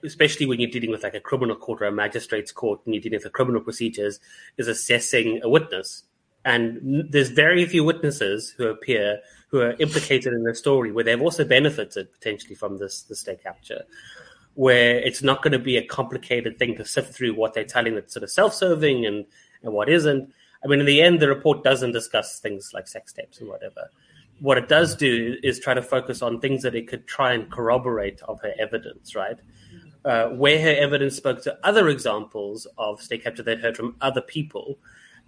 especially 0.04 0.46
when 0.46 0.60
you're 0.60 0.70
dealing 0.70 0.92
with 0.92 1.04
like 1.04 1.16
a 1.16 1.20
criminal 1.20 1.56
court 1.56 1.82
or 1.82 1.86
a 1.86 1.92
magistrate's 1.92 2.52
court 2.52 2.82
and 2.86 2.94
you're 2.94 3.02
dealing 3.02 3.18
with 3.18 3.24
the 3.24 3.30
criminal 3.30 3.62
procedures, 3.62 4.20
is 4.58 4.68
assessing 4.68 5.42
a 5.44 5.50
witness. 5.50 6.04
And 6.46 7.06
there's 7.10 7.30
very 7.30 7.66
few 7.66 7.84
witnesses 7.84 8.54
who 8.58 8.68
appear 8.68 9.20
who 9.50 9.62
are 9.62 9.76
implicated 9.80 10.34
in 10.34 10.44
the 10.44 10.54
story 10.54 10.92
where 10.92 11.04
they've 11.04 11.22
also 11.22 11.46
benefited 11.46 12.12
potentially 12.12 12.56
from 12.56 12.78
this, 12.78 13.04
this 13.04 13.22
state 13.22 13.42
capture, 13.42 13.84
where 14.56 14.98
it's 15.00 15.24
not 15.24 15.42
going 15.42 15.54
to 15.54 15.60
be 15.60 15.78
a 15.78 15.86
complicated 15.86 16.58
thing 16.60 16.76
to 16.76 16.86
sift 16.86 17.14
through 17.14 17.34
what 17.34 17.54
they're 17.54 17.64
telling 17.64 17.96
that's 17.96 18.14
sort 18.14 18.24
of 18.24 18.32
self-serving 18.32 19.06
and, 19.06 19.26
and 19.64 19.74
what 19.74 19.90
isn't. 19.90 20.34
I 20.64 20.68
mean, 20.68 20.80
in 20.80 20.86
the 20.86 21.02
end, 21.02 21.20
the 21.20 21.30
report 21.30 21.64
doesn't 21.64 21.92
discuss 21.92 22.40
things 22.40 22.72
like 22.74 22.88
sex 22.88 23.14
tapes 23.14 23.40
and 23.40 23.48
whatever. 23.48 23.90
What 24.40 24.58
it 24.58 24.68
does 24.68 24.96
do 24.96 25.38
is 25.44 25.60
try 25.60 25.74
to 25.74 25.82
focus 25.82 26.22
on 26.22 26.40
things 26.40 26.62
that 26.64 26.76
it 26.76 26.88
could 26.88 27.08
try 27.08 27.34
and 27.34 27.52
corroborate 27.52 28.22
of 28.22 28.40
her 28.42 28.54
evidence, 28.60 29.16
right? 29.16 29.38
uh, 30.08 30.30
where 30.30 30.62
her 30.62 30.74
evidence 30.82 31.18
spoke 31.18 31.44
to 31.44 31.58
other 31.64 31.90
examples 31.90 32.66
of 32.78 33.02
state 33.02 33.24
capture 33.24 33.44
they'd 33.44 33.60
heard 33.60 33.76
from 33.76 33.96
other 34.00 34.22
people. 34.22 34.80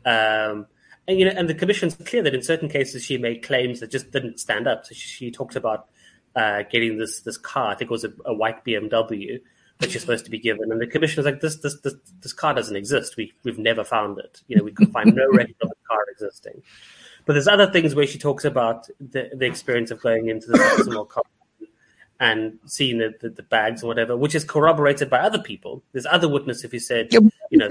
Um, 0.06 0.68
and 1.06 1.20
you 1.20 1.26
know, 1.26 1.32
and 1.36 1.50
the 1.50 1.54
commission's 1.54 1.96
clear 1.96 2.24
that 2.24 2.34
in 2.34 2.42
certain 2.42 2.70
cases 2.70 3.04
she 3.04 3.18
made 3.18 3.44
claims 3.44 3.82
that 3.82 3.92
just 3.92 4.12
didn't 4.12 4.40
stand 4.40 4.68
up. 4.68 4.86
So 4.86 4.94
she, 4.94 5.08
she 5.08 5.32
talks 5.32 5.58
about 5.58 5.90
uh, 6.34 6.64
getting 6.72 6.98
this 6.98 7.22
this 7.22 7.38
car. 7.38 7.72
I 7.72 7.76
think 7.76 7.90
it 7.90 7.92
was 7.92 8.06
a, 8.06 8.14
a, 8.26 8.34
white 8.34 8.64
BMW 8.64 9.42
that 9.80 9.92
she's 9.92 10.02
supposed 10.02 10.26
to 10.26 10.32
be 10.32 10.40
given, 10.40 10.72
and 10.72 10.80
the 10.80 10.88
commission 10.88 11.18
was 11.18 11.26
like, 11.26 11.42
"This 11.42 11.58
this 11.58 11.82
this 11.82 11.96
this 12.22 12.32
car 12.32 12.54
doesn't 12.54 12.76
exist. 12.76 13.18
We 13.18 13.34
we've 13.44 13.60
never 13.60 13.84
found 13.84 14.20
it. 14.20 14.42
You 14.48 14.58
know, 14.58 14.64
we 14.64 14.72
could 14.72 14.92
find 14.92 15.14
no 15.14 15.28
record 15.30 15.56
of 15.62 15.70
the 15.70 15.76
car 15.90 16.06
existing." 16.12 16.62
But 17.30 17.34
there's 17.34 17.48
other 17.48 17.70
things 17.70 17.94
where 17.94 18.08
she 18.08 18.18
talks 18.18 18.44
about 18.44 18.88
the, 19.00 19.30
the 19.36 19.46
experience 19.46 19.92
of 19.92 20.02
going 20.02 20.30
into 20.30 20.48
the 20.48 21.06
car 21.10 21.22
and 22.20 22.58
seeing 22.66 22.98
the, 22.98 23.14
the, 23.22 23.30
the, 23.30 23.44
bags 23.44 23.84
or 23.84 23.86
whatever, 23.86 24.18
which 24.18 24.34
is 24.34 24.44
corroborated 24.44 25.12
by 25.12 25.20
other 25.20 25.38
people. 25.38 25.84
There's 25.92 26.08
other 26.08 26.28
witnesses 26.28 26.72
who 26.72 26.80
said, 26.80 27.10
yeah, 27.12 27.20
you 27.52 27.60
know, 27.60 27.68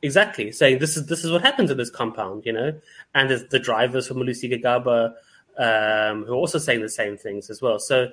exactly 0.00 0.52
saying 0.52 0.78
this 0.78 0.96
is 0.96 1.04
this 1.04 1.22
is 1.22 1.30
what 1.30 1.42
happens 1.42 1.70
in 1.70 1.76
this 1.76 1.90
compound, 1.90 2.46
you 2.46 2.52
know, 2.54 2.72
and 3.14 3.28
there's 3.28 3.46
the 3.48 3.58
drivers 3.58 4.08
from 4.08 4.16
Malusi 4.16 4.50
Gigaba 4.50 5.08
um, 5.58 6.24
who 6.24 6.32
are 6.32 6.36
also 6.36 6.56
saying 6.56 6.80
the 6.80 6.88
same 6.88 7.18
things 7.18 7.50
as 7.50 7.60
well. 7.60 7.78
So 7.78 8.08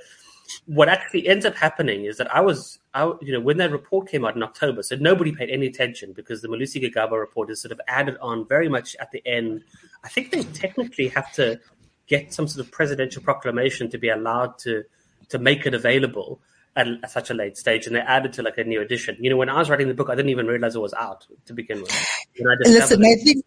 what 0.66 0.90
actually 0.90 1.28
ends 1.28 1.46
up 1.46 1.56
happening 1.56 2.06
is 2.06 2.18
that 2.18 2.34
I 2.34 2.42
was, 2.42 2.80
I, 2.94 3.06
you 3.22 3.34
know, 3.34 3.40
when 3.40 3.58
that 3.58 3.72
report 3.72 4.10
came 4.10 4.26
out 4.26 4.36
in 4.36 4.44
October, 4.44 4.84
so 4.84 4.96
nobody 4.96 5.32
paid 5.32 5.50
any 5.50 5.68
attention 5.68 6.14
because 6.14 6.42
the 6.42 6.48
Malusi 6.48 6.82
Gigaba 6.82 7.20
report 7.20 7.50
is 7.50 7.62
sort 7.62 7.72
of 7.72 7.82
added 7.88 8.18
on 8.22 8.48
very 8.48 8.70
much 8.70 8.96
at 9.00 9.12
the 9.12 9.26
end. 9.26 9.64
I 10.04 10.10
think 10.10 10.32
they 10.32 10.44
technically 10.44 11.08
have 11.10 11.32
to 11.34 11.60
get 12.08 12.34
some 12.34 12.48
sort 12.48 12.66
of 12.66 12.72
presidential 12.72 13.22
proclamation 13.22 13.90
to 13.90 13.98
be 13.98 14.10
allowed 14.10 14.58
to 14.60 14.84
to 15.30 15.40
make 15.40 15.66
it 15.66 15.74
available 15.74 16.40
at, 16.76 16.88
at, 16.88 17.10
such 17.10 17.32
a 17.32 17.34
late 17.34 17.58
stage, 17.58 17.88
and 17.88 17.96
they 17.96 18.00
added 18.00 18.34
to 18.34 18.44
like 18.44 18.58
a 18.58 18.64
new 18.64 18.82
edition. 18.82 19.18
You 19.20 19.30
know, 19.30 19.38
when 19.38 19.50
I 19.50 19.58
was 19.58 19.70
writing 19.70 19.88
the 19.88 19.94
book, 19.94 20.10
I 20.10 20.16
didn't 20.16 20.30
even 20.30 20.46
realize 20.46 20.76
it 20.76 20.80
was 20.80 20.94
out 20.94 21.26
to 21.46 21.54
begin 21.54 21.82
with. 21.82 21.92
I 21.92 22.56
Listen. 22.60 23.04
I 23.04 23.16
think 23.16 23.46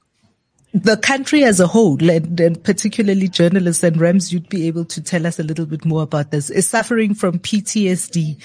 the 0.73 0.97
country 0.97 1.45
as 1.45 1.61
a 1.61 1.67
whole, 1.67 2.11
and, 2.11 2.39
and, 2.41 2.63
particularly 2.63 3.29
journalists 3.29 3.83
and 3.83 4.01
Rams, 4.01 4.33
you'd 4.33 4.49
be 4.49 4.67
able 4.67 4.85
to 4.87 5.03
tell 5.03 5.27
us 5.27 5.39
a 5.39 5.43
little 5.43 5.67
bit 5.67 5.85
more 5.85 6.03
about 6.03 6.31
this, 6.31 6.51
is 6.51 6.69
suffering 6.69 7.15
from 7.15 7.39
PTSD. 7.39 8.43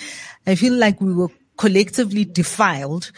I 0.48 0.56
feel 0.56 0.74
like 0.74 1.02
we 1.02 1.14
were 1.14 1.30
collectively 1.58 2.26
defiled 2.26 3.12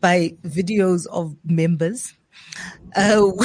by 0.00 0.34
videos 0.44 1.06
of 1.08 1.36
members 1.44 2.14
uh, 2.94 3.30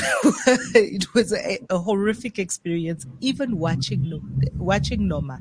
it 0.76 1.14
was 1.14 1.32
a, 1.32 1.60
a, 1.70 1.78
horrific 1.80 2.38
experience. 2.38 3.06
Even 3.22 3.58
watching 3.58 4.12
watching 4.58 5.08
Noma 5.08 5.40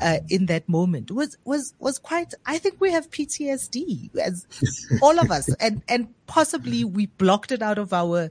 uh, 0.00 0.18
in 0.28 0.46
that 0.46 0.68
moment 0.68 1.10
was 1.10 1.36
was 1.44 1.74
was 1.78 1.98
quite. 1.98 2.32
I 2.46 2.58
think 2.58 2.80
we 2.80 2.90
have 2.92 3.10
PTSD 3.10 4.16
as 4.16 4.46
all 5.02 5.18
of 5.18 5.30
us, 5.30 5.52
and 5.60 5.82
and 5.88 6.08
possibly 6.26 6.84
we 6.84 7.06
blocked 7.06 7.52
it 7.52 7.62
out 7.62 7.78
of 7.78 7.92
our 7.92 8.30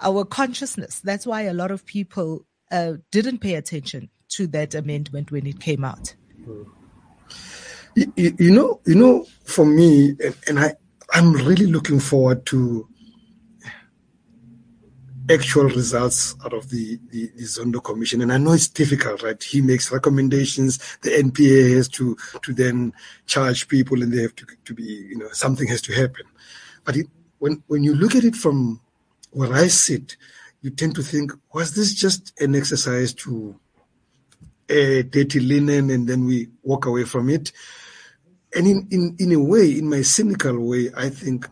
our 0.00 0.24
consciousness. 0.24 1.00
That's 1.00 1.26
why 1.26 1.42
a 1.42 1.52
lot 1.52 1.70
of 1.70 1.84
people 1.86 2.46
uh, 2.70 2.94
didn't 3.10 3.38
pay 3.38 3.54
attention 3.54 4.10
to 4.30 4.46
that 4.48 4.74
amendment 4.74 5.30
when 5.30 5.46
it 5.46 5.60
came 5.60 5.84
out. 5.84 6.14
You, 7.94 8.12
you 8.16 8.50
know, 8.52 8.80
you 8.86 8.94
know, 8.94 9.26
for 9.44 9.64
me, 9.64 10.10
and, 10.22 10.36
and 10.46 10.60
I, 10.60 10.74
I'm 11.12 11.32
really 11.32 11.66
looking 11.66 12.00
forward 12.00 12.46
to 12.46 12.86
actual 15.30 15.64
results 15.64 16.34
out 16.44 16.52
of 16.52 16.70
the, 16.70 16.98
the, 17.10 17.30
the, 17.36 17.44
Zondo 17.44 17.82
Commission. 17.82 18.22
And 18.22 18.32
I 18.32 18.38
know 18.38 18.52
it's 18.52 18.68
difficult, 18.68 19.22
right? 19.22 19.42
He 19.42 19.60
makes 19.60 19.92
recommendations. 19.92 20.78
The 21.02 21.10
NPA 21.10 21.76
has 21.76 21.88
to, 21.88 22.16
to 22.42 22.54
then 22.54 22.92
charge 23.26 23.68
people 23.68 24.02
and 24.02 24.12
they 24.12 24.22
have 24.22 24.34
to, 24.36 24.46
to 24.64 24.74
be, 24.74 24.84
you 24.84 25.18
know, 25.18 25.28
something 25.32 25.68
has 25.68 25.82
to 25.82 25.92
happen. 25.92 26.24
But 26.84 26.96
it, 26.96 27.06
when, 27.38 27.62
when 27.66 27.84
you 27.84 27.94
look 27.94 28.14
at 28.14 28.24
it 28.24 28.36
from 28.36 28.80
where 29.30 29.52
I 29.52 29.68
sit, 29.68 30.16
you 30.62 30.70
tend 30.70 30.94
to 30.96 31.02
think, 31.02 31.32
was 31.52 31.74
this 31.74 31.94
just 31.94 32.38
an 32.40 32.54
exercise 32.54 33.14
to 33.14 33.58
air 34.68 35.02
dirty 35.02 35.40
linen 35.40 35.90
and 35.90 36.08
then 36.08 36.24
we 36.24 36.48
walk 36.62 36.86
away 36.86 37.04
from 37.04 37.28
it? 37.28 37.52
And 38.54 38.66
in, 38.66 38.88
in, 38.90 39.16
in 39.18 39.32
a 39.32 39.40
way, 39.40 39.70
in 39.78 39.88
my 39.88 40.02
cynical 40.02 40.58
way, 40.58 40.90
I 40.96 41.10
think 41.10 41.46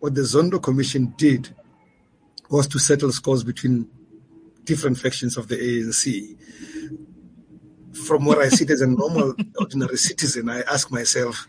what 0.00 0.14
the 0.14 0.22
Zondo 0.22 0.62
Commission 0.62 1.14
did 1.16 1.54
was 2.50 2.66
to 2.68 2.78
settle 2.78 3.12
scores 3.12 3.44
between 3.44 3.88
different 4.64 4.98
factions 4.98 5.36
of 5.36 5.48
the 5.48 5.56
ANC. 5.56 6.36
From 8.06 8.26
where 8.26 8.40
I 8.40 8.48
sit 8.48 8.70
as 8.70 8.80
a 8.80 8.86
normal, 8.86 9.34
ordinary 9.58 9.96
citizen, 9.96 10.48
I 10.48 10.60
ask 10.62 10.90
myself, 10.90 11.48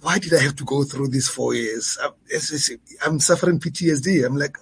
why 0.00 0.18
did 0.18 0.32
I 0.34 0.38
have 0.38 0.56
to 0.56 0.64
go 0.64 0.84
through 0.84 1.08
these 1.08 1.28
four 1.28 1.54
years? 1.54 1.98
I'm 3.04 3.20
suffering 3.20 3.60
PTSD. 3.60 4.24
I'm 4.24 4.36
like, 4.36 4.56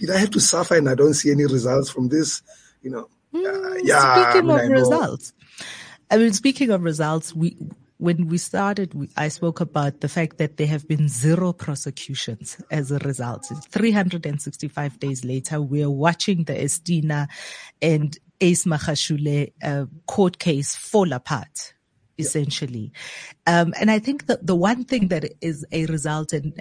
did 0.00 0.10
I 0.10 0.18
have 0.18 0.30
to 0.30 0.40
suffer 0.40 0.76
and 0.76 0.88
I 0.88 0.94
don't 0.94 1.14
see 1.14 1.30
any 1.30 1.44
results 1.44 1.90
from 1.90 2.08
this? 2.08 2.42
You 2.82 2.90
know, 2.90 3.08
mm, 3.34 3.46
uh, 3.46 3.80
yeah. 3.84 4.32
Speaking 4.32 4.50
I 4.50 4.54
mean, 4.54 4.64
of 4.64 4.70
I 4.70 4.80
results, 4.80 5.32
I 6.10 6.16
mean, 6.16 6.32
speaking 6.32 6.70
of 6.70 6.82
results, 6.82 7.34
we 7.34 7.56
when 7.98 8.28
we 8.28 8.38
started, 8.38 8.94
we, 8.94 9.10
I 9.18 9.28
spoke 9.28 9.60
about 9.60 10.00
the 10.00 10.08
fact 10.08 10.38
that 10.38 10.56
there 10.56 10.66
have 10.66 10.88
been 10.88 11.06
zero 11.08 11.52
prosecutions 11.52 12.56
as 12.70 12.90
a 12.90 12.98
result. 13.00 13.46
365 13.68 14.98
days 14.98 15.22
later, 15.22 15.60
we're 15.60 15.90
watching 15.90 16.44
the 16.44 16.54
Estina 16.54 17.28
and 17.82 18.18
Ace 18.40 18.64
Magashule 18.64 19.52
uh, 19.62 19.84
court 20.06 20.38
case 20.38 20.74
fall 20.74 21.12
apart 21.12 21.74
essentially. 22.20 22.92
Um, 23.46 23.72
and 23.80 23.90
I 23.90 23.98
think 23.98 24.26
that 24.26 24.46
the 24.46 24.54
one 24.54 24.84
thing 24.84 25.08
that 25.08 25.24
is 25.40 25.64
a 25.72 25.86
result, 25.86 26.34
and 26.34 26.52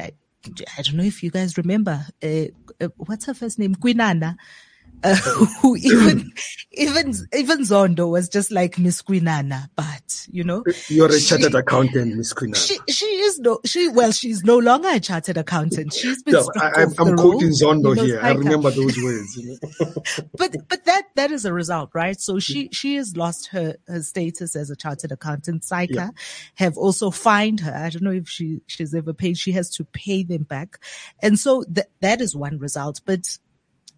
I, 0.45 0.81
don't 0.81 0.95
know 0.95 1.03
if 1.03 1.21
you 1.21 1.31
guys 1.31 1.57
remember, 1.57 2.05
uh, 2.23 2.45
uh, 2.79 2.87
what's 2.97 3.25
her 3.25 3.33
first 3.33 3.59
name? 3.59 3.75
Kwinana 3.75 4.37
uh, 5.03 5.15
who 5.61 5.75
even 5.77 6.31
even 6.71 7.13
even 7.33 7.59
Zondo 7.61 8.09
was 8.09 8.29
just 8.29 8.51
like 8.51 8.77
Miss 8.77 9.01
Kwinana, 9.01 9.69
but 9.75 10.27
you 10.31 10.43
know, 10.43 10.63
you're 10.87 11.11
a 11.11 11.19
chartered 11.19 11.55
accountant, 11.55 12.15
Miss 12.15 12.33
Kwinana. 12.33 12.55
She 12.55 12.79
she 12.91 13.05
is 13.05 13.39
no 13.39 13.59
she 13.65 13.89
well 13.89 14.11
she's 14.11 14.43
no 14.43 14.57
longer 14.57 14.89
a 14.89 14.99
chartered 14.99 15.37
accountant. 15.37 15.93
She's 15.93 16.23
been. 16.23 16.35
No, 16.35 16.49
I, 16.55 16.83
am 16.83 16.93
quoting 16.93 17.49
Zondo 17.49 17.95
here. 17.97 18.19
I 18.21 18.31
remember 18.31 18.71
those 18.71 18.97
words. 19.01 19.37
You 19.37 19.57
know? 19.61 19.93
but 20.37 20.55
but 20.67 20.85
that 20.85 21.03
that 21.15 21.31
is 21.31 21.45
a 21.45 21.53
result, 21.53 21.89
right? 21.93 22.19
So 22.19 22.39
she 22.39 22.69
she 22.71 22.95
has 22.95 23.15
lost 23.15 23.47
her 23.47 23.75
her 23.87 24.01
status 24.01 24.55
as 24.55 24.69
a 24.69 24.75
chartered 24.75 25.11
accountant. 25.11 25.63
SAICA 25.63 25.95
yeah. 25.95 26.09
have 26.55 26.77
also 26.77 27.11
fined 27.11 27.61
her. 27.61 27.73
I 27.73 27.89
don't 27.89 28.03
know 28.03 28.11
if 28.11 28.29
she 28.29 28.61
she's 28.67 28.93
ever 28.93 29.13
paid. 29.13 29.37
She 29.37 29.51
has 29.53 29.69
to 29.71 29.85
pay 29.85 30.23
them 30.23 30.43
back, 30.43 30.79
and 31.21 31.39
so 31.39 31.63
that 31.69 31.89
that 32.01 32.21
is 32.21 32.35
one 32.35 32.59
result, 32.59 33.01
but 33.05 33.37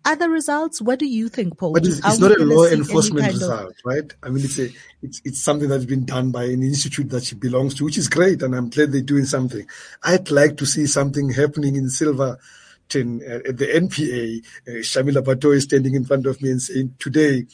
other 0.05 0.29
results? 0.29 0.81
What 0.81 0.99
do 0.99 1.05
you 1.05 1.29
think, 1.29 1.57
Paul? 1.57 1.73
But 1.73 1.85
it's, 1.85 1.99
it's 1.99 2.19
not 2.19 2.31
a 2.31 2.43
law 2.43 2.65
enforcement 2.65 3.27
result, 3.27 3.69
of... 3.69 3.75
right? 3.85 4.13
I 4.23 4.29
mean, 4.29 4.43
it's 4.43 4.59
a 4.59 4.69
it's 5.01 5.21
it's 5.23 5.41
something 5.41 5.69
that's 5.69 5.85
been 5.85 6.05
done 6.05 6.31
by 6.31 6.45
an 6.45 6.63
institute 6.63 7.09
that 7.09 7.23
she 7.23 7.35
belongs 7.35 7.75
to, 7.75 7.85
which 7.85 7.97
is 7.97 8.07
great, 8.07 8.41
and 8.41 8.55
I'm 8.55 8.69
glad 8.69 8.91
they're 8.91 9.01
doing 9.01 9.25
something. 9.25 9.67
I'd 10.03 10.31
like 10.31 10.57
to 10.57 10.65
see 10.65 10.85
something 10.85 11.29
happening 11.29 11.75
in 11.75 11.89
Silverton 11.89 13.21
uh, 13.27 13.47
at 13.47 13.57
the 13.57 13.67
NPA. 13.67 14.45
Uh, 14.67 14.71
Shamila 14.81 15.23
Batohi 15.23 15.57
is 15.57 15.63
standing 15.63 15.95
in 15.95 16.05
front 16.05 16.25
of 16.25 16.41
me 16.41 16.51
and 16.51 16.61
saying, 16.61 16.95
"Today, 16.99 17.45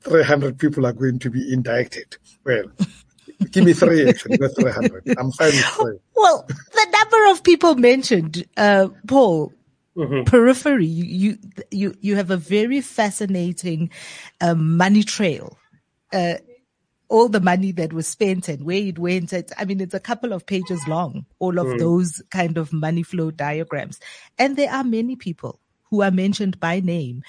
300 0.00 0.58
people 0.58 0.86
are 0.86 0.92
going 0.92 1.18
to 1.20 1.30
be 1.30 1.52
indicted." 1.52 2.16
Well. 2.44 2.64
Give 3.50 3.64
me 3.64 3.72
three, 3.72 4.08
actually, 4.08 4.38
not 4.38 4.52
300. 4.58 5.18
I'm 5.18 5.30
fine 5.32 5.48
with 5.48 5.64
three. 5.64 5.98
Well, 6.16 6.46
the 6.46 6.86
number 6.92 7.30
of 7.32 7.42
people 7.42 7.74
mentioned, 7.74 8.46
uh, 8.56 8.88
Paul, 9.06 9.52
mm-hmm. 9.96 10.24
periphery. 10.24 10.86
You, 10.86 11.04
you, 11.04 11.38
you, 11.70 11.94
you 12.00 12.16
have 12.16 12.30
a 12.30 12.36
very 12.36 12.80
fascinating 12.80 13.90
um, 14.40 14.76
money 14.76 15.02
trail. 15.02 15.58
Uh, 16.12 16.34
all 17.08 17.28
the 17.28 17.40
money 17.40 17.70
that 17.72 17.92
was 17.92 18.08
spent 18.08 18.48
and 18.48 18.64
where 18.64 18.78
it 18.78 18.98
went. 18.98 19.32
At, 19.32 19.52
I 19.58 19.64
mean, 19.64 19.80
it's 19.80 19.94
a 19.94 20.00
couple 20.00 20.32
of 20.32 20.46
pages 20.46 20.80
long, 20.88 21.26
all 21.38 21.58
of 21.58 21.66
mm. 21.66 21.78
those 21.78 22.22
kind 22.30 22.56
of 22.58 22.72
money 22.72 23.02
flow 23.02 23.30
diagrams. 23.30 24.00
And 24.38 24.56
there 24.56 24.72
are 24.72 24.84
many 24.84 25.14
people 25.14 25.60
who 25.90 26.02
are 26.02 26.10
mentioned 26.10 26.58
by 26.58 26.80
name, 26.80 27.22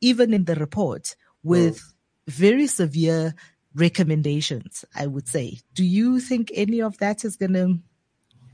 even 0.00 0.32
in 0.34 0.44
the 0.44 0.54
report 0.54 1.16
with 1.42 1.78
mm. 1.78 1.92
very 2.28 2.66
severe 2.66 3.34
recommendations, 3.74 4.84
I 4.94 5.06
would 5.06 5.28
say. 5.28 5.60
Do 5.74 5.84
you 5.84 6.20
think 6.20 6.52
any 6.54 6.80
of 6.80 6.98
that 6.98 7.24
is 7.24 7.36
going 7.36 7.54
to 7.54 7.78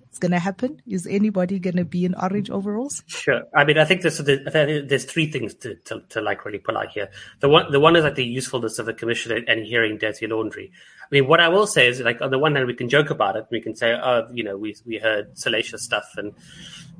it's 0.09 0.19
going 0.19 0.33
to 0.33 0.39
happen? 0.39 0.81
Is 0.87 1.07
anybody 1.07 1.59
going 1.59 1.77
to 1.77 1.85
be 1.85 2.05
in 2.05 2.15
orange 2.15 2.51
overalls? 2.51 3.03
Sure. 3.07 3.43
I 3.55 3.65
mean, 3.65 3.79
I 3.79 3.85
think 3.85 4.03
there's 4.03 4.19
there's 4.19 5.05
three 5.05 5.31
things 5.31 5.55
to, 5.57 5.75
to, 5.87 6.01
to, 6.09 6.21
like 6.21 6.45
really 6.45 6.59
pull 6.59 6.79
out 6.79 6.89
here. 6.89 7.11
The 7.41 7.49
one 7.49 7.71
the 7.71 7.79
one 7.79 7.95
is 7.95 8.05
like 8.05 8.15
the 8.15 8.25
usefulness 8.25 8.79
of 8.79 8.87
the 8.87 8.95
commission 8.95 9.45
and 9.47 9.67
hearing 9.67 9.99
dirty 9.99 10.27
laundry. 10.27 10.73
I 11.03 11.07
mean, 11.11 11.29
what 11.29 11.41
I 11.41 11.49
will 11.49 11.67
say 11.67 11.89
is 11.89 12.01
like 12.01 12.21
on 12.23 12.31
the 12.31 12.39
one 12.39 12.55
hand 12.55 12.67
we 12.67 12.75
can 12.75 12.89
joke 12.89 13.11
about 13.11 13.37
it. 13.37 13.47
We 13.51 13.61
can 13.61 13.77
say, 13.77 13.93
oh, 13.93 14.27
you 14.33 14.45
know, 14.45 14.57
we 14.57 14.75
we 14.87 14.99
heard 14.99 15.39
salacious 15.39 15.83
stuff, 15.83 16.07
and 16.17 16.33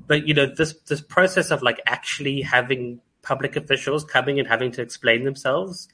but 0.07 0.27
you 0.29 0.35
know 0.35 0.47
this 0.47 0.75
this 0.89 1.01
process 1.01 1.51
of 1.51 1.63
like 1.63 1.81
actually 1.87 2.43
having 2.43 3.01
public 3.23 3.57
officials 3.57 4.05
coming 4.05 4.39
and 4.39 4.49
having 4.49 4.71
to 4.73 4.83
explain 4.83 5.25
themselves 5.25 5.89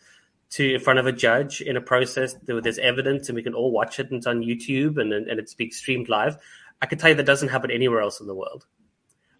to 0.51 0.75
in 0.75 0.81
front 0.81 0.99
of 0.99 1.07
a 1.07 1.12
judge 1.12 1.61
in 1.61 1.77
a 1.77 1.81
process 1.81 2.37
where 2.45 2.61
there's 2.61 2.79
evidence 2.79 3.29
and 3.29 3.35
we 3.35 3.43
can 3.43 3.55
all 3.55 3.73
watch 3.73 3.99
it 3.99 4.11
and 4.11 4.19
it's 4.19 4.27
on 4.27 4.41
YouTube 4.43 5.01
and 5.01 5.12
and 5.12 5.41
it's 5.41 5.55
being 5.55 5.71
streamed 5.71 6.09
live. 6.09 6.37
I 6.83 6.87
can 6.87 6.99
tell 6.99 7.11
you 7.11 7.16
that 7.16 7.27
doesn't 7.27 7.49
happen 7.49 7.70
anywhere 7.70 8.01
else 8.01 8.20
in 8.20 8.27
the 8.27 8.35
world. 8.35 8.66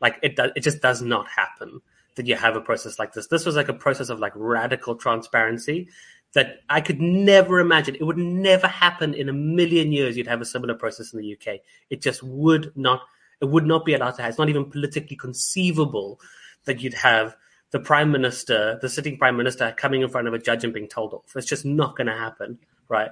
Like 0.01 0.19
it 0.23 0.37
does, 0.37 0.51
it 0.57 0.61
just 0.61 0.83
does 0.83 1.03
not 1.03 1.27
happen 1.29 1.81
that 2.17 2.27
you 2.27 2.37
have 2.37 2.57
a 2.57 2.61
process 2.61 2.99
like 2.99 3.13
this. 3.13 3.27
This 3.27 3.45
was 3.45 3.57
like 3.57 3.69
a 3.69 3.75
process 3.75 4.09
of 4.09 4.21
like 4.21 4.33
radical 4.37 4.95
transparency 4.95 5.89
that 6.35 6.61
I 6.69 6.81
could 6.81 7.01
never 7.01 7.61
imagine. 7.61 7.95
It 7.95 8.05
would 8.05 8.19
never 8.19 8.67
happen 8.67 9.15
in 9.15 9.29
a 9.29 9.33
million 9.33 9.93
years. 9.93 10.17
You'd 10.17 10.27
have 10.27 10.41
a 10.41 10.45
similar 10.45 10.75
process 10.75 11.13
in 11.13 11.21
the 11.21 11.33
UK. 11.33 11.61
It 11.91 12.03
just 12.03 12.23
would 12.23 12.73
not. 12.77 13.03
It 13.41 13.47
would 13.47 13.67
not 13.67 13.85
be 13.85 13.95
allowed 13.95 14.13
to 14.13 14.23
have. 14.23 14.31
It's 14.31 14.39
not 14.39 14.49
even 14.49 14.71
politically 14.71 15.17
conceivable 15.17 16.21
that 16.65 16.81
you'd 16.81 16.95
have 16.95 17.37
the 17.73 17.81
prime 17.81 18.13
minister, 18.13 18.79
the 18.81 18.89
sitting 18.89 19.19
prime 19.19 19.37
minister, 19.37 19.75
coming 19.77 20.03
in 20.03 20.09
front 20.09 20.29
of 20.29 20.35
a 20.35 20.39
judge 20.39 20.65
and 20.65 20.73
being 20.73 20.89
told 20.89 21.13
off. 21.13 21.35
It's 21.35 21.47
just 21.47 21.65
not 21.65 21.97
going 21.97 22.07
to 22.07 22.17
happen, 22.17 22.59
right? 22.89 23.11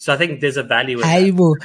So 0.00 0.14
I 0.14 0.16
think 0.16 0.40
there's 0.40 0.56
a 0.56 0.62
value 0.62 0.98
in 0.98 1.04
I 1.04 1.30
will. 1.30 1.56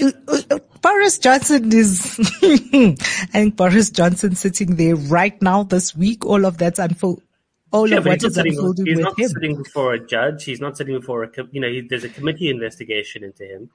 Uh, 0.00 0.12
uh, 0.50 0.58
Boris 0.80 1.18
Johnson 1.18 1.70
is, 1.74 2.18
I 2.42 2.94
think 3.30 3.56
Boris 3.56 3.90
Johnson 3.90 4.34
sitting 4.34 4.76
there 4.76 4.96
right 4.96 5.40
now 5.42 5.64
this 5.64 5.94
week, 5.94 6.24
all 6.24 6.46
of 6.46 6.56
that's 6.56 6.78
unfold. 6.78 7.22
All 7.70 7.86
yeah, 7.86 7.98
of 7.98 8.06
what 8.06 8.24
is 8.24 8.34
sitting, 8.34 8.54
unfolding 8.54 8.86
he's 8.86 8.96
with 8.96 9.04
not 9.04 9.20
him. 9.20 9.28
sitting 9.28 9.56
before 9.62 9.92
a 9.92 10.06
judge. 10.06 10.44
He's 10.44 10.60
not 10.60 10.78
sitting 10.78 10.98
before 10.98 11.24
a, 11.24 11.30
you 11.50 11.60
know, 11.60 11.70
there's 11.86 12.02
a 12.02 12.08
committee 12.08 12.48
investigation 12.48 13.22
into 13.22 13.44
him, 13.44 13.68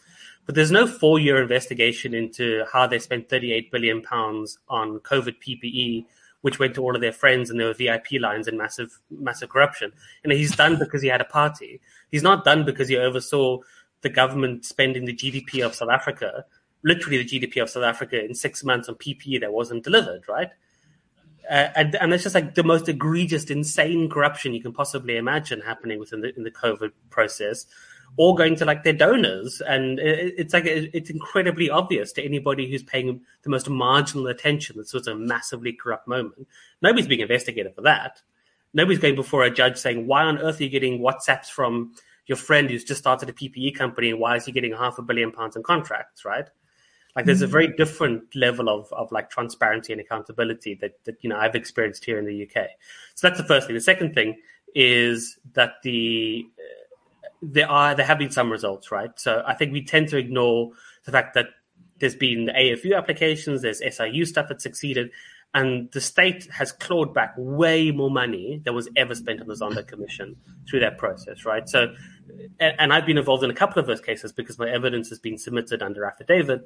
but 0.48 0.56
there's 0.56 0.72
no 0.72 0.88
four 0.88 1.20
year 1.20 1.40
investigation 1.40 2.16
into 2.16 2.64
how 2.74 2.88
they 2.88 2.98
spent 2.98 3.30
38 3.30 3.72
billion 3.72 4.02
pounds 4.02 4.58
on 4.68 4.98
COVID 5.00 5.36
PPE 5.48 6.06
which 6.42 6.60
went 6.60 6.76
to 6.76 6.82
all 6.82 6.96
of 6.96 7.02
their 7.02 7.12
friends 7.12 7.50
and 7.50 7.60
there 7.60 7.68
were 7.68 7.74
VIP 7.74 8.22
lines 8.22 8.48
and 8.48 8.58
massive, 8.58 9.00
massive 9.10 9.50
corruption. 9.50 9.92
And 10.24 10.32
he's 10.32 10.56
done 10.56 10.78
because 10.78 11.02
he 11.02 11.08
had 11.08 11.20
a 11.20 11.26
party. 11.26 11.82
He's 12.10 12.24
not 12.24 12.46
done 12.46 12.64
because 12.64 12.88
he 12.88 12.96
oversaw 12.96 13.60
the 14.02 14.10
government 14.10 14.66
spending 14.66 15.06
the 15.06 15.16
GDP 15.16 15.66
of 15.66 15.76
South 15.76 15.90
Africa, 15.90 16.46
literally 16.84 17.24
the 17.24 17.26
GDP 17.26 17.62
of 17.62 17.70
South 17.70 17.84
Africa 17.84 18.24
in 18.24 18.36
six 18.36 18.64
months 18.64 18.88
on 18.90 18.96
PPE 18.96 19.42
that 19.42 19.54
wasn't 19.54 19.84
delivered, 19.84 20.24
right? 20.28 20.50
Uh, 21.50 21.70
and, 21.76 21.96
and 21.96 22.14
it's 22.14 22.24
just 22.24 22.36
like 22.36 22.56
the 22.56 22.64
most 22.64 22.90
egregious, 22.90 23.46
insane 23.46 24.10
corruption 24.10 24.54
you 24.54 24.62
can 24.62 24.74
possibly 24.74 25.16
imagine 25.16 25.62
happening 25.62 25.98
within 25.98 26.22
the 26.22 26.36
in 26.36 26.44
the 26.44 26.52
COVID 26.52 26.92
process, 27.10 27.66
all 28.18 28.34
going 28.36 28.56
to 28.58 28.66
like 28.66 28.84
their 28.84 28.94
donors, 28.94 29.62
and 29.62 29.98
it, 29.98 30.34
it's 30.38 30.54
like 30.54 30.66
it's 30.66 31.10
incredibly 31.10 31.70
obvious 31.70 32.12
to 32.14 32.24
anybody 32.24 32.70
who's 32.70 32.84
paying 32.84 33.22
the 33.44 33.50
most 33.50 33.70
marginal 33.70 34.28
attention. 34.28 34.78
This 34.78 34.94
was 34.94 35.08
a 35.08 35.16
massively 35.16 35.72
corrupt 35.72 36.08
moment. 36.08 36.48
Nobody's 36.82 37.08
being 37.08 37.22
investigated 37.22 37.74
for 37.76 37.82
that. 37.84 38.22
Nobody's 38.74 39.00
going 39.00 39.16
before 39.16 39.44
a 39.44 39.50
judge 39.50 39.78
saying, 39.78 40.06
"Why 40.06 40.24
on 40.24 40.40
earth 40.40 40.60
are 40.60 40.64
you 40.64 40.70
getting 40.70 41.00
WhatsApps 41.00 41.50
from 41.50 41.94
your 42.28 42.38
friend 42.38 42.70
who's 42.70 42.84
just 42.84 43.00
started 43.00 43.30
a 43.30 43.34
PPE 43.34 43.76
company 43.76 44.14
why 44.14 44.36
is 44.36 44.46
he 44.46 44.52
getting 44.52 44.74
half 44.74 45.00
a 45.00 45.02
billion 45.02 45.32
pounds 45.32 45.56
in 45.56 45.64
contracts, 45.64 46.24
right? 46.24 46.48
Like 47.16 47.26
there's 47.26 47.42
a 47.42 47.48
very 47.48 47.76
different 47.76 48.36
level 48.36 48.70
of, 48.70 48.94
of 48.94 49.12
like 49.12 49.32
transparency 49.32 49.92
and 49.92 50.00
accountability 50.00 50.76
that, 50.82 51.04
that, 51.06 51.16
you 51.24 51.32
know, 51.32 51.38
I've 51.38 51.56
experienced 51.56 52.06
here 52.06 52.20
in 52.20 52.26
the 52.26 52.44
UK. 52.44 52.68
So 53.16 53.28
that's 53.28 53.40
the 53.40 53.48
first 53.48 53.66
thing. 53.66 53.74
The 53.74 53.82
second 53.82 54.14
thing 54.14 54.38
is 54.76 55.40
that 55.54 55.82
the, 55.82 56.46
uh, 56.60 57.28
there 57.42 57.68
are, 57.72 57.96
there 57.96 58.06
have 58.06 58.20
been 58.20 58.30
some 58.30 58.52
results, 58.52 58.92
right? 58.92 59.10
So 59.16 59.42
I 59.48 59.56
think 59.56 59.74
we 59.74 59.84
tend 59.84 60.10
to 60.10 60.18
ignore 60.18 60.70
the 61.06 61.12
fact 61.12 61.34
that 61.34 61.48
there's 62.00 62.16
been 62.16 62.52
AFU 62.56 62.96
applications, 62.96 63.64
there's 63.64 63.80
SIU 63.80 64.24
stuff 64.26 64.48
that 64.50 64.62
succeeded, 64.62 65.10
and 65.58 65.92
the 65.92 66.02
state 66.02 66.48
has 66.52 66.72
clawed 66.72 67.16
back 67.16 67.34
way 67.36 67.90
more 67.90 68.12
money 68.12 68.62
than 68.64 68.76
was 68.76 68.88
ever 68.96 69.16
spent 69.16 69.42
on 69.42 69.48
the 69.48 69.56
Zondo 69.56 69.86
Commission 69.86 70.36
through 70.70 70.82
that 70.82 71.00
process, 71.00 71.46
right? 71.46 71.68
So, 71.68 71.96
and 72.60 72.94
I've 72.94 73.08
been 73.08 73.18
involved 73.18 73.44
in 73.44 73.50
a 73.50 73.56
couple 73.56 73.80
of 73.80 73.88
those 73.88 74.00
cases 74.00 74.32
because 74.32 74.60
my 74.60 74.70
evidence 74.70 75.10
has 75.10 75.18
been 75.18 75.36
submitted 75.36 75.82
under 75.82 76.06
affidavit. 76.06 76.64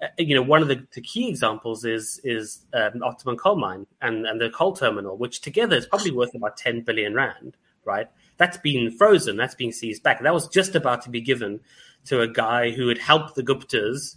Uh, 0.00 0.06
you 0.18 0.36
know, 0.36 0.42
one 0.42 0.62
of 0.62 0.68
the, 0.68 0.86
the 0.92 1.00
key 1.00 1.28
examples 1.28 1.84
is 1.84 2.20
is 2.22 2.64
um, 2.74 3.02
Optimum 3.02 3.36
Coal 3.36 3.56
Mine 3.56 3.88
and, 4.02 4.24
and 4.24 4.40
the 4.40 4.50
coal 4.50 4.72
terminal, 4.72 5.16
which 5.16 5.40
together 5.40 5.74
is 5.74 5.86
probably 5.86 6.12
worth 6.12 6.32
about 6.36 6.56
10 6.56 6.82
billion 6.82 7.14
rand, 7.14 7.56
right? 7.84 8.06
That's 8.36 8.58
been 8.58 8.92
frozen, 8.92 9.36
that's 9.36 9.56
being 9.56 9.72
seized 9.72 10.04
back. 10.04 10.22
That 10.22 10.32
was 10.32 10.46
just 10.46 10.76
about 10.76 11.02
to 11.02 11.10
be 11.10 11.20
given 11.20 11.58
to 12.04 12.20
a 12.20 12.28
guy 12.28 12.70
who 12.70 12.86
had 12.86 12.98
helped 12.98 13.34
the 13.34 13.42
Guptas 13.42 14.14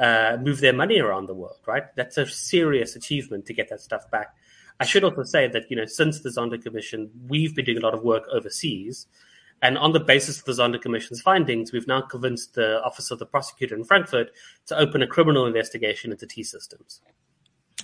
uh, 0.00 0.38
move 0.40 0.60
their 0.60 0.72
money 0.72 0.98
around 0.98 1.26
the 1.26 1.34
world, 1.34 1.58
right? 1.66 1.84
That's 1.94 2.16
a 2.16 2.26
serious 2.26 2.96
achievement 2.96 3.46
to 3.46 3.54
get 3.54 3.68
that 3.68 3.80
stuff 3.80 4.10
back. 4.10 4.34
I 4.80 4.86
should 4.86 5.04
also 5.04 5.24
say 5.24 5.46
that, 5.48 5.70
you 5.70 5.76
know, 5.76 5.84
since 5.84 6.20
the 6.20 6.30
Zondo 6.30 6.60
Commission, 6.60 7.10
we've 7.28 7.54
been 7.54 7.66
doing 7.66 7.78
a 7.78 7.82
lot 7.82 7.92
of 7.92 8.02
work 8.02 8.24
overseas. 8.32 9.06
And 9.60 9.76
on 9.76 9.92
the 9.92 10.00
basis 10.00 10.38
of 10.38 10.46
the 10.46 10.52
Zondo 10.52 10.80
Commission's 10.80 11.20
findings, 11.20 11.70
we've 11.70 11.86
now 11.86 12.00
convinced 12.00 12.54
the 12.54 12.82
Office 12.82 13.10
of 13.10 13.18
the 13.18 13.26
Prosecutor 13.26 13.74
in 13.74 13.84
Frankfurt 13.84 14.30
to 14.68 14.78
open 14.78 15.02
a 15.02 15.06
criminal 15.06 15.44
investigation 15.44 16.12
into 16.12 16.26
T-Systems. 16.26 17.02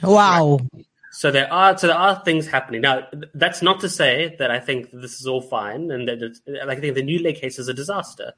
Wow. 0.03 0.59
Right? 0.73 0.87
So 1.13 1.31
there 1.31 1.51
are 1.53 1.77
so 1.79 1.87
there 1.87 1.97
are 1.97 2.23
things 2.25 2.47
happening 2.47 2.83
now. 2.83 3.07
That's 3.33 3.63
not 3.63 3.81
to 3.81 3.89
say 3.89 4.37
that 4.39 4.51
I 4.51 4.61
think 4.61 4.91
this 4.93 5.19
is 5.19 5.27
all 5.27 5.41
fine 5.41 5.91
and 5.91 6.07
that 6.09 6.39
like 6.67 6.77
I 6.77 6.81
think 6.81 6.95
the 6.95 7.03
Nulane 7.03 7.41
case 7.41 7.59
is 7.59 7.69
a 7.69 7.75
disaster. 7.75 8.35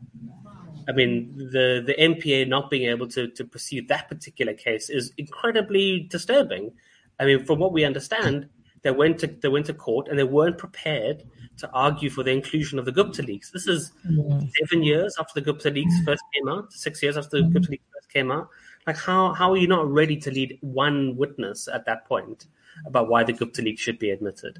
I 0.89 0.93
mean, 0.93 1.36
the 1.36 1.82
the 1.84 1.95
NPA 1.99 2.49
not 2.49 2.70
being 2.70 2.89
able 2.89 3.07
to 3.09 3.28
to 3.28 3.45
pursue 3.45 3.82
that 3.89 4.09
particular 4.09 4.55
case 4.55 4.89
is 4.89 5.12
incredibly 5.18 6.07
disturbing. 6.11 6.72
I 7.20 7.26
mean, 7.26 7.45
from 7.45 7.59
what 7.59 7.72
we 7.72 7.84
understand, 7.84 8.49
they 8.82 8.91
went 8.91 9.18
to 9.18 9.26
they 9.26 9.49
went 9.49 9.66
to 9.66 9.74
court 9.74 10.09
and 10.09 10.18
they 10.18 10.24
weren't 10.24 10.57
prepared 10.57 11.24
to 11.59 11.70
argue 11.72 12.09
for 12.09 12.22
the 12.22 12.30
inclusion 12.30 12.78
of 12.78 12.84
the 12.84 12.93
Gupta 12.93 13.22
leaks. 13.22 13.51
This 13.51 13.66
is 13.66 13.93
mm. 14.09 14.51
seven 14.61 14.82
years 14.82 15.16
after 15.18 15.34
the 15.34 15.43
Gupta 15.43 15.70
leaks 15.70 15.95
first 16.05 16.22
came 16.32 16.49
out, 16.49 16.72
six 16.72 17.03
years 17.03 17.16
after 17.16 17.43
the 17.43 17.49
Gupta 17.49 17.70
leaks 17.70 17.84
first 17.93 18.11
came 18.11 18.30
out. 18.30 18.49
Like, 18.86 18.97
how 18.97 19.34
how 19.34 19.53
are 19.53 19.57
you 19.57 19.68
not 19.68 19.91
ready 19.91 20.16
to 20.16 20.30
lead 20.30 20.59
one 20.62 21.16
witness 21.16 21.68
at 21.68 21.84
that 21.84 22.07
point? 22.07 22.47
About 22.87 23.09
why 23.09 23.24
the 23.24 23.33
Gupta 23.33 23.62
leaks 23.62 23.83
should 23.83 23.99
be 23.99 24.11
admitted. 24.11 24.59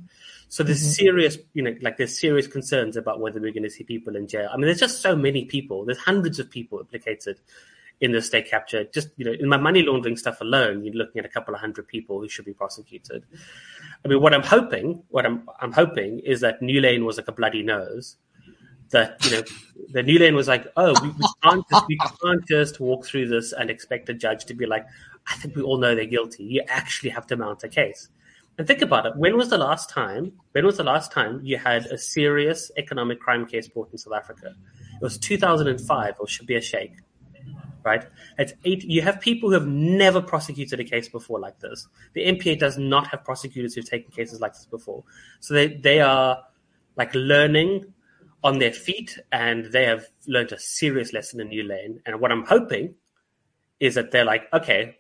So 0.49 0.63
there's 0.63 0.83
mm-hmm. 0.83 1.05
serious, 1.05 1.39
you 1.55 1.63
know, 1.63 1.75
like 1.83 1.99
there's 1.99 2.19
serious 2.19 2.47
concerns 2.47 2.97
about 2.97 3.21
whether 3.21 3.41
we're 3.41 3.53
going 3.53 3.63
to 3.63 3.71
see 3.71 3.85
people 3.85 4.17
in 4.17 4.27
jail. 4.27 4.49
I 4.53 4.57
mean, 4.57 4.67
there's 4.67 4.81
just 4.81 5.01
so 5.03 5.15
many 5.15 5.45
people. 5.45 5.85
There's 5.85 5.99
hundreds 5.99 6.39
of 6.39 6.51
people 6.51 6.81
implicated 6.81 7.39
in 8.01 8.13
the 8.13 8.23
state 8.23 8.49
capture. 8.49 8.85
Just 8.85 9.11
you 9.17 9.25
know, 9.25 9.33
in 9.33 9.49
my 9.49 9.57
money 9.57 9.83
laundering 9.83 10.17
stuff 10.17 10.41
alone, 10.41 10.85
you're 10.85 10.95
looking 10.95 11.19
at 11.19 11.25
a 11.25 11.29
couple 11.29 11.55
of 11.55 11.61
hundred 11.61 11.89
people 11.89 12.21
who 12.21 12.29
should 12.29 12.45
be 12.45 12.53
prosecuted. 12.53 13.25
I 14.05 14.09
mean, 14.09 14.21
what 14.21 14.35
I'm 14.35 14.43
hoping, 14.43 15.03
what 15.09 15.27
I'm 15.27 15.49
I'm 15.61 15.73
hoping 15.73 16.21
is 16.21 16.41
that 16.41 16.61
Nulane 16.61 17.05
was 17.05 17.17
like 17.17 17.29
a 17.29 17.33
bloody 17.33 17.63
nose. 17.63 18.17
That 18.91 19.23
you 19.27 19.33
know, 19.33 19.43
the 19.93 20.03
Nulane 20.03 20.35
was 20.35 20.49
like, 20.49 20.67
oh, 20.77 20.95
we, 21.03 21.11
we 21.11 21.27
can't 21.43 21.65
just, 21.71 21.85
we 21.89 21.99
can't 21.99 22.47
just 22.49 22.81
walk 22.81 23.05
through 23.05 23.29
this 23.29 23.53
and 23.53 23.69
expect 23.69 24.09
a 24.09 24.15
judge 24.15 24.47
to 24.47 24.55
be 24.55 24.65
like, 24.65 24.87
I 25.31 25.35
think 25.37 25.55
we 25.57 25.63
all 25.63 25.79
know 25.79 25.95
they're 25.95 26.07
guilty. 26.07 26.45
You 26.45 26.63
actually 26.69 27.11
have 27.11 27.27
to 27.29 27.37
mount 27.37 27.63
a 27.65 27.69
case. 27.69 28.09
And 28.57 28.67
think 28.67 28.83
about 28.83 29.07
it. 29.07 29.17
When 29.17 29.37
was 29.37 29.51
the 29.51 29.59
last 29.59 29.89
time? 29.89 30.33
When 30.53 30.67
was 30.67 30.77
the 30.77 30.85
last 30.85 31.13
time 31.13 31.41
you 31.45 31.59
had 31.59 31.87
a 31.87 31.97
serious 31.97 32.73
economic 32.77 33.21
crime 33.21 33.47
case 33.47 33.69
brought 33.69 33.93
in 33.93 33.99
South 33.99 34.15
Africa? 34.15 34.55
It 35.01 35.03
was 35.03 35.17
2005 35.19 36.15
or 36.19 36.27
Schabir 36.27 36.59
Shaik, 36.59 36.97
right? 37.85 38.05
It's 38.37 38.55
eight. 38.65 38.83
You 38.83 39.03
have 39.03 39.21
people 39.21 39.51
who 39.51 39.55
have 39.55 39.69
never 39.69 40.21
prosecuted 40.21 40.81
a 40.81 40.85
case 40.85 41.09
before 41.09 41.39
like 41.39 41.61
this. 41.61 41.87
The 42.15 42.23
NPA 42.23 42.59
does 42.59 42.79
not 42.79 43.07
have 43.09 43.23
prosecutors 43.25 43.75
who've 43.75 43.89
taken 43.89 44.11
cases 44.11 44.41
like 44.41 44.55
this 44.55 44.67
before, 44.67 45.05
so 45.39 45.55
they 45.55 45.69
they 45.69 46.01
are 46.01 46.43
like 46.97 47.15
learning 47.15 47.93
on 48.43 48.59
their 48.59 48.73
feet, 48.73 49.19
and 49.31 49.67
they 49.67 49.85
have 49.85 50.07
learned 50.27 50.51
a 50.51 50.59
serious 50.59 51.13
lesson 51.13 51.41
in 51.41 51.49
Nulane. 51.49 52.01
And 52.07 52.21
what 52.21 52.33
I'm 52.33 52.45
hoping 52.45 52.97
is 53.79 53.95
that 53.95 54.11
they're 54.11 54.25
like, 54.25 54.53
okay, 54.53 54.98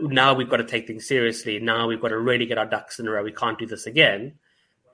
now 0.00 0.34
we've 0.34 0.48
got 0.48 0.58
to 0.58 0.64
take 0.64 0.86
things 0.86 1.06
seriously. 1.06 1.58
Now 1.58 1.86
we've 1.86 2.00
got 2.00 2.08
to 2.08 2.18
really 2.18 2.46
get 2.46 2.58
our 2.58 2.66
ducks 2.66 2.98
in 2.98 3.06
a 3.06 3.10
row. 3.10 3.22
We 3.22 3.32
can't 3.32 3.58
do 3.58 3.66
this 3.66 3.86
again. 3.86 4.34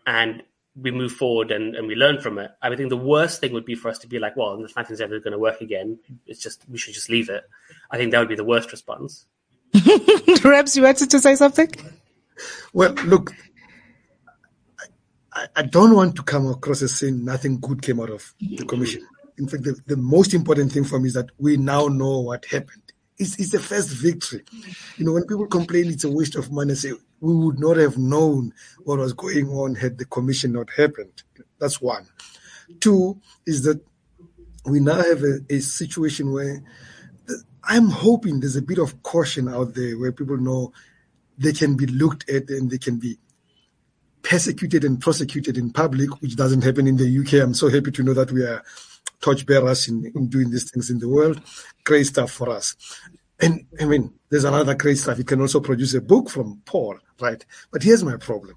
And 0.07 0.43
we 0.81 0.91
move 0.91 1.13
forward 1.13 1.51
and, 1.51 1.75
and 1.77 1.87
we 1.87 1.95
learn 1.95 2.21
from 2.21 2.39
it. 2.39 2.51
I 2.63 2.75
think 2.75 2.89
the 2.89 2.97
worst 2.97 3.41
thing 3.41 3.53
would 3.53 3.65
be 3.65 3.75
for 3.75 3.89
us 3.89 3.99
to 4.01 4.07
be 4.07 4.19
like, 4.19 4.37
well, 4.37 4.57
nothing's 4.77 5.01
ever 5.01 5.19
going 5.21 5.33
to 5.33 5.39
work 5.39 5.61
again. 5.61 5.99
It's 6.27 6.41
just, 6.41 6.65
we 6.69 6.79
should 6.79 6.95
just 6.95 7.11
leave 7.11 7.29
it. 7.29 7.45
I 7.91 7.99
think 7.99 8.11
that 8.13 8.19
would 8.19 8.29
be 8.29 8.37
the 8.37 8.45
worst 8.45 8.73
response. 8.73 9.27
Perhaps 10.41 10.77
you 10.77 10.83
wanted 10.83 11.11
to 11.11 11.21
say 11.21 11.35
something? 11.35 11.71
Well, 12.73 12.93
look, 13.05 13.33
I, 15.33 15.47
I, 15.57 15.63
don't 15.63 15.95
want 15.95 16.17
to 16.17 16.23
come 16.23 16.47
across 16.49 16.83
as 16.83 16.99
saying 16.99 17.25
nothing 17.25 17.61
good 17.61 17.83
came 17.83 18.01
out 18.01 18.11
of 18.11 18.35
the 18.41 18.65
commission. 18.65 19.07
In 19.39 19.49
fact, 19.49 19.65
the, 19.65 19.79
the 19.87 19.97
most 19.97 20.35
important 20.35 20.73
thing 20.73 20.85
for 20.85 20.99
me 20.99 21.09
is 21.09 21.15
that 21.15 21.31
we 21.39 21.57
now 21.57 21.87
know 21.87 22.21
what 22.21 22.45
happened. 22.47 22.82
It's, 23.19 23.39
it's 23.39 23.51
the 23.51 23.61
first 23.61 23.91
victory. 23.91 24.43
You 24.97 25.05
know, 25.05 25.13
when 25.13 25.27
people 25.27 25.47
complain 25.47 25.91
it's 25.91 26.05
a 26.05 26.11
waste 26.11 26.35
of 26.37 26.51
money, 26.51 26.75
say 26.75 26.93
we 27.21 27.35
would 27.35 27.61
not 27.61 27.77
have 27.77 27.99
known 27.99 28.53
what 28.85 28.99
was 28.99 29.13
going 29.13 29.49
on 29.49 29.77
had 29.77 29.99
the 29.99 30.05
commission 30.05 30.53
not 30.53 30.71
happened. 30.71 31.23
That's 31.59 31.81
one. 31.81 32.09
Two 32.81 33.21
is 33.47 33.63
that 33.65 33.81
we 34.65 34.81
now 34.81 34.97
have 34.97 35.23
a, 35.23 35.41
a 35.51 35.61
situation 35.61 36.33
where 36.33 36.63
the, 37.27 37.43
I'm 37.65 37.89
hoping 37.89 38.41
there's 38.41 38.57
a 38.57 38.63
bit 38.63 38.79
of 38.79 39.03
caution 39.03 39.49
out 39.49 39.75
there 39.75 39.99
where 39.99 40.13
people 40.13 40.37
know 40.37 40.73
they 41.39 41.53
can 41.53 41.77
be 41.77 41.87
looked 41.87 42.29
at 42.29 42.49
and 42.51 42.71
they 42.71 42.79
can 42.79 42.99
be 42.99 43.19
persecuted 44.23 44.85
and 44.85 45.01
prosecuted 45.01 45.59
in 45.59 45.73
public, 45.73 46.11
which 46.21 46.37
doesn't 46.37 46.63
happen 46.63 46.87
in 46.87 46.97
the 46.97 47.19
UK. 47.19 47.43
I'm 47.43 47.55
so 47.55 47.69
happy 47.69 47.91
to 47.93 48.03
know 48.03 48.15
that 48.15 48.33
we 48.33 48.43
are 48.43 48.65
torchbearers 49.23 49.89
in, 49.89 50.13
in 50.15 50.29
doing 50.29 50.51
these 50.51 50.71
things 50.71 50.91
in 50.91 50.99
the 50.99 51.09
world. 51.09 51.41
Great 51.85 52.05
stuff 52.05 52.31
for 52.31 52.51
us. 52.51 52.77
And 53.41 53.65
I 53.81 53.87
mean, 53.87 54.13
there's 54.29 54.45
another 54.45 54.75
great 54.75 54.99
stuff. 54.99 55.19
You 55.19 55.25
can 55.25 55.41
also 55.41 55.61
produce 55.61 55.95
a 55.95 56.01
book 56.01 56.29
from 56.29 56.61
Paul, 56.67 56.99
right? 57.21 57.45
But 57.73 57.83
here's 57.83 58.05
my 58.05 58.17
problem. 58.17 58.57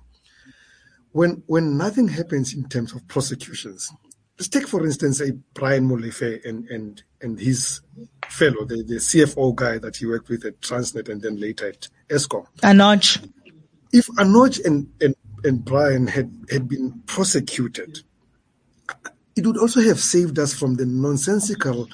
When 1.11 1.43
when 1.47 1.77
nothing 1.77 2.09
happens 2.09 2.53
in 2.53 2.67
terms 2.67 2.93
of 2.93 3.07
prosecutions, 3.07 3.91
let's 4.37 4.49
take 4.49 4.67
for 4.67 4.83
instance 4.85 5.21
a 5.21 5.31
Brian 5.53 5.87
Molefe 5.87 6.45
and 6.45 6.67
and 6.69 7.01
and 7.21 7.39
his 7.39 7.81
fellow, 8.29 8.65
the, 8.65 8.83
the 8.83 8.95
CFO 8.95 9.55
guy 9.55 9.77
that 9.79 9.97
he 9.97 10.05
worked 10.05 10.29
with 10.29 10.45
at 10.45 10.61
Transnet 10.61 11.09
and 11.09 11.21
then 11.21 11.39
later 11.39 11.69
at 11.69 11.87
Eskom. 12.09 12.45
Anoj. 12.61 13.31
If 13.91 14.07
Anoj 14.07 14.63
and, 14.65 14.91
and, 15.01 15.15
and 15.43 15.63
Brian 15.63 16.07
had, 16.07 16.31
had 16.51 16.67
been 16.67 17.01
prosecuted, 17.05 18.03
it 19.35 19.45
would 19.45 19.57
also 19.57 19.81
have 19.81 19.99
saved 19.99 20.39
us 20.39 20.53
from 20.53 20.75
the 20.75 20.85
nonsensical 20.85 21.87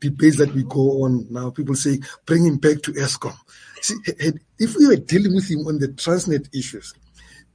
debates 0.00 0.38
that 0.38 0.52
we 0.54 0.62
go 0.64 1.04
on 1.04 1.26
now. 1.30 1.50
People 1.50 1.74
say, 1.74 1.98
bring 2.26 2.44
him 2.44 2.56
back 2.56 2.82
to 2.82 2.92
Eskom. 2.92 3.34
See, 3.80 3.94
if 4.58 4.76
we 4.76 4.86
were 4.86 4.96
dealing 4.96 5.34
with 5.34 5.50
him 5.50 5.66
on 5.66 5.78
the 5.78 5.88
Transnet 5.88 6.54
issues, 6.54 6.94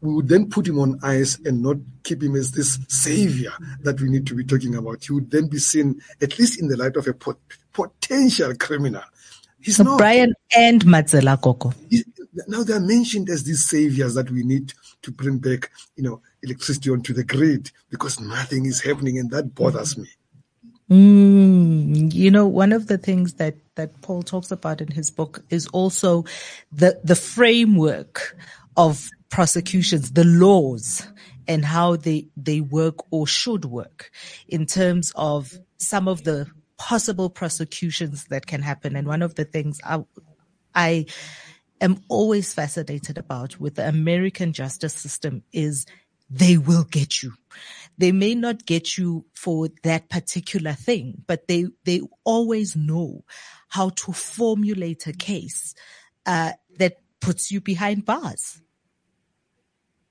we 0.02 0.14
would 0.14 0.28
then 0.28 0.50
put 0.50 0.68
him 0.68 0.80
on 0.80 1.00
ice 1.04 1.38
and 1.46 1.62
not 1.62 1.78
keep 2.04 2.24
him 2.24 2.36
as 2.36 2.52
this 2.52 2.80
savior 2.88 3.52
that 3.82 4.00
we 4.00 4.10
need 4.10 4.26
to 4.28 4.36
be 4.36 4.44
talking 4.44 4.76
about. 4.76 5.04
He 5.04 5.14
would 5.14 5.30
then 5.30 5.48
be 5.48 5.58
seen, 5.58 6.02
at 6.22 6.40
least 6.40 6.60
in 6.62 6.68
the 6.68 6.78
light 6.78 6.96
of 6.96 7.08
a 7.08 7.14
pot- 7.14 7.38
potential 7.74 8.54
criminal. 8.56 9.04
He's 9.62 9.78
so 9.78 9.84
not. 9.84 9.98
Brian 9.98 10.34
and 10.56 10.84
Matshela 10.84 11.42
Koko. 11.42 11.74
Now 12.48 12.64
they're 12.64 12.80
mentioned 12.80 13.30
as 13.30 13.44
these 13.44 13.68
saviors 13.68 14.14
that 14.14 14.32
we 14.32 14.44
need 14.44 14.74
to 15.02 15.12
bring 15.12 15.38
back, 15.38 15.70
you 15.98 16.04
know, 16.04 16.22
electricity 16.44 16.90
onto 16.90 17.14
the 17.14 17.24
grid 17.24 17.72
because 17.90 18.20
nothing 18.20 18.66
is 18.66 18.82
happening, 18.82 19.18
and 19.18 19.32
that 19.32 19.56
bothers 19.56 19.98
me. 19.98 20.08
Mm, 20.90 22.12
you 22.14 22.32
know, 22.32 22.48
one 22.48 22.72
of 22.72 22.88
the 22.88 22.98
things 22.98 23.36
that, 23.36 23.56
that 23.76 24.02
Paul 24.02 24.24
talks 24.24 24.50
about 24.52 24.82
in 24.82 24.88
his 24.88 25.12
book 25.12 25.44
is 25.50 25.68
also 25.68 26.26
the, 26.72 27.00
the 27.04 27.16
framework 27.16 28.36
of 28.76 29.10
prosecutions, 29.30 30.12
the 30.14 30.24
laws 30.24 31.08
and 31.48 31.64
how 31.64 31.96
they, 31.96 32.28
they 32.36 32.62
work 32.62 32.96
or 33.12 33.28
should 33.28 33.66
work 33.66 34.10
in 34.48 34.66
terms 34.66 35.12
of 35.16 35.54
some 35.78 36.08
of 36.08 36.24
the 36.24 36.48
possible 36.78 37.30
prosecutions 37.30 38.26
that 38.26 38.48
can 38.48 38.64
happen. 38.64 38.96
And 38.96 39.08
one 39.08 39.22
of 39.22 39.36
the 39.36 39.46
things 39.46 39.80
I, 39.84 40.04
I 40.74 41.06
am 41.82 42.02
always 42.08 42.54
fascinated 42.54 43.18
about 43.20 43.60
with 43.60 43.76
the 43.76 43.88
American 43.88 44.54
justice 44.54 44.94
system 44.94 45.44
is 45.52 45.86
they 46.30 46.58
will 46.58 46.84
get 46.84 47.24
you. 47.24 47.34
They 47.98 48.12
may 48.12 48.34
not 48.34 48.66
get 48.66 48.98
you 48.98 49.26
for 49.34 49.68
that 49.84 50.10
particular 50.10 50.74
thing, 50.74 51.24
but 51.28 51.48
they, 51.48 51.66
they 51.84 52.02
always 52.24 52.76
know 52.76 53.26
how 53.68 53.90
to 53.90 54.14
formulate 54.14 55.06
a 55.08 55.14
case, 55.14 55.76
uh, 56.26 56.54
that 56.78 56.98
puts 57.20 57.52
you 57.52 57.60
behind 57.60 58.06
bars. 58.06 58.62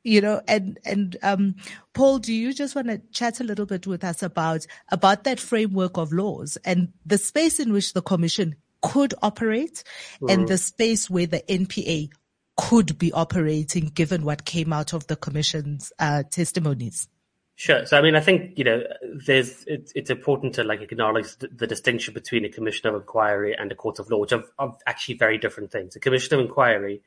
You 0.05 0.21
know, 0.21 0.41
and, 0.47 0.79
and, 0.85 1.17
um, 1.23 1.57
Paul, 1.93 2.19
do 2.19 2.33
you 2.33 2.53
just 2.53 2.75
want 2.75 2.89
to 2.89 2.99
chat 3.13 3.41
a 3.41 3.45
little 3.45 3.67
bit 3.67 3.87
with 3.87 4.05
us 4.05 4.23
about, 4.23 4.67
about 4.91 5.25
that 5.25 5.41
framework 5.41 5.97
of 5.97 6.13
laws 6.13 6.57
and 6.65 6.93
the 7.05 7.19
space 7.19 7.59
in 7.59 7.73
which 7.73 7.95
the 7.95 8.03
commission 8.03 8.57
could 8.81 9.15
operate 9.23 9.83
mm-hmm. 10.15 10.31
and 10.31 10.49
the 10.49 10.59
space 10.59 11.11
where 11.11 11.27
the 11.27 11.43
NPA 11.49 12.11
could 12.59 12.99
be 12.99 13.13
operating 13.13 13.87
given 13.87 14.25
what 14.25 14.45
came 14.45 14.73
out 14.73 14.93
of 14.93 15.07
the 15.07 15.17
commission's 15.17 15.93
uh, 16.01 16.25
testimonies? 16.25 17.09
Sure. 17.55 17.87
So, 17.87 17.97
I 17.97 18.03
mean, 18.03 18.17
I 18.17 18.21
think 18.21 18.59
you 18.59 18.65
know, 18.65 18.83
there's 19.27 19.65
it's, 19.67 20.11
important 20.11 20.57
to 20.57 20.65
like 20.65 20.81
acknowledge 20.81 21.37
the, 21.37 21.49
the, 21.49 21.67
distinction 21.67 22.15
between 22.15 22.45
a 22.45 22.49
commission 22.49 22.89
of 22.89 22.95
inquiry 22.95 23.55
and 23.57 23.71
a 23.73 23.75
court 23.75 23.99
of 23.99 24.11
law, 24.11 24.19
which 24.19 24.33
are, 24.33 24.45
are, 24.59 24.77
actually 24.87 25.17
very 25.17 25.39
different 25.39 25.71
things. 25.71 25.97
A 25.97 26.01
commission 26.01 26.35
of 26.35 26.41
inquiry, 26.41 27.01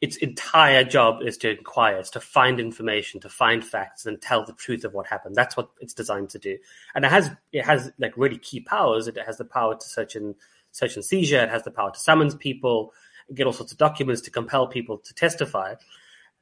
its 0.00 0.16
entire 0.16 0.84
job 0.84 1.22
is 1.22 1.38
to 1.38 1.50
inquire, 1.50 1.96
it's 1.96 2.10
to 2.10 2.20
find 2.20 2.60
information, 2.60 3.20
to 3.20 3.28
find 3.28 3.64
facts, 3.64 4.06
and 4.06 4.20
tell 4.20 4.44
the 4.44 4.54
truth 4.54 4.84
of 4.84 4.94
what 4.94 5.06
happened. 5.06 5.34
That's 5.34 5.56
what 5.56 5.70
it's 5.80 5.94
designed 5.94 6.30
to 6.30 6.38
do, 6.38 6.58
and 6.94 7.04
it 7.04 7.10
has 7.10 7.30
it 7.52 7.64
has 7.64 7.92
like 7.98 8.14
really 8.16 8.38
key 8.38 8.60
powers. 8.60 9.08
It 9.08 9.18
has 9.24 9.38
the 9.38 9.44
power 9.44 9.74
to 9.74 9.86
search 9.86 10.16
and 10.16 10.34
search 10.70 10.96
and 10.96 11.04
seizure. 11.04 11.42
It 11.42 11.50
has 11.50 11.64
the 11.64 11.70
power 11.70 11.90
to 11.90 11.98
summons 11.98 12.34
people 12.34 12.92
get 13.34 13.46
all 13.46 13.52
sorts 13.52 13.72
of 13.72 13.78
documents 13.78 14.22
to 14.22 14.30
compel 14.30 14.66
people 14.66 14.98
to 14.98 15.14
testify. 15.14 15.74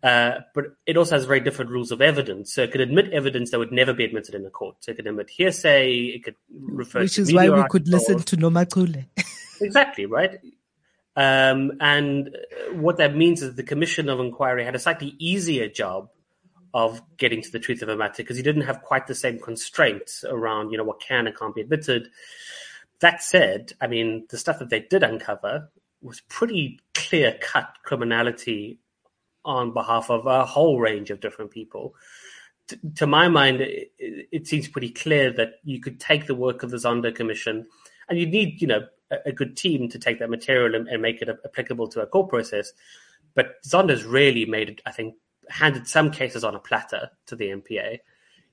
Uh, 0.02 0.40
but 0.54 0.76
it 0.84 0.98
also 0.98 1.16
has 1.16 1.24
very 1.24 1.40
different 1.40 1.70
rules 1.70 1.90
of 1.90 2.02
evidence. 2.02 2.52
So 2.52 2.62
it 2.62 2.72
could 2.72 2.82
admit 2.82 3.12
evidence 3.12 3.50
that 3.50 3.58
would 3.58 3.72
never 3.72 3.94
be 3.94 4.04
admitted 4.04 4.34
in 4.34 4.44
a 4.44 4.50
court. 4.50 4.76
So 4.80 4.92
it 4.92 4.96
could 4.96 5.06
admit 5.06 5.30
hearsay. 5.30 5.94
It 5.94 6.24
could 6.24 6.36
refer 6.50 7.00
Which 7.00 7.18
is 7.18 7.32
why 7.32 7.48
we 7.48 7.64
could 7.70 7.88
listen 7.88 8.18
to 8.18 8.36
Nomachule. 8.36 9.06
exactly, 9.62 10.04
right? 10.04 10.40
Um, 11.16 11.72
and 11.80 12.36
what 12.72 12.98
that 12.98 13.16
means 13.16 13.40
is 13.40 13.54
the 13.54 13.62
Commission 13.62 14.10
of 14.10 14.20
Inquiry 14.20 14.64
had 14.64 14.74
a 14.74 14.78
slightly 14.78 15.14
easier 15.18 15.68
job 15.68 16.10
of 16.74 17.00
getting 17.16 17.40
to 17.40 17.50
the 17.50 17.60
truth 17.60 17.82
of 17.82 17.88
a 17.88 17.96
matter 17.96 18.22
because 18.22 18.36
you 18.36 18.42
didn't 18.42 18.62
have 18.62 18.82
quite 18.82 19.06
the 19.06 19.14
same 19.14 19.38
constraints 19.38 20.24
around, 20.24 20.72
you 20.72 20.76
know, 20.76 20.84
what 20.84 21.00
can 21.00 21.26
and 21.26 21.38
can't 21.38 21.54
be 21.54 21.60
admitted. 21.60 22.08
That 23.00 23.22
said, 23.22 23.72
I 23.80 23.86
mean, 23.86 24.26
the 24.28 24.38
stuff 24.38 24.58
that 24.58 24.70
they 24.70 24.80
did 24.80 25.02
uncover 25.02 25.70
was 26.04 26.20
pretty 26.28 26.80
clear 26.94 27.36
cut 27.40 27.76
criminality 27.82 28.78
on 29.44 29.72
behalf 29.72 30.10
of 30.10 30.26
a 30.26 30.44
whole 30.44 30.78
range 30.78 31.10
of 31.10 31.20
different 31.20 31.50
people. 31.50 31.94
T- 32.68 32.78
to 32.96 33.06
my 33.06 33.28
mind, 33.28 33.60
it, 33.60 33.92
it, 33.98 34.46
seems 34.46 34.68
pretty 34.68 34.90
clear 34.90 35.32
that 35.32 35.54
you 35.64 35.80
could 35.80 36.00
take 36.00 36.26
the 36.26 36.34
work 36.34 36.62
of 36.62 36.70
the 36.70 36.76
Zondo 36.78 37.14
Commission, 37.14 37.66
and 38.08 38.18
you 38.18 38.26
need, 38.26 38.60
you 38.60 38.66
know, 38.66 38.86
a, 39.10 39.16
a 39.26 39.32
good 39.32 39.56
team 39.56 39.88
to 39.88 39.98
take 39.98 40.18
that 40.18 40.30
material 40.30 40.74
and, 40.74 40.88
and 40.88 41.02
make 41.02 41.20
it 41.20 41.28
applicable 41.44 41.88
to 41.88 42.00
a 42.00 42.06
court 42.06 42.30
process. 42.30 42.72
But 43.34 43.62
Zondo's 43.66 44.04
really 44.04 44.46
made 44.46 44.70
it, 44.70 44.82
I 44.86 44.92
think, 44.92 45.16
handed 45.50 45.86
some 45.86 46.10
cases 46.10 46.44
on 46.44 46.54
a 46.54 46.60
platter 46.60 47.10
to 47.26 47.36
the 47.36 47.48
NPA 47.48 47.98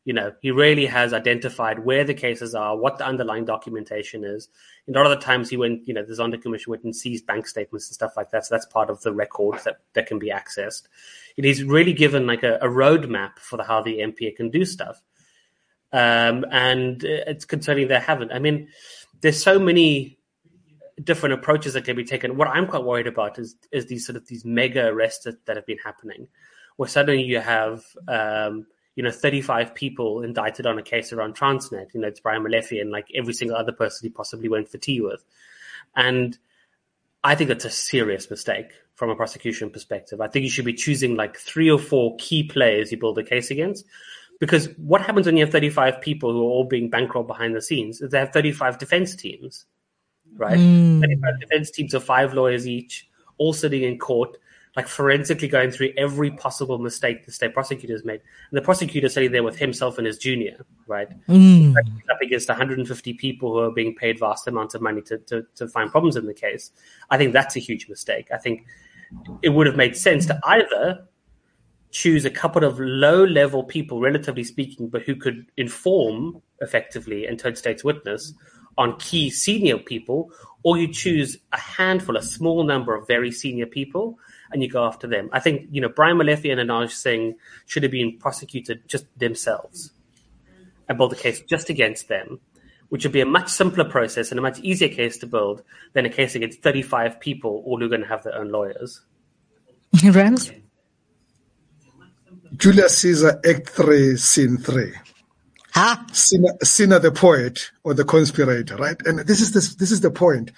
you 0.04 0.14
know, 0.14 0.34
he 0.41 0.49
really 0.49 0.88
has 0.88 1.14
identified 1.14 1.80
where 1.80 2.04
the 2.04 2.14
cases 2.14 2.56
are, 2.56 2.76
what 2.76 2.97
the 2.97 3.06
underlying 3.06 3.45
documentation 3.45 4.24
is. 4.24 4.49
And 4.88 4.95
a 4.95 4.99
lot 4.99 5.12
of 5.12 5.20
the 5.20 5.24
times 5.24 5.49
he 5.49 5.58
went, 5.58 5.88
you 5.88 5.93
know, 5.93 6.04
the 6.04 6.14
Zondo 6.14 6.41
Commission 6.41 6.72
went 6.72 6.84
and 6.84 6.95
seized 6.95 7.28
bank 7.28 7.47
statements 7.47 7.88
and 7.88 7.93
stuff 7.93 8.14
like 8.18 8.32
that. 8.32 8.45
So 8.45 8.56
that's 8.56 8.66
part 8.66 8.89
of 8.89 9.02
the 9.02 9.14
record 9.14 9.60
that, 9.64 9.82
that 9.93 10.08
can 10.08 10.18
be 10.18 10.32
accessed. 10.32 10.84
And 11.38 11.45
he's 11.45 11.64
really 11.64 11.93
given 11.93 12.26
like 12.26 12.41
a, 12.41 12.56
a 12.56 12.68
roadmap 12.68 13.38
for 13.38 13.58
the, 13.58 13.64
how 13.64 13.82
the 13.82 13.99
NPA 13.99 14.36
can 14.36 14.49
do 14.49 14.66
stuff. 14.66 15.02
Um, 15.93 16.45
and 16.52 17.04
it's 17.04 17.45
concerning 17.45 17.88
they 17.88 17.99
haven't. 17.99 18.32
I 18.32 18.39
mean, 18.39 18.70
there's 19.22 19.41
so 19.41 19.60
many 19.60 20.18
different 21.04 21.34
approaches 21.34 21.74
that 21.74 21.86
can 21.86 21.95
be 21.95 22.06
taken. 22.06 22.38
What 22.38 22.47
I'm 22.47 22.66
quite 22.66 22.84
worried 22.84 23.08
about 23.08 23.38
is, 23.38 23.56
is 23.72 23.86
these 23.86 24.06
sort 24.06 24.16
of 24.16 24.28
these 24.28 24.45
mega 24.45 24.88
arrests 24.88 25.26
that, 25.26 25.45
that 25.45 25.58
have 25.58 25.66
been 25.66 25.80
happening 25.84 26.28
where 26.78 26.89
suddenly 26.89 27.22
you 27.22 27.39
have, 27.39 27.84
um, 28.08 28.66
you 28.96 29.04
know, 29.04 29.12
35 29.12 29.74
people 29.74 30.22
indicted 30.22 30.66
on 30.66 30.78
a 30.78 30.84
case 30.84 31.14
around 31.14 31.36
Transnet. 31.36 31.94
You 31.94 32.02
know, 32.02 32.08
it's 32.08 32.20
Brian 32.20 32.44
Molefe 32.44 32.80
and 32.80 32.92
like 32.92 33.08
every 33.16 33.34
single 33.34 33.58
other 33.58 33.72
person 33.72 34.06
he 34.06 34.10
possibly 34.10 34.50
went 34.50 34.70
for 34.70 34.78
tea 34.78 35.02
with. 35.02 35.24
And 35.96 36.38
I 37.24 37.36
think 37.36 37.48
that's 37.48 37.66
a 37.66 37.70
serious 37.70 38.30
mistake 38.30 38.72
from 38.96 39.10
a 39.10 39.16
prosecution 39.16 39.70
perspective. 39.70 40.22
I 40.22 40.28
think 40.28 40.44
you 40.44 40.50
should 40.50 40.66
be 40.66 40.74
choosing 40.74 41.16
like 41.16 41.38
three 41.38 41.70
or 41.70 41.80
four 41.80 42.16
key 42.18 42.44
players 42.44 42.92
you 42.92 42.98
build 42.98 43.18
a 43.18 43.24
case 43.24 43.52
against. 43.52 43.86
Because 44.39 44.70
what 44.78 45.02
happens 45.02 45.28
when 45.28 45.38
you 45.38 45.46
have 45.46 45.52
35 45.52 46.02
people 46.02 46.32
who 46.32 46.39
are 46.39 46.50
all 46.50 46.64
being 46.64 46.89
bankrolled 46.89 47.28
behind 47.28 47.56
the 47.56 47.62
scenes 47.62 48.02
is 48.02 48.10
they 48.10 48.18
have 48.18 48.34
35 48.34 48.80
defense 48.80 49.16
teams, 49.16 49.66
right? 50.36 50.58
Mm. 50.58 51.00
35 51.00 51.39
defense 51.39 51.72
teams 51.72 51.94
of 51.94 52.04
five 52.04 52.34
lawyers 52.34 52.68
each, 52.68 53.08
all 53.38 53.54
sitting 53.54 53.84
in 53.84 54.00
court, 54.00 54.38
like 54.76 54.88
forensically 54.88 55.50
going 55.50 55.70
through 55.70 55.90
every 55.98 56.32
possible 56.32 56.78
mistake 56.78 57.26
the 57.26 57.32
state 57.32 57.54
prosecutor's 57.54 58.06
made. 58.06 58.22
And 58.50 58.58
the 58.58 58.62
prosecutor 58.62 59.10
sitting 59.10 59.32
there 59.32 59.44
with 59.44 59.58
himself 59.58 59.98
and 59.98 60.08
his 60.08 60.18
junior, 60.18 60.66
right? 60.88 61.10
Mm. 61.28 61.76
Up 62.10 62.22
against 62.22 62.48
150 62.48 63.14
people 63.16 63.52
who 63.52 63.60
are 63.60 63.72
being 63.72 63.94
paid 63.96 64.18
vast 64.18 64.48
amounts 64.48 64.74
of 64.74 64.82
money 64.82 65.02
to, 65.04 65.18
to, 65.18 65.46
to 65.56 65.68
find 65.68 65.92
problems 65.92 66.16
in 66.16 66.26
the 66.26 66.34
case. 66.34 66.72
I 67.10 67.18
think 67.18 67.34
that's 67.34 67.58
a 67.58 67.60
huge 67.60 67.90
mistake. 67.90 68.30
I 68.34 68.38
think 68.38 68.66
it 69.42 69.50
would 69.50 69.68
have 69.68 69.76
made 69.76 69.98
sense 69.98 70.26
to 70.28 70.40
either 70.44 71.06
choose 71.92 72.24
a 72.24 72.30
couple 72.30 72.64
of 72.64 72.80
low 72.80 73.26
level 73.26 73.66
people, 73.66 74.00
relatively 74.00 74.46
speaking, 74.46 74.88
but 74.88 75.02
who 75.02 75.16
could 75.16 75.48
inform 75.58 76.42
effectively 76.62 77.26
and 77.26 77.38
turn 77.38 77.56
state's 77.56 77.84
witness 77.84 78.34
on 78.78 78.98
key 79.00 79.30
senior 79.30 79.78
people, 79.78 80.32
or 80.64 80.78
you 80.78 80.88
choose 80.88 81.38
a 81.52 81.60
handful, 81.60 82.16
a 82.16 82.22
small 82.22 82.64
number 82.64 82.96
of 82.96 83.06
very 83.06 83.32
senior 83.32 83.66
people, 83.66 84.18
and 84.52 84.62
you 84.62 84.70
go 84.70 84.84
after 84.86 85.08
them. 85.08 85.30
I 85.32 85.39
think 85.39 85.68
you 85.72 85.82
know 85.82 85.89
Brian 85.89 86.18
Molefe 86.18 86.52
and 86.52 86.70
Anoj 86.70 86.91
Singh 86.91 87.36
should 87.66 87.84
have 87.84 87.91
been 87.91 88.18
prosecuted 88.18 88.88
just 88.88 89.06
themselves 89.18 89.91
and 90.88 90.97
build 90.97 91.14
a 91.14 91.16
case 91.16 91.41
just 91.41 91.70
against 91.70 92.08
them, 92.08 92.39
which 92.89 93.04
would 93.04 93.14
be 93.14 93.22
a 93.22 93.26
much 93.26 93.49
simpler 93.49 93.86
process 93.86 94.32
and 94.32 94.39
a 94.39 94.41
much 94.41 94.60
easier 94.60 94.89
case 94.89 95.18
to 95.20 95.28
build 95.28 95.64
than 95.93 96.06
a 96.06 96.10
case 96.10 96.36
against 96.36 96.62
35 96.62 97.20
people, 97.20 97.64
all 97.66 97.80
who 97.80 97.86
are 97.86 97.89
going 97.89 98.02
to 98.02 98.08
have 98.08 98.24
their 98.24 98.36
own 98.36 98.49
lawyers. 98.49 99.02
Rams? 100.04 100.52
Julius 102.58 102.97
Caesar, 102.99 103.39
Act 103.47 103.70
3, 103.70 104.18
Scene 104.18 104.58
3. 104.58 104.93
Ah, 105.76 106.06
Cinna, 106.12 106.99
the 106.99 107.12
poet 107.14 107.72
or 107.84 107.93
the 107.93 108.04
conspirator, 108.04 108.76
right? 108.76 108.97
And 109.06 109.20
this 109.20 109.39
is 109.39 109.54
the, 109.54 109.76
this 109.80 109.91
is 109.91 110.02
the 110.02 110.12
point. 110.12 110.52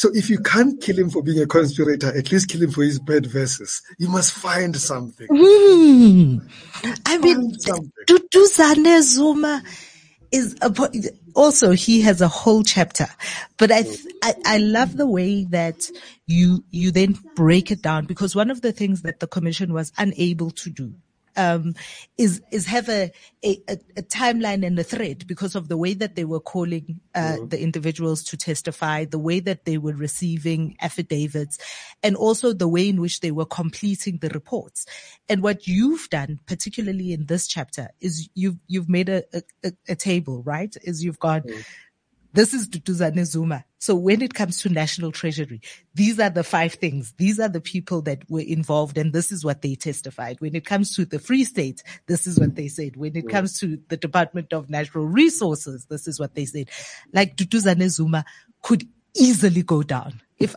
So 0.00 0.08
if 0.14 0.30
you 0.30 0.38
can't 0.38 0.80
kill 0.80 0.98
him 0.98 1.10
for 1.10 1.22
being 1.22 1.42
a 1.42 1.46
conspirator, 1.46 2.06
at 2.16 2.32
least 2.32 2.48
kill 2.48 2.62
him 2.62 2.70
for 2.70 2.82
his 2.82 2.98
bad 2.98 3.26
verses. 3.26 3.82
You 3.98 4.08
must 4.08 4.32
find 4.32 4.74
something. 4.74 5.28
mm. 5.28 6.50
I 7.04 7.18
mean, 7.18 7.54
Find. 7.58 7.92
Duduzane 8.06 9.02
Zuma 9.02 9.62
is 10.32 10.56
a, 10.62 10.72
also 11.34 11.72
he 11.72 12.00
has 12.00 12.22
a 12.22 12.28
whole 12.28 12.62
chapter, 12.62 13.08
but 13.58 13.70
I, 13.70 13.82
th- 13.82 14.06
I 14.22 14.34
I 14.46 14.56
love 14.56 14.96
the 14.96 15.06
way 15.06 15.44
that 15.50 15.90
you 16.26 16.64
you 16.70 16.92
then 16.92 17.18
break 17.36 17.70
it 17.70 17.82
down 17.82 18.06
because 18.06 18.34
one 18.34 18.50
of 18.50 18.62
the 18.62 18.72
things 18.72 19.02
that 19.02 19.20
the 19.20 19.26
commission 19.26 19.74
was 19.74 19.92
unable 19.98 20.50
to 20.52 20.70
do 20.70 20.94
um, 21.40 21.74
is 22.18 22.42
is 22.50 22.66
have 22.66 22.88
a, 22.88 23.10
a 23.44 23.58
a 23.96 24.02
timeline 24.02 24.66
and 24.66 24.78
a 24.78 24.84
thread 24.84 25.26
because 25.26 25.54
of 25.54 25.68
the 25.68 25.76
way 25.76 25.94
that 25.94 26.14
they 26.14 26.24
were 26.24 26.40
calling 26.40 27.00
uh, 27.14 27.38
the 27.46 27.60
individuals 27.60 28.22
to 28.24 28.36
testify, 28.36 29.04
the 29.04 29.18
way 29.18 29.40
that 29.40 29.64
they 29.64 29.78
were 29.78 29.94
receiving 29.94 30.76
affidavits, 30.80 31.58
and 32.02 32.14
also 32.16 32.52
the 32.52 32.68
way 32.68 32.88
in 32.88 33.00
which 33.00 33.20
they 33.20 33.30
were 33.30 33.46
completing 33.46 34.18
the 34.18 34.28
reports. 34.28 34.84
And 35.28 35.42
what 35.42 35.66
you've 35.66 36.08
done, 36.10 36.40
particularly 36.46 37.12
in 37.12 37.26
this 37.26 37.46
chapter, 37.46 37.88
is 38.00 38.28
you've 38.34 38.58
you've 38.66 38.88
made 38.88 39.08
a 39.08 39.24
a, 39.64 39.72
a 39.88 39.94
table, 39.94 40.42
right? 40.44 40.76
Is 40.82 41.02
you've 41.02 41.18
got 41.18 41.42
this 42.32 42.54
is 42.54 42.68
Duduzane 42.68 43.24
Zuma. 43.24 43.64
So 43.78 43.94
when 43.94 44.22
it 44.22 44.34
comes 44.34 44.58
to 44.58 44.68
National 44.68 45.10
Treasury, 45.10 45.60
these 45.94 46.20
are 46.20 46.30
the 46.30 46.44
five 46.44 46.74
things. 46.74 47.14
These 47.16 47.40
are 47.40 47.48
the 47.48 47.60
people 47.60 48.02
that 48.02 48.28
were 48.30 48.40
involved 48.40 48.98
and 48.98 49.12
this 49.12 49.32
is 49.32 49.44
what 49.44 49.62
they 49.62 49.74
testified. 49.74 50.40
When 50.40 50.54
it 50.54 50.64
comes 50.64 50.94
to 50.96 51.04
the 51.04 51.18
Free 51.18 51.44
State, 51.44 51.82
this 52.06 52.26
is 52.26 52.38
what 52.38 52.54
they 52.54 52.68
said. 52.68 52.96
When 52.96 53.16
it 53.16 53.28
comes 53.28 53.58
to 53.60 53.78
the 53.88 53.96
Department 53.96 54.52
of 54.52 54.70
Natural 54.70 55.06
Resources, 55.06 55.86
this 55.86 56.06
is 56.06 56.20
what 56.20 56.34
they 56.34 56.44
said. 56.44 56.70
Like 57.12 57.36
Duduzane 57.36 57.88
Zuma 57.88 58.24
could 58.62 58.86
easily 59.14 59.62
go 59.62 59.82
down. 59.82 60.20
If 60.38 60.54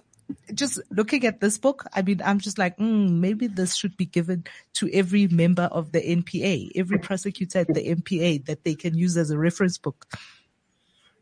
just 0.53 0.79
looking 0.91 1.25
at 1.25 1.41
this 1.41 1.57
book, 1.57 1.85
I 1.93 2.01
mean, 2.01 2.21
I'm 2.23 2.39
just 2.39 2.57
like, 2.57 2.77
mm, 2.77 3.09
maybe 3.09 3.47
this 3.47 3.75
should 3.75 3.97
be 3.97 4.05
given 4.05 4.45
to 4.73 4.89
every 4.93 5.27
member 5.27 5.63
of 5.63 5.91
the 5.91 6.01
NPA, 6.01 6.71
every 6.75 6.99
prosecutor 6.99 7.59
at 7.59 7.73
the 7.73 7.95
NPA 7.95 8.45
that 8.45 8.63
they 8.63 8.75
can 8.75 8.97
use 8.97 9.17
as 9.17 9.31
a 9.31 9.37
reference 9.37 9.77
book. 9.77 10.07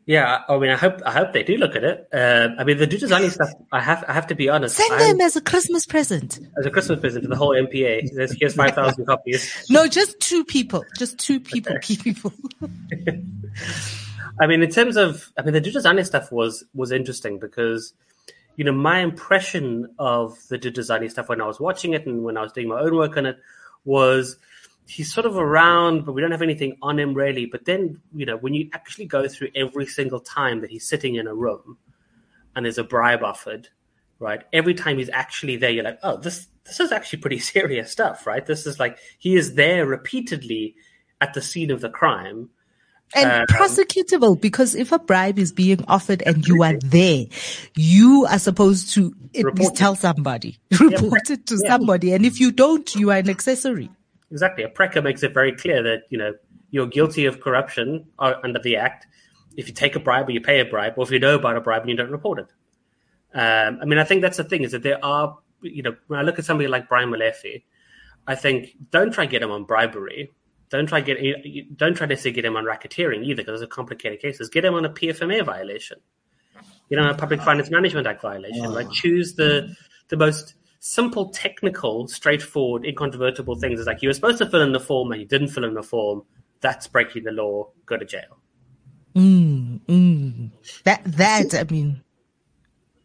Yeah, 0.04 0.40
I 0.48 0.58
mean, 0.58 0.70
I 0.70 0.76
hope 0.76 1.00
I 1.06 1.12
hope 1.12 1.32
they 1.32 1.44
do 1.44 1.56
look 1.56 1.76
at 1.76 1.84
it. 1.84 2.08
Uh, 2.12 2.48
I 2.58 2.64
mean, 2.64 2.76
the 2.78 2.88
Duduzane 2.88 3.30
stuff. 3.30 3.50
I 3.70 3.80
have 3.80 4.04
I 4.08 4.12
have 4.12 4.26
to 4.28 4.34
be 4.34 4.48
honest. 4.48 4.76
Send 4.76 4.92
I'm- 4.92 5.00
them 5.18 5.20
as 5.20 5.36
a 5.36 5.40
Christmas 5.40 5.86
present. 5.86 6.40
as 6.58 6.66
a 6.66 6.70
Christmas 6.70 6.98
present 6.98 7.22
to 7.22 7.28
the 7.28 7.36
whole 7.36 7.50
NPA. 7.50 8.10
There's, 8.12 8.36
here's 8.38 8.54
five 8.54 8.74
thousand 8.74 9.06
copies. 9.06 9.64
No, 9.70 9.86
just 9.86 10.18
two 10.18 10.44
people. 10.44 10.84
Just 10.98 11.18
two 11.18 11.38
people. 11.38 11.76
Key 11.82 11.96
people. 11.98 12.32
I 14.40 14.46
mean, 14.46 14.62
in 14.62 14.70
terms 14.70 14.96
of, 14.96 15.30
I 15.38 15.42
mean, 15.42 15.52
the 15.52 15.60
Duduzane 15.60 16.04
stuff 16.04 16.32
was 16.32 16.64
was 16.74 16.90
interesting 16.90 17.38
because, 17.38 17.92
you 18.56 18.64
know, 18.64 18.72
my 18.72 19.00
impression 19.00 19.88
of 19.98 20.36
the 20.48 20.58
Duduzane 20.58 21.08
stuff 21.10 21.28
when 21.28 21.40
I 21.40 21.46
was 21.46 21.60
watching 21.60 21.92
it 21.92 22.06
and 22.06 22.24
when 22.24 22.36
I 22.36 22.42
was 22.42 22.52
doing 22.52 22.68
my 22.68 22.80
own 22.80 22.96
work 22.96 23.16
on 23.16 23.26
it 23.26 23.38
was 23.84 24.36
he's 24.92 25.12
sort 25.12 25.26
of 25.26 25.36
around, 25.36 26.04
but 26.04 26.12
we 26.12 26.20
don't 26.20 26.30
have 26.30 26.42
anything 26.42 26.76
on 26.82 26.98
him 26.98 27.14
really. 27.14 27.46
But 27.46 27.64
then, 27.64 28.00
you 28.14 28.26
know, 28.26 28.36
when 28.36 28.54
you 28.54 28.68
actually 28.72 29.06
go 29.06 29.26
through 29.26 29.48
every 29.54 29.86
single 29.86 30.20
time 30.20 30.60
that 30.60 30.70
he's 30.70 30.86
sitting 30.86 31.14
in 31.14 31.26
a 31.26 31.34
room 31.34 31.78
and 32.54 32.64
there's 32.64 32.78
a 32.78 32.84
bribe 32.84 33.22
offered, 33.22 33.68
right? 34.18 34.42
Every 34.52 34.74
time 34.74 34.98
he's 34.98 35.10
actually 35.10 35.56
there, 35.56 35.70
you're 35.70 35.84
like, 35.84 35.98
oh, 36.02 36.18
this 36.18 36.46
this 36.64 36.78
is 36.78 36.92
actually 36.92 37.20
pretty 37.20 37.38
serious 37.54 37.90
stuff, 37.90 38.26
right? 38.26 38.44
This 38.44 38.66
is 38.66 38.78
like 38.78 38.98
he 39.18 39.34
is 39.36 39.54
there 39.54 39.86
repeatedly 39.86 40.74
at 41.20 41.34
the 41.34 41.42
scene 41.42 41.70
of 41.70 41.80
the 41.80 41.90
crime. 41.90 42.50
And 43.14 43.30
Um, 43.30 43.46
prosecutable 43.46 44.40
because 44.40 44.74
if 44.74 44.90
a 44.90 44.98
bribe 44.98 45.38
is 45.38 45.52
being 45.52 45.84
offered 45.86 46.22
and 46.22 46.46
you 46.46 46.62
are 46.62 46.78
there, 46.78 47.26
you 47.76 48.26
are 48.26 48.38
supposed 48.38 48.94
to 48.94 49.12
at 49.36 49.54
least 49.58 49.76
tell 49.76 49.96
somebody, 49.96 50.58
report 50.80 51.28
it 51.30 51.46
to 51.46 51.58
Yeah. 51.62 51.68
somebody. 51.68 52.12
And 52.14 52.24
if 52.24 52.40
you 52.40 52.52
don't, 52.52 52.94
you 52.94 53.10
are 53.10 53.18
an 53.18 53.28
accessory. 53.28 53.90
Exactly. 54.32 54.64
A 54.64 54.68
PRECCA 54.68 55.04
makes 55.04 55.22
it 55.22 55.34
very 55.34 55.52
clear 55.52 55.82
that, 55.82 56.04
you 56.08 56.18
know, 56.18 56.32
you're 56.70 56.86
guilty 56.86 57.26
of 57.26 57.40
corruption 57.40 58.06
uh, 58.18 58.34
under 58.42 58.58
the 58.58 58.76
act 58.76 59.06
if 59.56 59.68
you 59.68 59.74
take 59.74 59.94
a 59.94 60.00
bribe 60.00 60.28
or 60.28 60.32
you 60.32 60.40
pay 60.40 60.58
a 60.60 60.64
bribe, 60.64 60.94
or 60.96 61.04
if 61.04 61.10
you 61.10 61.18
know 61.18 61.34
about 61.34 61.56
a 61.56 61.60
bribe 61.60 61.82
and 61.82 61.90
you 61.90 61.96
don't 61.96 62.10
report 62.10 62.38
it. 62.38 62.46
Um, 63.34 63.78
I 63.82 63.84
mean, 63.84 63.98
I 63.98 64.04
think 64.04 64.22
that's 64.22 64.38
the 64.38 64.44
thing 64.44 64.62
is 64.62 64.72
that 64.72 64.82
there 64.82 65.04
are, 65.04 65.36
you 65.60 65.82
know, 65.82 65.94
when 66.06 66.18
I 66.18 66.22
look 66.22 66.38
at 66.38 66.46
somebody 66.46 66.68
like 66.68 66.88
Brian 66.88 67.10
Molefe, 67.10 67.62
I 68.26 68.34
think 68.34 68.70
don't 68.90 69.12
try 69.12 69.24
and 69.24 69.30
get 69.30 69.42
him 69.42 69.50
on 69.50 69.64
bribery. 69.64 70.30
Don't 70.70 70.86
try 70.86 71.02
get 71.02 71.18
don't 71.76 71.94
try 71.94 72.06
to 72.06 72.30
get 72.30 72.44
him 72.46 72.56
on 72.56 72.64
racketeering 72.64 73.24
either 73.26 73.42
because 73.42 73.60
those 73.60 73.62
are 73.62 73.66
complicated 73.66 74.20
cases. 74.20 74.48
Get 74.48 74.64
him 74.64 74.74
on 74.74 74.86
a 74.86 74.88
PFMA 74.88 75.44
violation, 75.44 75.98
you 76.88 76.96
know, 76.96 77.10
a 77.10 77.14
Public 77.14 77.42
Finance 77.42 77.70
Management 77.70 78.06
Act 78.06 78.22
violation. 78.22 78.72
Right? 78.72 78.90
Choose 78.90 79.34
the 79.34 79.74
the 80.08 80.16
most 80.16 80.54
simple, 80.84 81.28
technical, 81.28 82.08
straightforward, 82.08 82.84
incontrovertible 82.84 83.54
things. 83.54 83.78
It's 83.78 83.86
like 83.86 84.02
you 84.02 84.08
were 84.08 84.14
supposed 84.14 84.38
to 84.38 84.50
fill 84.50 84.62
in 84.62 84.72
the 84.72 84.80
form 84.80 85.12
and 85.12 85.20
you 85.20 85.26
didn't 85.28 85.48
fill 85.48 85.64
in 85.64 85.74
the 85.74 85.82
form. 85.82 86.24
That's 86.60 86.88
breaking 86.88 87.22
the 87.22 87.30
law. 87.30 87.70
Go 87.86 87.96
to 87.96 88.04
jail. 88.04 88.38
Mm, 89.14 89.80
mm. 89.86 90.50
That, 90.82 91.04
that, 91.04 91.54
I 91.54 91.72
mean, 91.72 92.02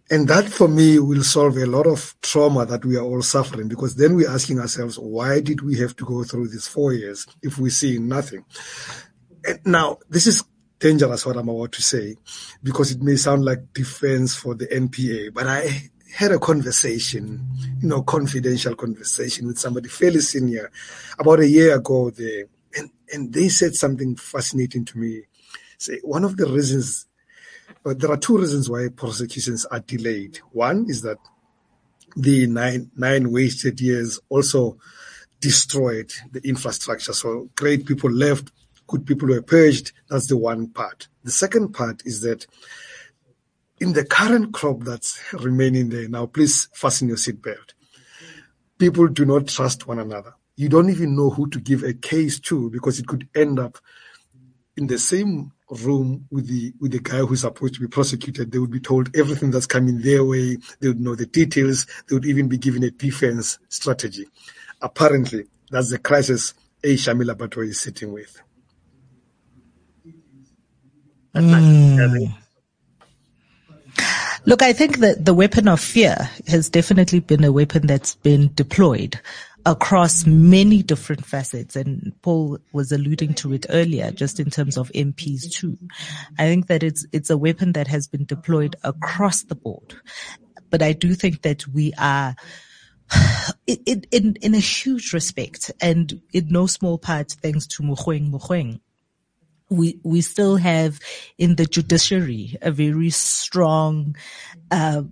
And 0.10 0.28
that 0.28 0.46
for 0.46 0.68
me 0.68 0.98
will 0.98 1.22
solve 1.22 1.56
a 1.58 1.68
lot 1.68 1.86
of 1.86 2.16
trauma 2.24 2.66
that 2.66 2.84
we 2.84 2.98
are 2.98 3.04
all 3.04 3.22
suffering 3.22 3.68
because 3.68 3.96
then 3.96 4.16
we're 4.16 4.30
asking 4.30 4.60
ourselves, 4.60 4.98
why 4.98 5.40
did 5.40 5.62
we 5.62 5.78
have 5.78 5.96
to 5.98 6.06
go 6.06 6.24
through 6.24 6.48
these 6.48 6.68
four 6.68 6.94
years 6.94 7.28
if 7.44 7.60
we 7.60 7.70
see 7.70 8.00
nothing? 8.00 8.44
And 9.46 9.60
now, 9.66 10.00
this 10.10 10.26
is 10.26 10.44
dangerous 10.80 11.28
what 11.28 11.38
I'm 11.38 11.50
about 11.50 11.74
to 11.74 11.84
say 11.84 12.16
because 12.64 12.92
it 12.92 13.04
may 13.04 13.18
sound 13.18 13.46
like 13.46 13.72
defense 13.74 14.34
for 14.34 14.56
the 14.56 14.66
NPA, 14.66 15.32
but 15.32 15.46
I 15.46 15.92
had 16.14 16.32
a 16.32 16.40
conversation, 16.40 17.46
you 17.82 17.88
know, 17.88 18.02
confidential 18.02 18.76
conversation 18.76 19.48
with 19.48 19.60
somebody 19.60 19.90
fairly 19.90 20.20
senior 20.20 20.72
about 21.20 21.40
a 21.40 21.48
year 21.48 21.76
ago 21.76 22.10
there. 22.10 22.46
And, 22.76 22.90
and 23.14 23.34
they 23.34 23.50
said 23.50 23.76
something 23.76 24.16
fascinating 24.16 24.86
to 24.86 24.98
me. 24.98 25.24
Say, 25.78 26.00
one 26.04 26.24
of 26.24 26.38
the 26.38 26.48
reasons 26.48 27.08
but 27.84 28.00
there 28.00 28.12
are 28.12 28.18
two 28.18 28.38
reasons 28.38 28.70
why 28.70 28.90
prosecutions 28.90 29.66
are 29.66 29.80
delayed. 29.80 30.40
One 30.52 30.86
is 30.90 31.02
that 31.02 31.18
the 32.16 32.48
nine 32.48 32.92
nine 32.96 33.32
wasted 33.32 33.80
years 33.80 34.20
also 34.30 34.78
destroyed 35.40 36.12
the 36.32 36.42
infrastructure. 36.48 37.14
So 37.14 37.50
great 37.56 37.86
people 37.86 38.12
left, 38.12 38.52
good 38.88 39.06
people 39.06 39.30
were 39.30 39.42
purged. 39.42 39.92
That's 40.10 40.28
the 40.28 40.38
one 40.38 40.68
part. 40.68 41.08
The 41.24 41.32
second 41.32 41.74
part 41.74 42.02
is 42.06 42.22
that 42.22 42.46
in 43.80 43.94
the 43.94 44.06
current 44.06 44.54
crop 44.54 44.82
that's 44.82 45.22
remaining 45.34 45.90
there 45.90 46.08
now, 46.08 46.26
please 46.26 46.70
fasten 46.74 47.08
your 47.08 47.18
seatbelt. 47.18 47.74
People 48.78 49.08
do 49.08 49.26
not 49.26 49.48
trust 49.48 49.88
one 49.88 50.00
another. 50.00 50.34
You 50.56 50.70
don't 50.70 50.90
even 50.90 51.16
know 51.16 51.30
who 51.30 51.50
to 51.50 51.60
give 51.60 51.84
a 51.84 51.94
case 51.94 52.40
to 52.42 52.70
because 52.70 53.00
it 53.00 53.08
could 53.08 53.28
end 53.36 53.60
up 53.60 53.78
in 54.76 54.88
the 54.88 54.98
same 54.98 55.52
room 55.70 56.26
with 56.32 56.48
the 56.48 56.74
with 56.80 56.92
the 56.92 57.00
guy 57.00 57.18
who's 57.18 57.42
supposed 57.42 57.74
to 57.76 57.80
be 57.80 57.88
prosecuted, 57.88 58.52
they 58.52 58.60
would 58.60 58.72
be 58.72 58.80
told 58.80 59.16
everything 59.16 59.52
that's 59.52 59.66
coming 59.66 60.00
their 60.02 60.24
way. 60.24 60.58
They 60.80 60.88
would 60.88 61.02
know 61.02 61.16
the 61.16 61.26
details. 61.26 61.86
They 62.08 62.16
would 62.16 62.26
even 62.26 62.48
be 62.48 62.58
given 62.58 62.84
a 62.84 62.92
defense 62.92 63.60
strategy. 63.70 64.28
Apparently, 64.82 65.46
that's 65.70 65.90
the 65.90 66.00
crisis 66.00 66.54
A. 66.84 66.96
Shamila 66.96 67.36
Batohi 67.36 67.70
is 67.70 67.80
sitting 67.80 68.14
with. 68.14 68.42
Hmm. 71.36 71.96
Nice. 71.96 72.47
Look, 74.48 74.62
I 74.62 74.72
think 74.72 75.00
that 75.00 75.26
the 75.26 75.34
weapon 75.34 75.68
of 75.68 75.82
fear 75.82 76.30
has 76.48 76.70
definitely 76.70 77.20
been 77.20 77.44
a 77.44 77.52
weapon 77.52 77.86
that's 77.86 78.16
been 78.16 78.50
deployed 78.54 79.20
across 79.66 80.26
many 80.26 80.82
different 80.82 81.26
facets. 81.26 81.76
And 81.76 82.14
Paul 82.22 82.58
was 82.72 82.94
alluding 82.94 83.34
to 83.34 83.52
it 83.52 83.66
earlier, 83.68 84.10
just 84.10 84.40
in 84.40 84.50
terms 84.50 84.78
of 84.78 84.90
MPs 84.94 85.52
too. 85.52 85.78
I 86.40 86.46
think 86.46 86.68
that 86.68 86.82
it's, 86.82 87.06
it's 87.12 87.30
a 87.30 87.38
weapon 87.38 87.74
that 87.74 87.90
has 87.90 88.08
been 88.08 88.24
deployed 88.24 88.78
across 88.86 89.44
the 89.44 89.56
board. 89.56 89.96
But 90.70 90.82
I 90.82 90.94
do 90.94 91.14
think 91.14 91.42
that 91.42 91.68
we 91.68 91.92
are, 91.98 92.34
in, 93.68 94.06
in, 94.12 94.38
in 94.42 94.56
a 94.56 94.60
huge 94.60 95.12
respect 95.12 95.72
and 95.82 96.22
in 96.32 96.48
no 96.48 96.68
small 96.68 96.98
part 96.98 97.34
thanks 97.42 97.68
to 97.68 97.84
Mogoeng 97.84 98.32
Mogoeng 98.32 98.80
we 99.70 100.00
we 100.04 100.22
still 100.22 100.58
have 100.58 101.00
in 101.38 101.56
the 101.56 101.66
judiciary 101.66 102.58
a 102.62 102.72
very 102.72 103.10
strong 103.10 104.16
uh, 104.72 105.04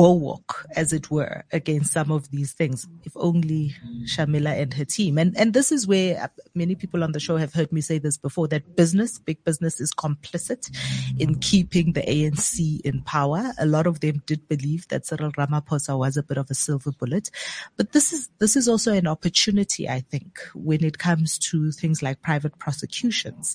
bulwark, 0.00 0.66
as 0.76 0.94
it 0.94 1.10
were, 1.10 1.44
against 1.52 1.92
some 1.92 2.10
of 2.10 2.30
these 2.30 2.54
things. 2.54 2.88
If 3.04 3.12
only 3.16 3.74
Shamila 4.04 4.58
and 4.58 4.72
her 4.72 4.86
team. 4.86 5.18
And, 5.18 5.36
and 5.36 5.52
this 5.52 5.70
is 5.70 5.86
where 5.86 6.22
uh, 6.22 6.28
many 6.54 6.74
people 6.74 7.04
on 7.04 7.12
the 7.12 7.20
show 7.20 7.36
have 7.36 7.52
heard 7.52 7.70
me 7.70 7.82
say 7.82 7.98
this 7.98 8.16
before, 8.16 8.48
that 8.48 8.76
business, 8.76 9.18
big 9.18 9.44
business 9.44 9.78
is 9.78 9.92
complicit 9.92 10.74
in 11.18 11.38
keeping 11.40 11.92
the 11.92 12.00
ANC 12.00 12.80
in 12.80 13.02
power. 13.02 13.52
A 13.58 13.66
lot 13.66 13.86
of 13.86 14.00
them 14.00 14.22
did 14.24 14.48
believe 14.48 14.88
that 14.88 15.04
Cyril 15.04 15.32
Ramaphosa 15.32 15.98
was 15.98 16.16
a 16.16 16.22
bit 16.22 16.38
of 16.38 16.50
a 16.50 16.54
silver 16.54 16.92
bullet. 16.92 17.30
But 17.76 17.92
this 17.92 18.10
is, 18.10 18.30
this 18.38 18.56
is 18.56 18.68
also 18.68 18.94
an 18.94 19.06
opportunity, 19.06 19.86
I 19.86 20.00
think, 20.00 20.40
when 20.54 20.82
it 20.82 20.96
comes 20.96 21.36
to 21.50 21.72
things 21.72 22.02
like 22.02 22.22
private 22.22 22.58
prosecutions, 22.58 23.54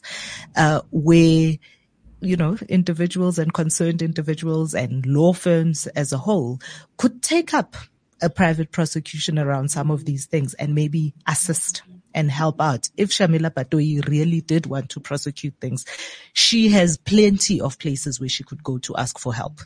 uh, 0.55 0.81
where 0.91 1.55
you 2.22 2.36
know, 2.36 2.57
individuals 2.70 3.38
and 3.38 3.53
concerned 3.53 4.01
individuals 4.01 4.74
and 4.74 5.05
law 5.05 5.34
firms 5.34 5.88
as 5.88 6.13
a 6.13 6.18
whole 6.18 6.59
could 6.97 7.22
take 7.22 7.53
up 7.53 7.76
a 8.22 8.30
private 8.30 8.72
prosecution 8.72 9.38
around 9.38 9.70
some 9.70 9.91
of 9.91 10.05
these 10.05 10.26
things 10.26 10.53
and 10.55 10.74
maybe 10.74 11.13
assist 11.28 11.84
and 12.13 12.32
help 12.32 12.61
out. 12.61 12.89
If 12.95 13.09
Shamila 13.09 13.51
Batohi 13.51 14.07
really 14.07 14.41
did 14.41 14.66
want 14.66 14.89
to 14.91 14.99
prosecute 14.99 15.55
things, 15.59 15.86
she 16.34 16.70
has 16.70 16.97
plenty 16.97 17.59
of 17.59 17.78
places 17.78 18.20
where 18.20 18.30
she 18.30 18.43
could 18.43 18.63
go 18.63 18.78
to 18.80 18.95
ask 18.95 19.20
for 19.20 19.34
help. 19.34 19.59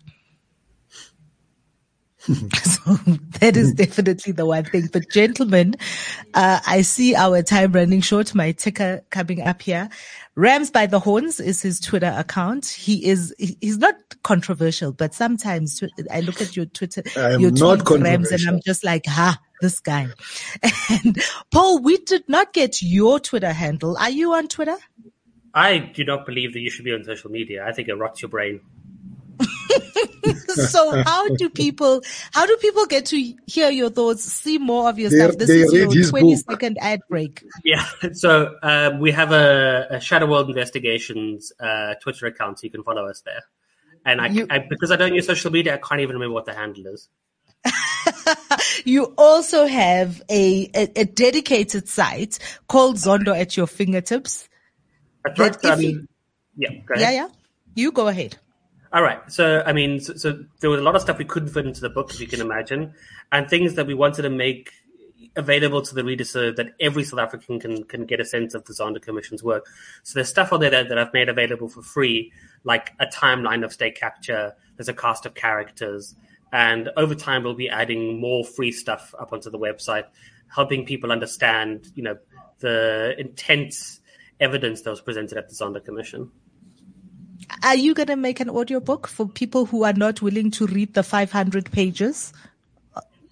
so 2.63 2.93
that 3.39 3.57
is 3.57 3.73
definitely 3.73 4.33
the 4.33 4.45
one 4.45 4.63
thing. 4.63 4.89
But 4.91 5.09
gentlemen, 5.09 5.75
uh, 6.33 6.59
I 6.65 6.83
see 6.83 7.15
our 7.15 7.41
time 7.41 7.71
running 7.71 8.01
short. 8.01 8.35
My 8.35 8.51
ticker 8.51 9.01
coming 9.09 9.41
up 9.41 9.61
here. 9.61 9.89
Rams 10.35 10.69
by 10.69 10.85
the 10.85 10.99
Horns 10.99 11.39
is 11.39 11.61
his 11.61 11.79
Twitter 11.79 12.13
account. 12.15 12.67
He 12.67 13.05
is, 13.05 13.33
he's 13.37 13.77
not 13.77 13.95
controversial, 14.23 14.91
but 14.91 15.13
sometimes 15.13 15.83
I 16.11 16.21
look 16.21 16.39
at 16.39 16.55
your 16.55 16.65
Twitter, 16.67 17.03
I 17.17 17.31
am 17.33 17.41
your 17.41 17.51
not 17.51 17.79
tweets, 17.79 18.03
Rams, 18.03 18.31
and 18.31 18.47
I'm 18.47 18.61
just 18.65 18.83
like, 18.83 19.05
ha, 19.05 19.39
this 19.61 19.79
guy. 19.79 20.07
And 20.89 21.17
Paul, 21.51 21.81
we 21.81 21.97
did 21.97 22.29
not 22.29 22.53
get 22.53 22.81
your 22.81 23.19
Twitter 23.19 23.51
handle. 23.51 23.97
Are 23.97 24.09
you 24.09 24.33
on 24.33 24.47
Twitter? 24.47 24.77
I 25.53 25.79
do 25.79 26.03
not 26.03 26.25
believe 26.25 26.53
that 26.53 26.59
you 26.59 26.69
should 26.69 26.85
be 26.85 26.93
on 26.93 27.03
social 27.03 27.31
media. 27.31 27.65
I 27.65 27.71
think 27.71 27.87
it 27.87 27.95
rots 27.95 28.21
your 28.21 28.29
brain. 28.29 28.61
so 30.69 31.01
how 31.03 31.27
do 31.35 31.49
people 31.49 32.01
how 32.33 32.45
do 32.45 32.57
people 32.57 32.85
get 32.85 33.05
to 33.07 33.33
hear 33.47 33.69
your 33.69 33.89
thoughts, 33.89 34.23
see 34.23 34.57
more 34.57 34.89
of 34.89 34.99
your 34.99 35.09
They- 35.09 35.17
stuff? 35.19 35.37
This 35.37 35.49
is 35.49 35.73
your 35.73 35.91
his 35.93 36.09
20 36.09 36.35
book. 36.35 36.43
second 36.51 36.77
ad 36.81 37.01
break. 37.09 37.43
Yeah. 37.63 37.85
So 38.13 38.55
um, 38.63 38.99
we 38.99 39.11
have 39.11 39.31
a, 39.31 39.87
a 39.91 39.99
Shadow 39.99 40.25
World 40.27 40.49
Investigations 40.49 41.51
uh, 41.59 41.93
Twitter 42.01 42.25
account, 42.27 42.59
so 42.59 42.63
you 42.65 42.71
can 42.71 42.83
follow 42.83 43.05
us 43.07 43.21
there. 43.21 43.43
And 44.05 44.19
I, 44.21 44.27
You- 44.27 44.47
I, 44.49 44.59
because 44.59 44.91
I 44.91 44.95
don't 44.95 45.13
use 45.13 45.25
social 45.27 45.51
media, 45.51 45.75
I 45.75 45.77
can't 45.77 46.01
even 46.01 46.15
remember 46.15 46.33
what 46.33 46.45
the 46.45 46.53
handle 46.53 46.87
is. 46.87 47.07
You 48.85 49.13
also 49.17 49.65
have 49.65 50.21
a, 50.29 50.69
a, 50.73 51.01
a 51.01 51.05
dedicated 51.05 51.87
site 51.89 52.39
called 52.67 52.95
Zondo 52.95 53.37
at 53.37 53.57
your 53.57 53.67
fingertips. 53.67 54.47
That's 55.23 55.37
But 55.37 55.39
right. 55.39 55.61
So, 55.61 55.69
I 55.69 55.73
if 55.73 55.81
you- 55.81 55.87
mean, 55.87 56.07
yeah. 56.55 56.69
Go 56.85 56.93
ahead. 56.95 57.01
Yeah, 57.01 57.11
yeah. 57.11 57.27
You 57.75 57.91
go 57.91 58.07
ahead. 58.07 58.37
All 58.91 59.03
right. 59.03 59.19
So, 59.31 59.61
I 59.65 59.73
mean, 59.73 59.99
so, 59.99 60.15
so 60.15 60.43
there 60.61 60.69
was 60.69 60.79
a 60.79 60.83
lot 60.83 60.95
of 60.95 61.01
stuff 61.01 61.19
we 61.19 61.25
couldn't 61.25 61.49
fit 61.49 61.65
into 61.65 61.81
the 61.81 61.89
book, 61.89 62.11
as 62.11 62.19
you 62.19 62.27
can 62.27 62.41
imagine, 62.41 62.93
and 63.31 63.47
things 63.47 63.75
that 63.75 63.85
we 63.85 63.93
wanted 63.93 64.23
to 64.23 64.29
make 64.29 64.71
available 65.35 65.81
to 65.81 65.93
the 65.93 66.03
reader 66.03 66.23
so 66.23 66.51
that 66.51 66.73
every 66.79 67.03
South 67.03 67.19
African 67.19 67.59
can, 67.59 67.83
can 67.83 68.05
get 68.05 68.19
a 68.19 68.25
sense 68.25 68.55
of 68.55 68.65
the 68.65 68.73
Zondo 68.73 68.99
Commission's 69.01 69.43
work. 69.43 69.67
So 70.03 70.15
there's 70.15 70.29
stuff 70.29 70.51
on 70.51 70.59
there 70.59 70.71
that, 70.71 70.89
that 70.89 70.97
I've 70.97 71.13
made 71.13 71.29
available 71.29 71.69
for 71.69 71.83
free, 71.83 72.31
like 72.63 72.93
a 72.99 73.05
timeline 73.05 73.63
of 73.63 73.71
state 73.71 73.95
capture. 73.95 74.55
There's 74.75 74.89
a 74.89 74.93
cast 74.93 75.25
of 75.25 75.35
characters. 75.35 76.15
And 76.51 76.89
over 76.97 77.13
time, 77.13 77.43
we'll 77.43 77.53
be 77.53 77.69
adding 77.69 78.19
more 78.19 78.43
free 78.43 78.71
stuff 78.71 79.13
up 79.19 79.33
onto 79.33 79.51
the 79.51 79.59
website, 79.59 80.05
helping 80.47 80.85
people 80.85 81.11
understand, 81.11 81.91
you 81.93 82.03
know, 82.03 82.17
the 82.59 83.15
intense 83.19 83.99
evidence 84.39 84.81
that 84.81 84.89
was 84.89 85.01
presented 85.01 85.37
at 85.37 85.47
the 85.47 85.55
Zonda 85.55 85.83
Commission. 85.83 86.31
Are 87.63 87.75
you 87.75 87.93
going 87.93 88.07
to 88.07 88.15
make 88.15 88.39
an 88.39 88.49
audiobook 88.49 89.07
for 89.07 89.27
people 89.27 89.65
who 89.65 89.83
are 89.83 89.93
not 89.93 90.21
willing 90.21 90.51
to 90.51 90.67
read 90.67 90.93
the 90.93 91.03
500 91.03 91.71
pages? 91.71 92.33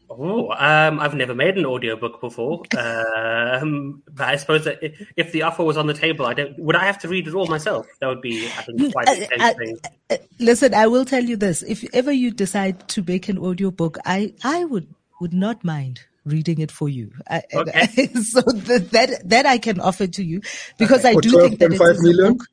Oh, 0.09 0.51
um, 0.51 0.99
I've 0.99 1.13
never 1.13 1.35
made 1.35 1.57
an 1.57 1.65
audiobook 1.65 2.21
before. 2.21 2.63
Um, 2.77 4.03
but 4.13 4.27
I 4.27 4.35
suppose 4.35 4.65
that 4.65 4.77
if, 4.83 5.11
if 5.15 5.31
the 5.31 5.41
offer 5.41 5.63
was 5.63 5.77
on 5.77 5.87
the 5.87 5.93
table, 5.93 6.25
I 6.25 6.33
don't. 6.33 6.57
Would 6.59 6.75
I 6.75 6.85
have 6.85 6.99
to 6.99 7.07
read 7.07 7.27
it 7.27 7.33
all 7.33 7.47
myself? 7.47 7.87
That 7.99 8.07
would 8.07 8.21
be, 8.21 8.45
I 8.45 8.61
think, 8.61 8.93
quite 8.93 9.09
an 9.09 9.23
Uh, 9.39 9.53
intense 9.57 9.81
uh, 10.09 10.13
uh, 10.13 10.17
listen, 10.39 10.73
I 10.73 10.85
will 10.87 11.05
tell 11.05 11.23
you 11.23 11.35
this. 11.35 11.63
If 11.63 11.83
ever 11.93 12.11
you 12.11 12.29
decide 12.31 12.87
to 12.89 13.03
make 13.07 13.29
an 13.29 13.39
audiobook, 13.39 13.97
I, 14.05 14.33
I 14.43 14.65
would, 14.65 14.87
would 15.19 15.33
not 15.33 15.63
mind 15.63 16.01
reading 16.25 16.59
it 16.59 16.71
for 16.71 16.87
you. 16.87 17.11
I, 17.29 17.41
Okay. 17.53 17.87
so 18.21 18.41
th- 18.41 18.91
that, 18.91 19.21
that 19.27 19.45
I 19.45 19.57
can 19.57 19.79
offer 19.79 20.07
to 20.07 20.23
you 20.23 20.41
because 20.77 21.03
I 21.03 21.15
do 21.15 21.31
think 21.41 21.59
that 21.59 21.73
it 21.73 21.79
12.5 21.79 21.91
is 21.91 22.19
a 22.19 22.31
book. 22.33 22.47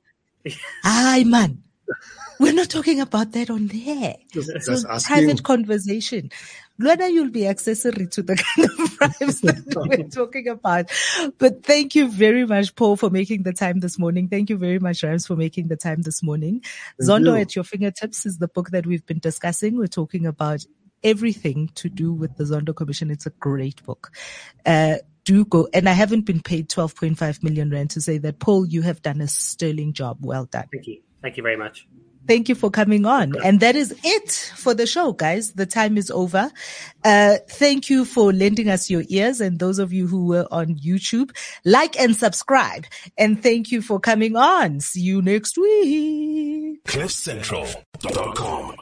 Aye, 0.84 1.24
man. 1.26 1.62
We're 2.40 2.52
not 2.52 2.68
talking 2.68 3.00
about 3.00 3.32
that 3.32 3.48
on 3.50 3.68
there. 3.68 4.16
Just, 4.32 4.50
It's 4.50 4.66
just 4.66 4.86
asking. 4.86 5.14
private 5.14 5.42
conversation. 5.44 6.30
Whether 6.78 7.08
you'll 7.08 7.30
be 7.30 7.46
accessory 7.46 8.08
to 8.08 8.22
the 8.22 8.34
kind 8.56 8.68
of 8.68 8.98
bribes 8.98 9.40
that 9.42 9.62
we're 9.88 10.08
talking 10.08 10.48
about. 10.48 10.90
But 11.38 11.62
thank 11.62 11.94
you 11.94 12.08
very 12.08 12.44
much, 12.44 12.74
Paul, 12.74 12.96
for 12.96 13.10
making 13.10 13.44
the 13.44 13.52
time 13.52 13.78
this 13.78 13.96
morning. 13.98 14.28
Thank 14.28 14.50
you 14.50 14.56
very 14.56 14.80
much, 14.80 15.04
Rams, 15.04 15.26
for 15.28 15.36
making 15.36 15.68
the 15.68 15.76
time 15.76 16.02
this 16.02 16.20
morning. 16.24 16.62
Thank 17.00 17.08
Zondo 17.08 17.26
you. 17.36 17.36
at 17.36 17.54
Your 17.54 17.64
Fingertips 17.64 18.26
is 18.26 18.38
the 18.38 18.48
book 18.48 18.70
that 18.70 18.86
we've 18.86 19.06
been 19.06 19.20
discussing. 19.20 19.76
We're 19.76 19.86
talking 19.86 20.26
about 20.26 20.64
everything 21.04 21.70
to 21.76 21.88
do 21.88 22.12
with 22.12 22.36
the 22.36 22.44
Zondo 22.44 22.74
Commission. 22.74 23.10
It's 23.10 23.26
a 23.26 23.30
great 23.30 23.84
book. 23.84 24.10
Uh, 24.66 24.96
do 25.24 25.44
go, 25.44 25.68
and 25.72 25.88
I 25.88 25.92
haven't 25.92 26.22
been 26.22 26.40
paid 26.40 26.68
12.5 26.68 27.42
million 27.42 27.70
rand 27.70 27.90
to 27.90 28.00
say 28.00 28.18
that, 28.18 28.38
Paul, 28.38 28.66
you 28.66 28.82
have 28.82 29.02
done 29.02 29.20
a 29.20 29.28
sterling 29.28 29.92
job. 29.92 30.18
Well 30.20 30.46
done. 30.46 30.68
Thank 30.72 30.86
you. 30.86 31.00
Thank 31.22 31.36
you 31.36 31.42
very 31.42 31.56
much. 31.56 31.86
Thank 32.26 32.48
you 32.48 32.54
for 32.54 32.70
coming 32.70 33.04
on. 33.04 33.34
And 33.44 33.60
that 33.60 33.76
is 33.76 33.94
it 34.02 34.30
for 34.56 34.72
the 34.72 34.86
show, 34.86 35.12
guys. 35.12 35.52
The 35.52 35.66
time 35.66 35.98
is 35.98 36.10
over. 36.10 36.50
Uh, 37.04 37.36
thank 37.48 37.90
you 37.90 38.06
for 38.06 38.32
lending 38.32 38.70
us 38.70 38.88
your 38.88 39.04
ears 39.08 39.42
and 39.42 39.58
those 39.58 39.78
of 39.78 39.92
you 39.92 40.06
who 40.06 40.24
were 40.26 40.46
on 40.50 40.76
YouTube, 40.76 41.36
like 41.66 41.98
and 42.00 42.16
subscribe. 42.16 42.86
And 43.18 43.42
thank 43.42 43.70
you 43.70 43.82
for 43.82 44.00
coming 44.00 44.36
on. 44.36 44.80
See 44.80 45.02
you 45.02 45.20
next 45.20 45.58
week. 45.58 46.82
CliffCentral.com. 46.84 48.76